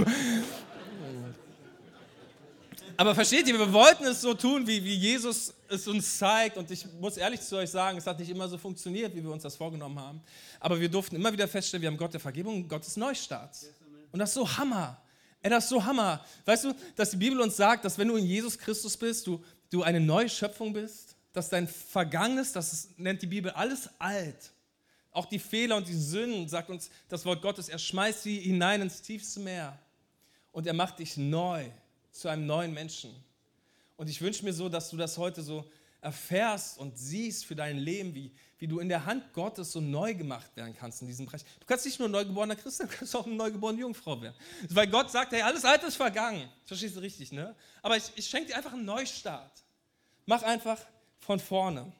Aber 2.98 3.14
versteht 3.14 3.48
ihr, 3.48 3.58
wir 3.58 3.72
wollten 3.72 4.04
es 4.04 4.20
so 4.20 4.34
tun, 4.34 4.66
wie, 4.66 4.84
wie 4.84 4.96
Jesus 4.96 5.54
es 5.66 5.88
uns 5.88 6.18
zeigt. 6.18 6.58
Und 6.58 6.70
ich 6.70 6.84
muss 7.00 7.16
ehrlich 7.16 7.40
zu 7.40 7.56
euch 7.56 7.70
sagen, 7.70 7.96
es 7.96 8.06
hat 8.06 8.18
nicht 8.18 8.28
immer 8.28 8.46
so 8.46 8.58
funktioniert, 8.58 9.16
wie 9.16 9.24
wir 9.24 9.30
uns 9.30 9.44
das 9.44 9.56
vorgenommen 9.56 9.98
haben. 9.98 10.20
Aber 10.60 10.78
wir 10.78 10.90
durften 10.90 11.16
immer 11.16 11.32
wieder 11.32 11.48
feststellen, 11.48 11.80
wir 11.80 11.88
haben 11.88 11.96
Gott 11.96 12.12
der 12.12 12.20
Vergebung, 12.20 12.68
Gott 12.68 12.84
des 12.84 12.98
Neustarts. 12.98 13.70
Und 14.12 14.18
das 14.18 14.30
ist 14.30 14.34
so 14.34 14.56
Hammer. 14.56 15.00
Ey, 15.42 15.50
das 15.50 15.64
ist 15.64 15.70
so 15.70 15.84
Hammer. 15.84 16.24
Weißt 16.44 16.64
du, 16.64 16.74
dass 16.96 17.10
die 17.10 17.16
Bibel 17.16 17.40
uns 17.40 17.56
sagt, 17.56 17.84
dass 17.84 17.96
wenn 17.96 18.08
du 18.08 18.16
in 18.16 18.26
Jesus 18.26 18.58
Christus 18.58 18.96
bist, 18.96 19.26
du, 19.26 19.42
du 19.70 19.82
eine 19.82 20.00
neue 20.00 20.28
Schöpfung 20.28 20.72
bist, 20.72 21.16
dass 21.32 21.48
dein 21.48 21.68
Vergangenes, 21.68 22.52
das 22.52 22.88
nennt 22.96 23.22
die 23.22 23.26
Bibel 23.26 23.50
alles 23.52 23.88
alt, 23.98 24.52
auch 25.12 25.26
die 25.26 25.38
Fehler 25.38 25.76
und 25.76 25.88
die 25.88 25.94
Sünden, 25.94 26.48
sagt 26.48 26.70
uns 26.70 26.90
das 27.08 27.24
Wort 27.24 27.42
Gottes, 27.42 27.68
er 27.68 27.78
schmeißt 27.78 28.22
sie 28.22 28.38
hinein 28.38 28.82
ins 28.82 29.00
tiefste 29.00 29.40
Meer 29.40 29.78
und 30.52 30.66
er 30.66 30.74
macht 30.74 30.98
dich 30.98 31.16
neu 31.16 31.64
zu 32.10 32.28
einem 32.28 32.46
neuen 32.46 32.74
Menschen. 32.74 33.10
Und 33.96 34.08
ich 34.08 34.20
wünsche 34.20 34.44
mir 34.44 34.52
so, 34.52 34.68
dass 34.68 34.90
du 34.90 34.96
das 34.96 35.18
heute 35.18 35.42
so 35.42 35.64
erfährst 36.00 36.78
und 36.78 36.98
siehst 36.98 37.44
für 37.44 37.54
dein 37.54 37.78
Leben, 37.78 38.14
wie, 38.14 38.32
wie 38.58 38.66
du 38.66 38.78
in 38.78 38.88
der 38.88 39.04
Hand 39.04 39.32
Gottes 39.32 39.72
so 39.72 39.80
neu 39.80 40.14
gemacht 40.14 40.54
werden 40.56 40.74
kannst 40.76 41.02
in 41.02 41.08
diesem 41.08 41.26
Bereich. 41.26 41.44
Du 41.58 41.66
kannst 41.66 41.84
nicht 41.84 41.98
nur 41.98 42.08
ein 42.08 42.12
neugeborener 42.12 42.56
Christ 42.56 42.78
sein, 42.78 42.88
du 42.88 42.96
kannst 42.96 43.14
auch 43.16 43.26
eine 43.26 43.34
neugeborene 43.34 43.80
Jungfrau 43.80 44.20
werden. 44.20 44.34
Weil 44.68 44.86
Gott 44.86 45.10
sagt, 45.10 45.32
hey, 45.32 45.42
alles 45.42 45.64
Alte 45.64 45.86
ist 45.86 45.96
vergangen. 45.96 46.48
Verstehst 46.64 46.96
du 46.96 47.00
richtig, 47.00 47.32
ne? 47.32 47.54
Aber 47.82 47.96
ich, 47.96 48.10
ich 48.16 48.26
schenke 48.26 48.48
dir 48.48 48.56
einfach 48.56 48.72
einen 48.72 48.84
Neustart. 48.84 49.62
Mach 50.26 50.42
einfach 50.42 50.78
von 51.18 51.38
vorne. 51.38 51.92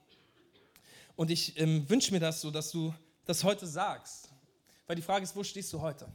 Und 1.16 1.30
ich 1.30 1.58
ähm, 1.58 1.88
wünsche 1.88 2.12
mir 2.12 2.20
das 2.20 2.40
so, 2.40 2.50
dass 2.50 2.70
du 2.70 2.94
das 3.26 3.44
heute 3.44 3.66
sagst. 3.66 4.30
Weil 4.86 4.96
die 4.96 5.02
Frage 5.02 5.24
ist, 5.24 5.36
wo 5.36 5.44
stehst 5.44 5.72
du 5.72 5.80
heute? 5.80 6.08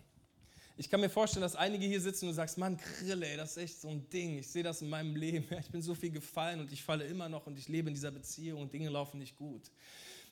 Ich 0.78 0.90
kann 0.90 1.00
mir 1.00 1.10
vorstellen, 1.10 1.42
dass 1.42 1.56
einige 1.56 1.86
hier 1.86 2.02
sitzen 2.02 2.26
und 2.26 2.32
du 2.32 2.36
sagst, 2.36 2.58
Mann, 2.58 2.78
Grille, 2.78 3.26
ey, 3.26 3.38
das 3.38 3.52
ist 3.52 3.58
echt 3.58 3.82
so 3.82 3.88
ein 3.88 4.10
Ding. 4.10 4.38
Ich 4.38 4.48
sehe 4.48 4.64
das 4.64 4.82
in 4.82 4.90
meinem 4.90 5.16
Leben. 5.16 5.48
Ich 5.60 5.70
bin 5.70 5.82
so 5.82 5.96
viel 5.96 6.12
gefallen 6.12 6.60
und 6.60 6.72
ich 6.72 6.84
falle 6.84 7.06
immer 7.06 7.30
noch 7.30 7.48
und 7.48 7.58
ich 7.58 7.70
lebe 7.70 7.88
in 7.88 7.94
dieser 7.94 8.12
Beziehung 8.12 8.62
und 8.62 8.74
Dinge 8.74 8.90
laufen 8.90 9.20
nicht 9.20 9.38
gut. 9.38 9.72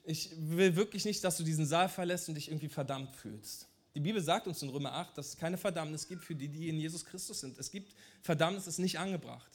Ich 0.04 0.32
will 0.38 0.76
wirklich 0.76 1.06
nicht, 1.06 1.24
dass 1.24 1.38
du 1.38 1.44
diesen 1.44 1.66
Saal 1.66 1.88
verlässt 1.88 2.28
und 2.28 2.36
dich 2.36 2.50
irgendwie 2.50 2.68
verdammt 2.68 3.16
fühlst. 3.16 3.68
Die 3.96 4.02
Bibel 4.02 4.22
sagt 4.22 4.48
uns 4.48 4.62
in 4.62 4.70
Römer 4.70 4.94
8, 4.94 5.18
dass 5.18 5.30
es 5.30 5.38
keine 5.38 5.58
Verdammnis 5.58 6.08
gibt 6.08 6.24
für 6.24 6.36
die, 6.36 6.50
die 6.50 6.68
in 6.68 6.80
Jesus 6.80 7.06
Christus 7.06 7.40
sind. 7.40 7.58
Es 7.58 7.72
gibt 7.72 7.96
Verdammnis, 8.22 8.68
ist 8.68 8.80
nicht 8.80 9.00
angebracht. 9.00 9.52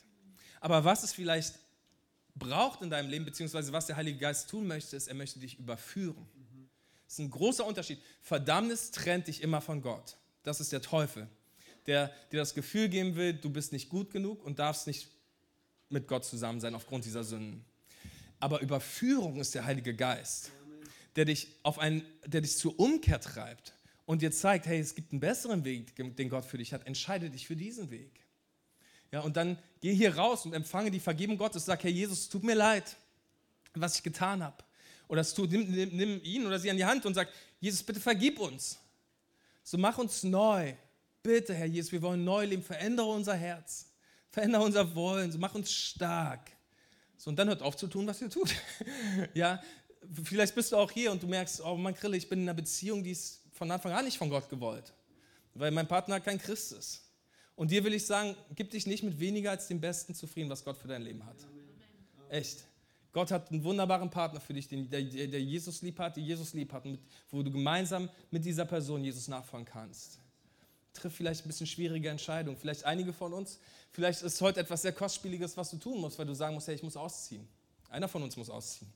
Aber 0.61 0.85
was 0.85 1.03
es 1.03 1.13
vielleicht 1.13 1.59
braucht 2.35 2.81
in 2.83 2.89
deinem 2.89 3.11
Leben, 3.11 3.25
beziehungsweise 3.25 3.73
was 3.73 3.87
der 3.87 3.97
Heilige 3.97 4.19
Geist 4.19 4.49
tun 4.49 4.67
möchte, 4.67 4.97
ist, 4.97 5.09
er 5.09 5.15
möchte 5.15 5.39
dich 5.39 5.59
überführen. 5.59 6.27
Das 7.05 7.15
ist 7.15 7.19
ein 7.19 7.31
großer 7.31 7.67
Unterschied. 7.67 8.01
Verdammnis 8.23 8.91
trennt 8.91 9.27
dich 9.27 9.43
immer 9.43 9.61
von 9.61 9.83
Gott. 9.83 10.17
Das 10.43 10.61
ist 10.61 10.73
der 10.73 10.83
Teufel, 10.83 11.29
der 11.87 12.09
dir 12.33 12.39
das 12.39 12.55
Gefühl 12.55 12.89
geben 12.89 13.17
will, 13.17 13.35
du 13.35 13.51
bist 13.51 13.73
nicht 13.73 13.89
gut 13.89 14.11
genug 14.11 14.45
und 14.45 14.59
darfst 14.59 14.87
nicht 14.87 15.09
mit 15.89 16.07
Gott 16.07 16.25
zusammen 16.25 16.61
sein 16.61 16.75
aufgrund 16.75 17.05
dieser 17.05 17.25
Sünden. 17.25 17.65
Aber 18.41 18.61
Überführung 18.61 19.41
ist 19.41 19.55
der 19.55 19.65
Heilige 19.65 19.95
Geist, 19.95 20.51
der 21.17 21.25
dich, 21.25 21.49
auf 21.63 21.79
einen, 21.79 22.05
der 22.25 22.41
dich 22.41 22.57
zur 22.57 22.79
Umkehr 22.79 23.21
treibt 23.21 23.75
und 24.07 24.23
dir 24.23 24.31
zeigt, 24.31 24.67
hey, 24.67 24.79
es 24.79 24.95
gibt 24.95 25.13
einen 25.13 25.21
besseren 25.21 25.65
Weg, 25.65 25.95
den 25.97 26.29
Gott 26.29 26.45
für 26.45 26.59
dich 26.59 26.73
hat. 26.73 26.87
Entscheide 26.87 27.31
dich 27.31 27.47
für 27.47 27.57
diesen 27.57 27.91
Weg. 27.91 28.21
Ja, 29.11 29.21
und 29.21 29.37
dann 29.37 29.59
geh 29.81 29.95
hier 29.95 30.17
raus 30.17 30.45
und 30.45 30.53
empfange 30.53 30.91
die 30.91 31.01
Vergebung 31.01 31.39
Gottes. 31.39 31.65
Sag, 31.65 31.83
Herr 31.83 31.91
Jesus, 31.91 32.29
tut 32.29 32.45
mir 32.45 32.55
leid, 32.55 32.97
was 33.75 33.97
ich 33.97 34.03
getan 34.03 34.43
habe. 34.43 34.63
Oder 35.09 35.25
tut, 35.25 35.51
nimm, 35.51 35.71
nimm, 35.71 35.97
nimm 35.97 36.23
ihn 36.23 36.47
oder 36.47 36.59
sie 36.59 36.71
an 36.71 36.77
die 36.77 36.85
Hand 36.85 37.07
und 37.07 37.15
sag, 37.15 37.29
Jesus, 37.61 37.83
bitte 37.83 38.01
vergib 38.01 38.39
uns. 38.39 38.79
So 39.69 39.77
mach 39.77 39.99
uns 39.99 40.23
neu. 40.23 40.73
Bitte, 41.23 41.53
Herr 41.53 41.67
Jesus, 41.67 41.93
wir 41.93 42.01
wollen 42.01 42.25
neu 42.25 42.47
leben. 42.47 42.63
Verändere 42.63 43.09
unser 43.09 43.35
Herz. 43.35 43.93
Verändere 44.31 44.63
unser 44.63 44.95
Wollen. 44.95 45.31
So 45.31 45.37
mach 45.37 45.55
uns 45.55 45.71
stark. 45.71 46.51
So, 47.19 47.29
und 47.29 47.39
dann 47.39 47.49
hört 47.49 47.61
auf 47.61 47.77
zu 47.77 47.87
tun, 47.87 48.07
was 48.07 48.23
ihr 48.23 48.31
tut. 48.31 48.55
ja, 49.35 49.63
vielleicht 50.25 50.55
bist 50.55 50.73
du 50.73 50.77
auch 50.79 50.91
hier 50.91 51.13
und 51.13 51.23
du 51.23 51.27
merkst, 51.27 51.61
oh 51.63 51.77
Mann, 51.77 51.95
Krille, 51.95 52.17
ich 52.17 52.31
bin 52.31 52.39
in 52.39 52.49
einer 52.49 52.55
Beziehung, 52.55 53.05
die 53.05 53.11
ist 53.11 53.43
von 53.53 53.71
Anfang 53.71 53.93
an 53.93 54.07
nicht 54.07 54.17
von 54.17 54.31
Gott 54.31 54.49
gewollt. 54.49 54.95
Weil 55.53 55.71
mein 55.71 55.87
Partner 55.87 56.19
kein 56.19 56.39
Christ 56.39 56.73
ist. 56.73 57.03
Und 57.55 57.71
dir 57.71 57.85
will 57.85 57.93
ich 57.93 58.07
sagen, 58.07 58.37
gib 58.55 58.71
dich 58.71 58.87
nicht 58.87 59.03
mit 59.03 59.21
weniger 59.21 59.51
als 59.51 59.69
dem 59.69 59.83
Besten 59.83 60.15
zufrieden, 60.15 60.49
was 60.49 60.65
Gott 60.65 60.79
für 60.79 60.89
dein 60.89 61.03
Leben 61.03 61.27
hat. 61.27 61.47
Echt. 62.31 62.65
Gott 63.19 63.33
hat 63.33 63.51
einen 63.51 63.65
wunderbaren 63.65 64.09
Partner 64.11 64.39
für 64.39 64.55
dich, 64.55 64.69
den, 64.69 64.89
der, 64.89 65.03
der 65.03 65.43
Jesus 65.43 65.83
lieb 65.83 65.99
hat, 65.99 66.17
die 66.17 66.25
Jesus 66.25 66.53
lieb 66.53 66.73
hat, 66.73 66.85
mit, 66.85 67.01
wo 67.33 67.43
du 67.43 67.51
gemeinsam 67.51 68.09
mit 68.31 68.45
dieser 68.45 68.65
Person 68.65 69.03
Jesus 69.03 69.27
nachfolgen 69.27 69.67
kannst. 69.67 70.21
Triff 70.93 71.17
vielleicht 71.17 71.45
ein 71.45 71.49
bisschen 71.49 71.67
schwierige 71.67 72.11
Entscheidungen. 72.11 72.57
Vielleicht 72.57 72.85
einige 72.85 73.13
von 73.13 73.33
uns, 73.33 73.59
vielleicht 73.91 74.23
ist 74.23 74.41
heute 74.41 74.61
etwas 74.61 74.83
sehr 74.83 74.93
Kostspieliges, 74.93 75.57
was 75.57 75.71
du 75.71 75.79
tun 75.79 76.01
musst, 76.01 76.17
weil 76.17 76.27
du 76.27 76.35
sagen 76.35 76.55
musst, 76.55 76.69
hey, 76.69 76.77
ich 76.77 76.83
muss 76.85 76.97
ausziehen. 76.97 77.49
Einer 77.89 78.07
von 78.07 78.23
uns 78.23 78.37
muss 78.37 78.49
ausziehen. 78.49 78.93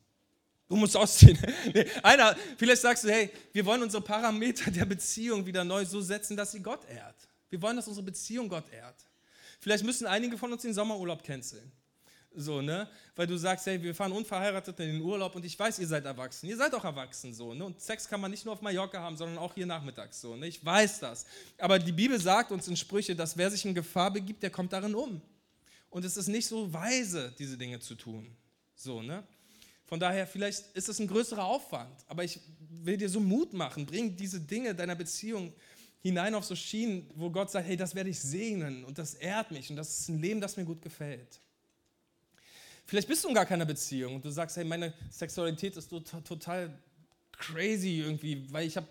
Du 0.69 0.77
musst 0.77 0.97
ausziehen. 0.97 1.37
nee, 1.75 1.85
einer, 2.05 2.37
vielleicht 2.57 2.83
sagst 2.83 3.03
du, 3.03 3.09
hey, 3.11 3.29
wir 3.53 3.67
wollen 3.67 3.83
unsere 3.83 4.05
Parameter 4.05 4.71
der 4.71 4.85
Beziehung 4.85 5.45
wieder 5.45 5.65
neu 5.65 5.85
so 5.85 6.01
setzen, 6.01 6.37
dass 6.37 6.53
sie 6.53 6.63
Gott 6.63 6.89
ehrt. 6.89 7.17
Wir 7.51 7.61
wollen, 7.61 7.75
dass 7.75 7.89
unsere 7.89 8.07
Beziehung 8.07 8.49
Gott 8.49 8.73
ehrt. 8.73 9.05
Vielleicht 9.59 9.83
müssen 9.83 10.07
einige 10.07 10.39
von 10.39 10.53
uns 10.53 10.63
den 10.63 10.75
Sommerurlaub 10.75 11.25
canceln. 11.25 11.73
So, 12.35 12.63
ne? 12.63 12.89
Weil 13.15 13.27
du 13.27 13.37
sagst, 13.37 13.67
hey, 13.67 13.83
wir 13.83 13.95
fahren 13.95 14.13
unverheiratet 14.13 14.79
in 14.81 14.93
den 14.93 15.03
Urlaub 15.03 15.37
und 15.37 15.45
ich 15.45 15.59
weiß, 15.59 15.79
ihr 15.79 15.87
seid 15.87 16.05
erwachsen. 16.05 16.49
Ihr 16.49 16.57
seid 16.57 16.75
auch 16.75 16.85
erwachsen, 16.85 17.35
so, 17.35 17.53
ne? 17.53 17.65
Und 17.65 17.81
Sex 17.81 18.09
kann 18.09 18.21
man 18.21 18.31
nicht 18.31 18.45
nur 18.45 18.55
auf 18.55 18.63
Mallorca 18.63 19.01
haben, 19.01 19.17
sondern 19.17 19.39
auch 19.39 19.55
hier 19.55 19.67
nachmittags, 19.67 20.21
so, 20.21 20.35
ne? 20.37 20.47
Ich 20.47 20.65
weiß 20.65 21.01
das. 21.01 21.27
Aber 21.59 21.79
die 21.79 21.93
Bibel 21.93 22.19
sagt 22.21 22.53
uns 22.53 22.69
in 22.69 22.77
Sprüche, 22.77 23.15
dass 23.15 23.37
wer 23.37 23.51
sich 23.51 23.65
in 23.65 23.75
Gefahr 23.75 24.11
begibt, 24.11 24.43
der 24.43 24.51
kommt 24.51 24.73
darin 24.73 24.95
um. 24.95 25.21
Und 25.91 26.05
es 26.05 26.17
ist 26.17 26.29
nicht 26.29 26.47
so 26.47 26.73
weise, 26.73 27.35
diese 27.39 27.59
Dinge 27.59 27.81
zu 27.81 27.95
tun. 27.95 28.35
So, 28.75 29.03
ne? 29.03 29.23
Von 29.85 30.01
daher, 30.01 30.27
vielleicht 30.27 30.75
ist 30.75 30.89
es 30.89 30.99
ein 30.99 31.07
größerer 31.07 31.45
Aufwand, 31.45 32.03
aber 32.07 32.25
ich 32.25 32.41
will 32.71 32.97
dir 32.97 33.11
so 33.11 33.21
Mut 33.21 33.53
machen. 33.53 33.85
Bring 33.85 34.17
diese 34.17 34.41
Dinge 34.41 34.75
deiner 34.75 34.95
Beziehung 34.95 35.53
hinein 36.01 36.35
auf 36.35 36.45
so 36.45 36.57
Schienen, 36.57 37.11
wo 37.15 37.31
Gott 37.31 37.51
sagt, 37.51 37.69
hey, 37.69 37.77
das 37.77 37.95
werde 37.95 38.09
ich 38.09 38.19
segnen 38.19 38.85
und 38.85 38.97
das 38.97 39.15
ehrt 39.15 39.51
mich 39.51 39.69
und 39.69 39.77
das 39.77 40.01
ist 40.01 40.09
ein 40.09 40.19
Leben, 40.19 40.41
das 40.41 40.57
mir 40.57 40.65
gut 40.65 40.81
gefällt. 40.81 41.41
Vielleicht 42.87 43.09
bist 43.09 43.25
du 43.25 43.29
in 43.29 43.35
gar 43.35 43.47
keiner 43.47 43.65
Beziehung 43.65 44.17
und 44.17 44.25
du 44.25 44.31
sagst, 44.31 44.57
hey, 44.57 44.65
meine 44.65 44.93
Sexualität 45.11 45.77
ist 45.77 45.89
total 45.89 46.79
crazy 47.33 48.01
irgendwie, 48.01 48.47
weil 48.53 48.67
ich, 48.67 48.77
hab, 48.77 48.87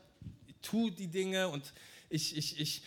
ich 0.47 0.55
tue 0.61 0.91
die 0.91 1.07
Dinge 1.07 1.47
und 1.49 1.73
ich, 2.09 2.35
ich, 2.35 2.59
ich 2.59 2.83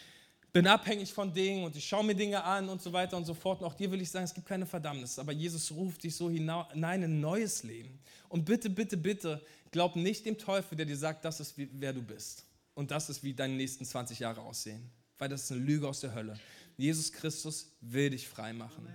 bin 0.52 0.66
abhängig 0.68 1.12
von 1.12 1.32
Dingen 1.32 1.64
und 1.64 1.74
ich 1.74 1.84
schaue 1.84 2.04
mir 2.04 2.14
Dinge 2.14 2.42
an 2.44 2.68
und 2.68 2.80
so 2.80 2.92
weiter 2.92 3.16
und 3.16 3.24
so 3.24 3.34
fort. 3.34 3.60
Und 3.60 3.66
auch 3.66 3.74
dir 3.74 3.90
will 3.90 4.00
ich 4.00 4.10
sagen, 4.10 4.24
es 4.24 4.34
gibt 4.34 4.46
keine 4.46 4.66
Verdammnis, 4.66 5.18
aber 5.18 5.32
Jesus 5.32 5.72
ruft 5.72 6.04
dich 6.04 6.14
so 6.14 6.30
hinein 6.30 6.68
in 6.74 6.84
ein 6.84 7.20
neues 7.20 7.64
Leben. 7.64 7.98
Und 8.28 8.44
bitte, 8.44 8.70
bitte, 8.70 8.96
bitte, 8.96 9.44
glaub 9.72 9.96
nicht 9.96 10.24
dem 10.26 10.38
Teufel, 10.38 10.76
der 10.76 10.86
dir 10.86 10.96
sagt, 10.96 11.24
das 11.24 11.40
ist, 11.40 11.54
wer 11.56 11.92
du 11.92 12.02
bist. 12.02 12.44
Und 12.74 12.90
das 12.90 13.08
ist, 13.08 13.22
wie 13.24 13.34
deine 13.34 13.54
nächsten 13.54 13.84
20 13.84 14.20
Jahre 14.20 14.42
aussehen. 14.42 14.90
Weil 15.18 15.28
das 15.28 15.44
ist 15.44 15.52
eine 15.52 15.60
Lüge 15.60 15.88
aus 15.88 16.00
der 16.00 16.14
Hölle. 16.14 16.38
Jesus 16.76 17.12
Christus 17.12 17.72
will 17.80 18.10
dich 18.10 18.28
frei 18.28 18.52
machen. 18.52 18.88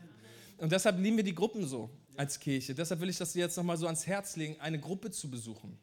Und 0.59 0.73
deshalb 0.73 0.99
lieben 0.99 1.15
wir 1.15 1.23
die 1.23 1.35
Gruppen 1.35 1.65
so 1.65 1.89
als 2.17 2.37
Kirche. 2.37 2.75
Deshalb 2.75 2.99
will 2.99 3.09
ich 3.09 3.17
das 3.17 3.31
dir 3.31 3.39
jetzt 3.39 3.55
nochmal 3.55 3.77
so 3.77 3.85
ans 3.85 4.05
Herz 4.05 4.35
legen, 4.35 4.59
eine 4.59 4.77
Gruppe 4.77 5.09
zu 5.09 5.29
besuchen. 5.29 5.79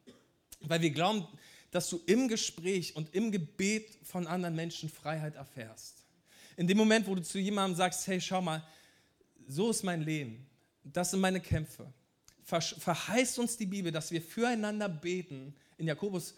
Weil 0.60 0.82
wir 0.82 0.90
glauben, 0.90 1.26
dass 1.70 1.88
du 1.88 2.00
im 2.06 2.28
Gespräch 2.28 2.94
und 2.94 3.14
im 3.14 3.32
Gebet 3.32 3.98
von 4.02 4.26
anderen 4.26 4.54
Menschen 4.54 4.90
Freiheit 4.90 5.34
erfährst. 5.34 6.04
In 6.56 6.66
dem 6.66 6.76
Moment, 6.76 7.06
wo 7.06 7.14
du 7.14 7.22
zu 7.22 7.38
jemandem 7.38 7.76
sagst, 7.76 8.06
hey, 8.06 8.20
schau 8.20 8.42
mal, 8.42 8.62
so 9.48 9.70
ist 9.70 9.82
mein 9.82 10.02
Leben, 10.02 10.46
das 10.84 11.10
sind 11.10 11.20
meine 11.20 11.40
Kämpfe, 11.40 11.86
verheißt 12.44 13.38
uns 13.38 13.56
die 13.56 13.66
Bibel, 13.66 13.90
dass 13.90 14.10
wir 14.10 14.20
füreinander 14.20 14.88
beten. 14.88 15.54
In 15.78 15.86
Jakobus, 15.86 16.34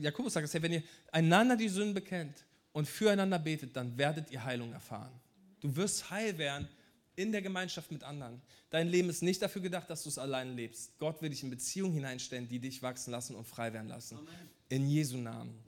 Jakobus 0.00 0.32
sagt 0.32 0.46
es, 0.46 0.54
hey, 0.54 0.62
wenn 0.62 0.72
ihr 0.72 0.82
einander 1.12 1.56
die 1.56 1.68
Sünden 1.68 1.94
bekennt 1.94 2.44
und 2.72 2.88
füreinander 2.88 3.38
betet, 3.38 3.76
dann 3.76 3.96
werdet 3.98 4.30
ihr 4.30 4.44
Heilung 4.44 4.72
erfahren. 4.72 5.12
Du 5.60 5.74
wirst 5.74 6.10
heil 6.10 6.36
werden 6.38 6.68
in 7.16 7.32
der 7.32 7.42
Gemeinschaft 7.42 7.90
mit 7.90 8.02
anderen. 8.02 8.40
Dein 8.70 8.88
Leben 8.88 9.08
ist 9.08 9.22
nicht 9.22 9.40
dafür 9.40 9.62
gedacht, 9.62 9.88
dass 9.88 10.02
du 10.02 10.08
es 10.08 10.18
allein 10.18 10.56
lebst. 10.56 10.98
Gott 10.98 11.22
will 11.22 11.30
dich 11.30 11.42
in 11.42 11.50
Beziehungen 11.50 11.94
hineinstellen, 11.94 12.48
die 12.48 12.58
dich 12.58 12.82
wachsen 12.82 13.10
lassen 13.10 13.36
und 13.36 13.46
frei 13.46 13.72
werden 13.72 13.88
lassen. 13.88 14.18
Amen. 14.18 14.50
In 14.68 14.88
Jesu 14.88 15.16
Namen. 15.16 15.58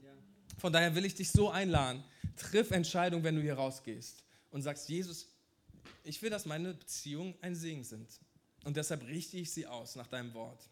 Von 0.57 0.73
daher 0.73 0.93
will 0.95 1.05
ich 1.05 1.15
dich 1.15 1.31
so 1.31 1.49
einladen, 1.49 2.03
triff 2.35 2.71
Entscheidungen, 2.71 3.23
wenn 3.23 3.35
du 3.35 3.41
hier 3.41 3.53
rausgehst 3.53 4.23
und 4.49 4.63
sagst, 4.63 4.89
Jesus, 4.89 5.27
ich 6.03 6.21
will, 6.21 6.29
dass 6.29 6.45
meine 6.45 6.73
Beziehungen 6.73 7.35
ein 7.41 7.55
Segen 7.55 7.83
sind. 7.83 8.09
Und 8.63 8.75
deshalb 8.75 9.05
richte 9.05 9.37
ich 9.37 9.51
sie 9.51 9.67
aus 9.67 9.95
nach 9.95 10.07
deinem 10.07 10.33
Wort. 10.33 10.67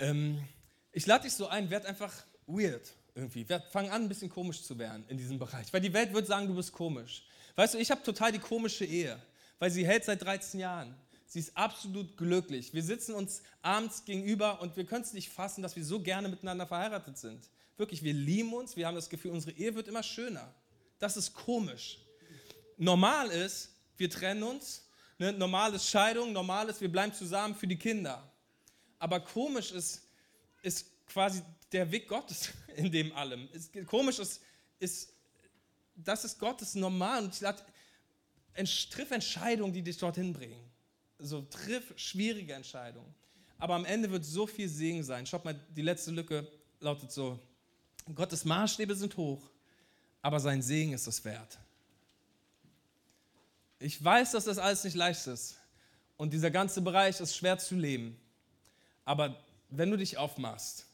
Ähm, 0.00 0.42
ich 0.92 1.06
lade 1.06 1.24
dich 1.24 1.34
so 1.34 1.46
ein, 1.46 1.70
werd 1.70 1.86
einfach 1.86 2.12
weird 2.46 2.92
irgendwie. 3.18 3.48
Werd, 3.48 3.70
fang 3.70 3.90
an, 3.90 4.02
ein 4.02 4.08
bisschen 4.08 4.30
komisch 4.30 4.62
zu 4.62 4.78
werden 4.78 5.04
in 5.08 5.18
diesem 5.18 5.38
Bereich. 5.38 5.72
Weil 5.72 5.80
die 5.80 5.92
Welt 5.92 6.14
wird 6.14 6.26
sagen, 6.26 6.46
du 6.46 6.54
bist 6.54 6.72
komisch. 6.72 7.24
Weißt 7.56 7.74
du, 7.74 7.78
ich 7.78 7.90
habe 7.90 8.02
total 8.02 8.32
die 8.32 8.38
komische 8.38 8.84
Ehe, 8.84 9.20
weil 9.58 9.70
sie 9.70 9.86
hält 9.86 10.04
seit 10.04 10.22
13 10.22 10.60
Jahren. 10.60 10.94
Sie 11.26 11.40
ist 11.40 11.54
absolut 11.56 12.16
glücklich. 12.16 12.72
Wir 12.72 12.82
sitzen 12.82 13.14
uns 13.14 13.42
abends 13.60 14.04
gegenüber 14.04 14.62
und 14.62 14.76
wir 14.76 14.84
können 14.84 15.02
es 15.02 15.12
nicht 15.12 15.28
fassen, 15.28 15.62
dass 15.62 15.76
wir 15.76 15.84
so 15.84 16.00
gerne 16.00 16.28
miteinander 16.28 16.66
verheiratet 16.66 17.18
sind. 17.18 17.50
Wirklich, 17.76 18.02
wir 18.02 18.14
lieben 18.14 18.54
uns, 18.54 18.76
wir 18.76 18.86
haben 18.86 18.94
das 18.94 19.10
Gefühl, 19.10 19.32
unsere 19.32 19.52
Ehe 19.52 19.74
wird 19.74 19.88
immer 19.88 20.02
schöner. 20.02 20.54
Das 20.98 21.16
ist 21.16 21.34
komisch. 21.34 21.98
Normal 22.76 23.28
ist, 23.28 23.74
wir 23.96 24.08
trennen 24.08 24.42
uns. 24.42 24.88
Ne? 25.18 25.32
Normal 25.32 25.74
ist 25.74 25.88
Scheidung, 25.88 26.32
normal 26.32 26.68
ist, 26.68 26.80
wir 26.80 26.90
bleiben 26.90 27.12
zusammen 27.12 27.54
für 27.54 27.66
die 27.66 27.76
Kinder. 27.76 28.32
Aber 28.98 29.20
komisch 29.20 29.72
ist, 29.72 30.02
ist 30.62 30.86
quasi 31.06 31.42
der 31.72 31.90
Weg 31.90 32.08
Gottes 32.08 32.50
in 32.78 32.92
dem 32.92 33.12
allem. 33.14 33.48
Ist, 33.52 33.72
komisch 33.86 34.18
ist, 34.18 34.40
ist 34.78 35.12
das 35.96 36.24
ist 36.24 36.38
Gottes 36.38 36.76
normal 36.76 37.24
und 37.24 37.34
triff 38.90 39.10
Entscheidungen, 39.10 39.72
die 39.72 39.82
dich 39.82 39.98
dorthin 39.98 40.32
bringen. 40.32 40.60
so 41.18 41.42
triff 41.42 41.92
schwierige 41.96 42.54
Entscheidungen. 42.54 43.12
Aber 43.58 43.74
am 43.74 43.84
Ende 43.84 44.08
wird 44.10 44.24
so 44.24 44.46
viel 44.46 44.68
Segen 44.68 45.02
sein. 45.02 45.26
Schaut 45.26 45.44
mal, 45.44 45.58
die 45.70 45.82
letzte 45.82 46.12
Lücke 46.12 46.46
lautet 46.78 47.10
so: 47.10 47.40
Gottes 48.14 48.44
Maßstäbe 48.44 48.94
sind 48.94 49.16
hoch, 49.16 49.50
aber 50.22 50.38
sein 50.38 50.62
Segen 50.62 50.92
ist 50.92 51.08
es 51.08 51.24
wert. 51.24 51.58
Ich 53.80 54.02
weiß, 54.02 54.32
dass 54.32 54.44
das 54.44 54.58
alles 54.58 54.84
nicht 54.84 54.94
leicht 54.94 55.26
ist 55.26 55.56
und 56.16 56.32
dieser 56.32 56.52
ganze 56.52 56.80
Bereich 56.80 57.20
ist 57.20 57.34
schwer 57.34 57.58
zu 57.58 57.74
leben. 57.74 58.16
Aber 59.04 59.42
wenn 59.70 59.90
du 59.90 59.96
dich 59.96 60.16
aufmachst, 60.16 60.87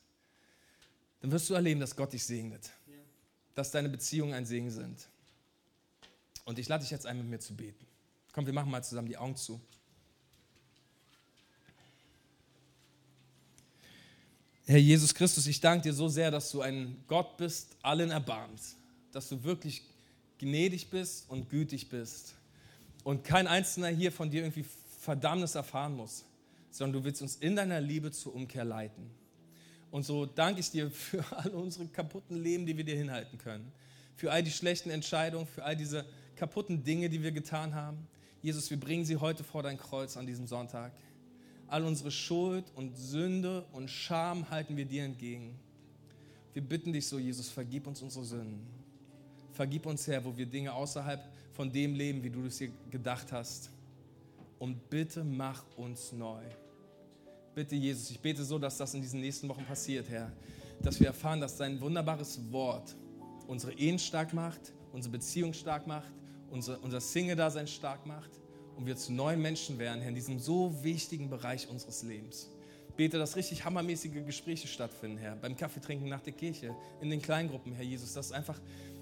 dann 1.24 1.32
wirst 1.32 1.48
du 1.48 1.54
erleben, 1.54 1.80
dass 1.80 1.96
Gott 1.96 2.12
dich 2.12 2.22
segnet, 2.22 2.70
dass 3.54 3.70
deine 3.70 3.88
Beziehungen 3.88 4.34
ein 4.34 4.44
Segen 4.44 4.70
sind. 4.70 5.08
Und 6.44 6.58
ich 6.58 6.68
lade 6.68 6.82
dich 6.82 6.90
jetzt 6.90 7.06
ein, 7.06 7.16
mit 7.16 7.26
mir 7.26 7.38
zu 7.38 7.56
beten. 7.56 7.86
Komm, 8.34 8.44
wir 8.44 8.52
machen 8.52 8.70
mal 8.70 8.84
zusammen 8.84 9.08
die 9.08 9.16
Augen 9.16 9.34
zu. 9.34 9.58
Herr 14.66 14.76
Jesus 14.76 15.14
Christus, 15.14 15.46
ich 15.46 15.58
danke 15.62 15.84
dir 15.84 15.94
so 15.94 16.08
sehr, 16.08 16.30
dass 16.30 16.50
du 16.50 16.60
ein 16.60 17.02
Gott 17.06 17.38
bist, 17.38 17.74
allen 17.80 18.10
Erbarmens, 18.10 18.76
dass 19.10 19.30
du 19.30 19.42
wirklich 19.44 19.80
gnädig 20.36 20.90
bist 20.90 21.30
und 21.30 21.48
gütig 21.48 21.88
bist 21.88 22.34
und 23.02 23.24
kein 23.24 23.46
Einzelner 23.46 23.88
hier 23.88 24.12
von 24.12 24.28
dir 24.28 24.42
irgendwie 24.42 24.66
Verdammnis 25.00 25.54
erfahren 25.54 25.96
muss, 25.96 26.26
sondern 26.70 27.00
du 27.00 27.06
willst 27.06 27.22
uns 27.22 27.36
in 27.36 27.56
deiner 27.56 27.80
Liebe 27.80 28.12
zur 28.12 28.34
Umkehr 28.34 28.66
leiten. 28.66 29.23
Und 29.94 30.04
so 30.04 30.26
danke 30.26 30.58
ich 30.58 30.72
dir 30.72 30.90
für 30.90 31.24
all 31.36 31.50
unsere 31.50 31.86
kaputten 31.86 32.42
Leben, 32.42 32.66
die 32.66 32.76
wir 32.76 32.82
dir 32.82 32.96
hinhalten 32.96 33.38
können, 33.38 33.70
für 34.16 34.32
all 34.32 34.42
die 34.42 34.50
schlechten 34.50 34.90
Entscheidungen, 34.90 35.46
für 35.46 35.62
all 35.62 35.76
diese 35.76 36.04
kaputten 36.34 36.82
Dinge, 36.82 37.08
die 37.08 37.22
wir 37.22 37.30
getan 37.30 37.76
haben. 37.76 38.08
Jesus, 38.42 38.68
wir 38.70 38.80
bringen 38.80 39.04
sie 39.04 39.18
heute 39.18 39.44
vor 39.44 39.62
dein 39.62 39.78
Kreuz 39.78 40.16
an 40.16 40.26
diesem 40.26 40.48
Sonntag. 40.48 40.90
All 41.68 41.84
unsere 41.84 42.10
Schuld 42.10 42.64
und 42.74 42.96
Sünde 42.96 43.66
und 43.70 43.88
Scham 43.88 44.50
halten 44.50 44.76
wir 44.76 44.84
dir 44.84 45.04
entgegen. 45.04 45.56
Wir 46.54 46.62
bitten 46.62 46.92
dich 46.92 47.06
so, 47.06 47.20
Jesus, 47.20 47.48
vergib 47.48 47.86
uns 47.86 48.02
unsere 48.02 48.24
Sünden. 48.24 48.66
Vergib 49.52 49.86
uns, 49.86 50.08
Herr, 50.08 50.24
wo 50.24 50.36
wir 50.36 50.46
Dinge 50.46 50.72
außerhalb 50.72 51.24
von 51.52 51.70
dem 51.70 51.94
leben, 51.94 52.20
wie 52.24 52.30
du 52.30 52.44
es 52.46 52.58
dir 52.58 52.72
gedacht 52.90 53.30
hast. 53.30 53.70
Und 54.58 54.90
bitte 54.90 55.22
mach 55.22 55.62
uns 55.76 56.10
neu. 56.10 56.42
Bitte, 57.54 57.76
Jesus, 57.76 58.10
ich 58.10 58.18
bete 58.18 58.42
so, 58.42 58.58
dass 58.58 58.76
das 58.78 58.94
in 58.94 59.00
diesen 59.00 59.20
nächsten 59.20 59.48
Wochen 59.48 59.64
passiert, 59.64 60.08
Herr. 60.08 60.32
Dass 60.82 60.98
wir 60.98 61.06
erfahren, 61.06 61.40
dass 61.40 61.56
dein 61.56 61.80
wunderbares 61.80 62.40
Wort 62.50 62.96
unsere 63.46 63.72
Ehen 63.74 63.98
stark 63.98 64.34
macht, 64.34 64.72
unsere 64.92 65.12
Beziehung 65.12 65.52
stark 65.52 65.86
macht, 65.86 66.12
unser, 66.50 66.82
unser 66.82 67.00
Single-Dasein 67.00 67.68
stark 67.68 68.06
macht 68.06 68.30
und 68.76 68.86
wir 68.86 68.96
zu 68.96 69.12
neuen 69.12 69.40
Menschen 69.40 69.78
werden, 69.78 70.00
Herr, 70.00 70.08
in 70.08 70.16
diesem 70.16 70.40
so 70.40 70.82
wichtigen 70.82 71.30
Bereich 71.30 71.68
unseres 71.68 72.02
Lebens. 72.02 72.50
Bete, 72.96 73.18
dass 73.18 73.36
richtig 73.36 73.64
hammermäßige 73.64 74.24
Gespräche 74.26 74.66
stattfinden, 74.66 75.18
Herr, 75.18 75.36
beim 75.36 75.56
Kaffeetrinken 75.56 76.08
nach 76.08 76.22
der 76.22 76.32
Kirche, 76.32 76.74
in 77.00 77.10
den 77.10 77.22
Kleingruppen, 77.22 77.72
Herr 77.72 77.84
Jesus, 77.84 78.14
dass 78.14 78.32
einfach 78.32 78.60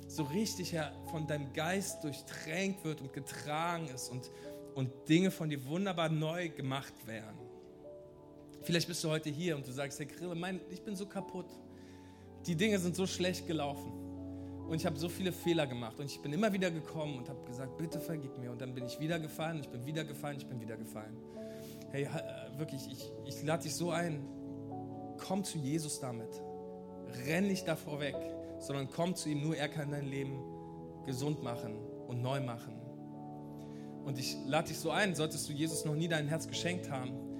so 0.09 0.24
richtig, 0.24 0.74
Herr, 0.74 0.92
von 1.11 1.26
deinem 1.26 1.50
Geist 1.55 2.05
durchtränkt 2.05 2.84
wird 2.84 3.00
und 3.00 3.14
getragen 3.14 3.88
ist 3.88 4.11
und, 4.11 4.30
und 4.74 4.90
Dinge 5.09 5.30
von 5.30 5.48
dir 5.48 5.64
wunderbar 5.64 6.11
neu 6.11 6.50
gemacht 6.50 7.07
werden. 7.07 7.51
Vielleicht 8.62 8.86
bist 8.86 9.02
du 9.02 9.10
heute 9.10 9.28
hier 9.28 9.56
und 9.56 9.66
du 9.66 9.72
sagst, 9.72 9.98
Herr 9.98 10.06
Grille, 10.06 10.34
mein, 10.34 10.60
ich 10.70 10.82
bin 10.82 10.94
so 10.94 11.06
kaputt. 11.06 11.46
Die 12.46 12.54
Dinge 12.54 12.78
sind 12.78 12.94
so 12.94 13.06
schlecht 13.06 13.46
gelaufen. 13.46 13.92
Und 14.68 14.76
ich 14.76 14.86
habe 14.86 14.98
so 14.98 15.08
viele 15.08 15.32
Fehler 15.32 15.66
gemacht 15.66 15.98
und 15.98 16.06
ich 16.06 16.22
bin 16.22 16.32
immer 16.32 16.52
wieder 16.52 16.70
gekommen 16.70 17.18
und 17.18 17.28
habe 17.28 17.44
gesagt, 17.44 17.76
bitte 17.76 18.00
vergib 18.00 18.38
mir. 18.38 18.52
Und 18.52 18.60
dann 18.60 18.74
bin 18.74 18.86
ich 18.86 19.00
wieder 19.00 19.18
gefallen, 19.18 19.60
ich 19.60 19.68
bin 19.68 19.84
wieder 19.84 20.04
gefallen, 20.04 20.36
ich 20.38 20.46
bin 20.46 20.60
wieder 20.60 20.76
gefallen. 20.76 21.16
Hey, 21.90 22.04
äh, 22.04 22.58
wirklich, 22.58 22.80
ich, 22.90 23.10
ich 23.26 23.42
lade 23.42 23.64
dich 23.64 23.74
so 23.74 23.90
ein, 23.90 24.24
komm 25.18 25.44
zu 25.44 25.58
Jesus 25.58 26.00
damit. 26.00 26.30
Renn 27.26 27.48
nicht 27.48 27.66
davor 27.68 28.00
weg, 28.00 28.16
sondern 28.60 28.88
komm 28.88 29.14
zu 29.14 29.28
ihm, 29.28 29.42
nur 29.42 29.56
er 29.56 29.68
kann 29.68 29.90
dein 29.90 30.06
Leben 30.06 30.38
gesund 31.04 31.42
machen 31.42 31.76
und 32.06 32.22
neu 32.22 32.40
machen. 32.40 32.80
Und 34.04 34.18
ich 34.18 34.36
lade 34.46 34.68
dich 34.68 34.78
so 34.78 34.90
ein, 34.90 35.14
solltest 35.14 35.48
du 35.48 35.52
Jesus 35.52 35.84
noch 35.84 35.94
nie 35.94 36.08
dein 36.08 36.28
Herz 36.28 36.46
geschenkt 36.48 36.88
haben, 36.88 37.32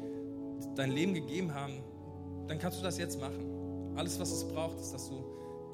dein 0.75 0.91
Leben 0.91 1.15
gegeben 1.15 1.55
haben, 1.55 1.83
dann 2.49 2.59
kannst 2.59 2.79
du 2.79 2.83
das 2.83 2.99
jetzt 2.99 3.21
machen. 3.21 3.93
Alles, 3.97 4.19
was 4.19 4.31
es 4.33 4.45
braucht, 4.45 4.79
ist, 4.81 4.93
dass 4.93 5.09
du 5.09 5.25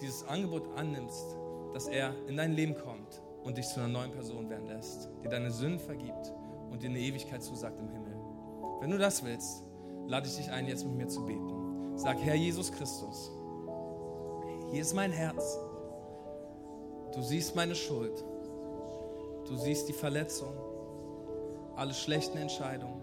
dieses 0.00 0.24
Angebot 0.24 0.68
annimmst, 0.76 1.36
dass 1.72 1.88
er 1.88 2.14
in 2.28 2.36
dein 2.36 2.52
Leben 2.52 2.74
kommt 2.74 3.22
und 3.44 3.58
dich 3.58 3.66
zu 3.68 3.80
einer 3.80 3.88
neuen 3.88 4.12
Person 4.12 4.48
werden 4.50 4.66
lässt, 4.66 5.08
dir 5.22 5.28
deine 5.28 5.50
Sünden 5.50 5.80
vergibt 5.80 6.32
und 6.70 6.82
dir 6.82 6.90
eine 6.90 6.98
Ewigkeit 6.98 7.42
zusagt 7.42 7.78
im 7.78 7.88
Himmel. 7.88 8.16
Wenn 8.80 8.90
du 8.90 8.98
das 8.98 9.24
willst, 9.24 9.64
lade 10.06 10.28
ich 10.28 10.36
dich 10.36 10.50
ein, 10.50 10.66
jetzt 10.66 10.84
mit 10.84 10.96
mir 10.96 11.08
zu 11.08 11.24
beten. 11.24 11.96
Sag, 11.96 12.18
Herr 12.20 12.34
Jesus 12.34 12.70
Christus, 12.72 13.30
hier 14.70 14.82
ist 14.82 14.94
mein 14.94 15.12
Herz. 15.12 15.58
Du 17.14 17.22
siehst 17.22 17.56
meine 17.56 17.74
Schuld. 17.74 18.24
Du 19.48 19.56
siehst 19.56 19.88
die 19.88 19.94
Verletzung, 19.94 20.52
alle 21.74 21.94
schlechten 21.94 22.36
Entscheidungen, 22.36 22.97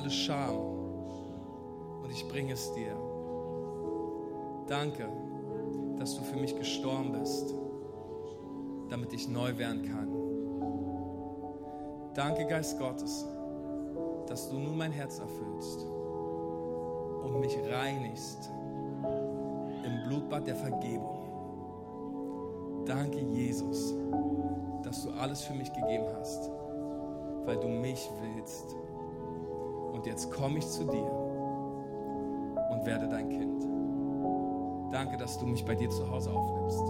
alle 0.00 0.10
Scham. 0.10 0.56
Und 2.02 2.10
ich 2.10 2.26
bringe 2.28 2.52
es 2.54 2.72
dir. 2.72 2.96
Danke, 4.66 5.08
dass 5.98 6.16
du 6.16 6.22
für 6.22 6.36
mich 6.36 6.56
gestorben 6.56 7.12
bist, 7.12 7.54
damit 8.88 9.12
ich 9.12 9.28
neu 9.28 9.56
werden 9.58 9.82
kann. 9.82 10.08
Danke, 12.14 12.46
Geist 12.46 12.78
Gottes, 12.78 13.26
dass 14.26 14.48
du 14.48 14.58
nun 14.58 14.76
mein 14.76 14.92
Herz 14.92 15.18
erfüllst 15.18 15.84
und 17.22 17.40
mich 17.40 17.56
reinigst 17.70 18.50
im 19.84 20.02
Blutbad 20.04 20.46
der 20.46 20.56
Vergebung. 20.56 21.18
Danke, 22.86 23.20
Jesus, 23.20 23.94
dass 24.82 25.04
du 25.04 25.10
alles 25.10 25.42
für 25.42 25.54
mich 25.54 25.72
gegeben 25.72 26.06
hast, 26.18 26.50
weil 27.44 27.58
du 27.58 27.68
mich 27.68 28.08
willst. 28.22 28.76
Und 30.00 30.06
jetzt 30.06 30.30
komme 30.30 30.56
ich 30.56 30.66
zu 30.66 30.84
dir 30.84 31.12
und 32.70 32.86
werde 32.86 33.06
dein 33.06 33.28
Kind. 33.28 33.66
Danke, 34.90 35.18
dass 35.18 35.38
du 35.38 35.44
mich 35.44 35.62
bei 35.62 35.74
dir 35.74 35.90
zu 35.90 36.10
Hause 36.10 36.30
aufnimmst. 36.30 36.82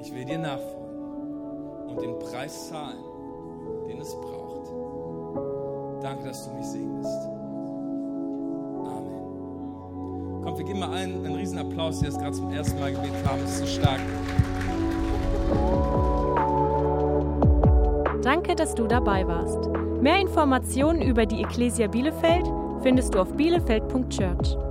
Ich 0.00 0.12
will 0.12 0.24
dir 0.24 0.38
nachfolgen 0.38 1.86
und 1.86 2.02
den 2.02 2.18
Preis 2.18 2.70
zahlen, 2.70 2.98
den 3.86 4.00
es 4.00 4.12
braucht. 4.12 4.72
Danke, 6.02 6.24
dass 6.24 6.48
du 6.48 6.54
mich 6.56 6.66
segnest. 6.66 7.28
Amen. 8.84 10.42
Kommt, 10.42 10.58
wir 10.58 10.64
geben 10.64 10.80
mal 10.80 10.90
allen 10.90 11.24
einen 11.24 11.36
riesen 11.36 11.60
Applaus, 11.60 12.00
die 12.00 12.06
das 12.06 12.18
gerade 12.18 12.32
zum 12.32 12.50
ersten 12.50 12.80
Mal 12.80 12.90
gebetet 12.90 13.24
haben. 13.24 13.40
Das 13.42 13.52
ist 13.52 13.58
so 13.60 13.66
stark. 13.66 14.00
Danke, 18.20 18.56
dass 18.56 18.74
du 18.74 18.88
dabei 18.88 19.24
warst. 19.28 19.67
Mehr 20.00 20.20
Informationen 20.20 21.02
über 21.02 21.26
die 21.26 21.42
Ecclesia 21.42 21.88
Bielefeld 21.88 22.46
findest 22.82 23.14
du 23.14 23.20
auf 23.20 23.32
bielefeld.church. 23.34 24.67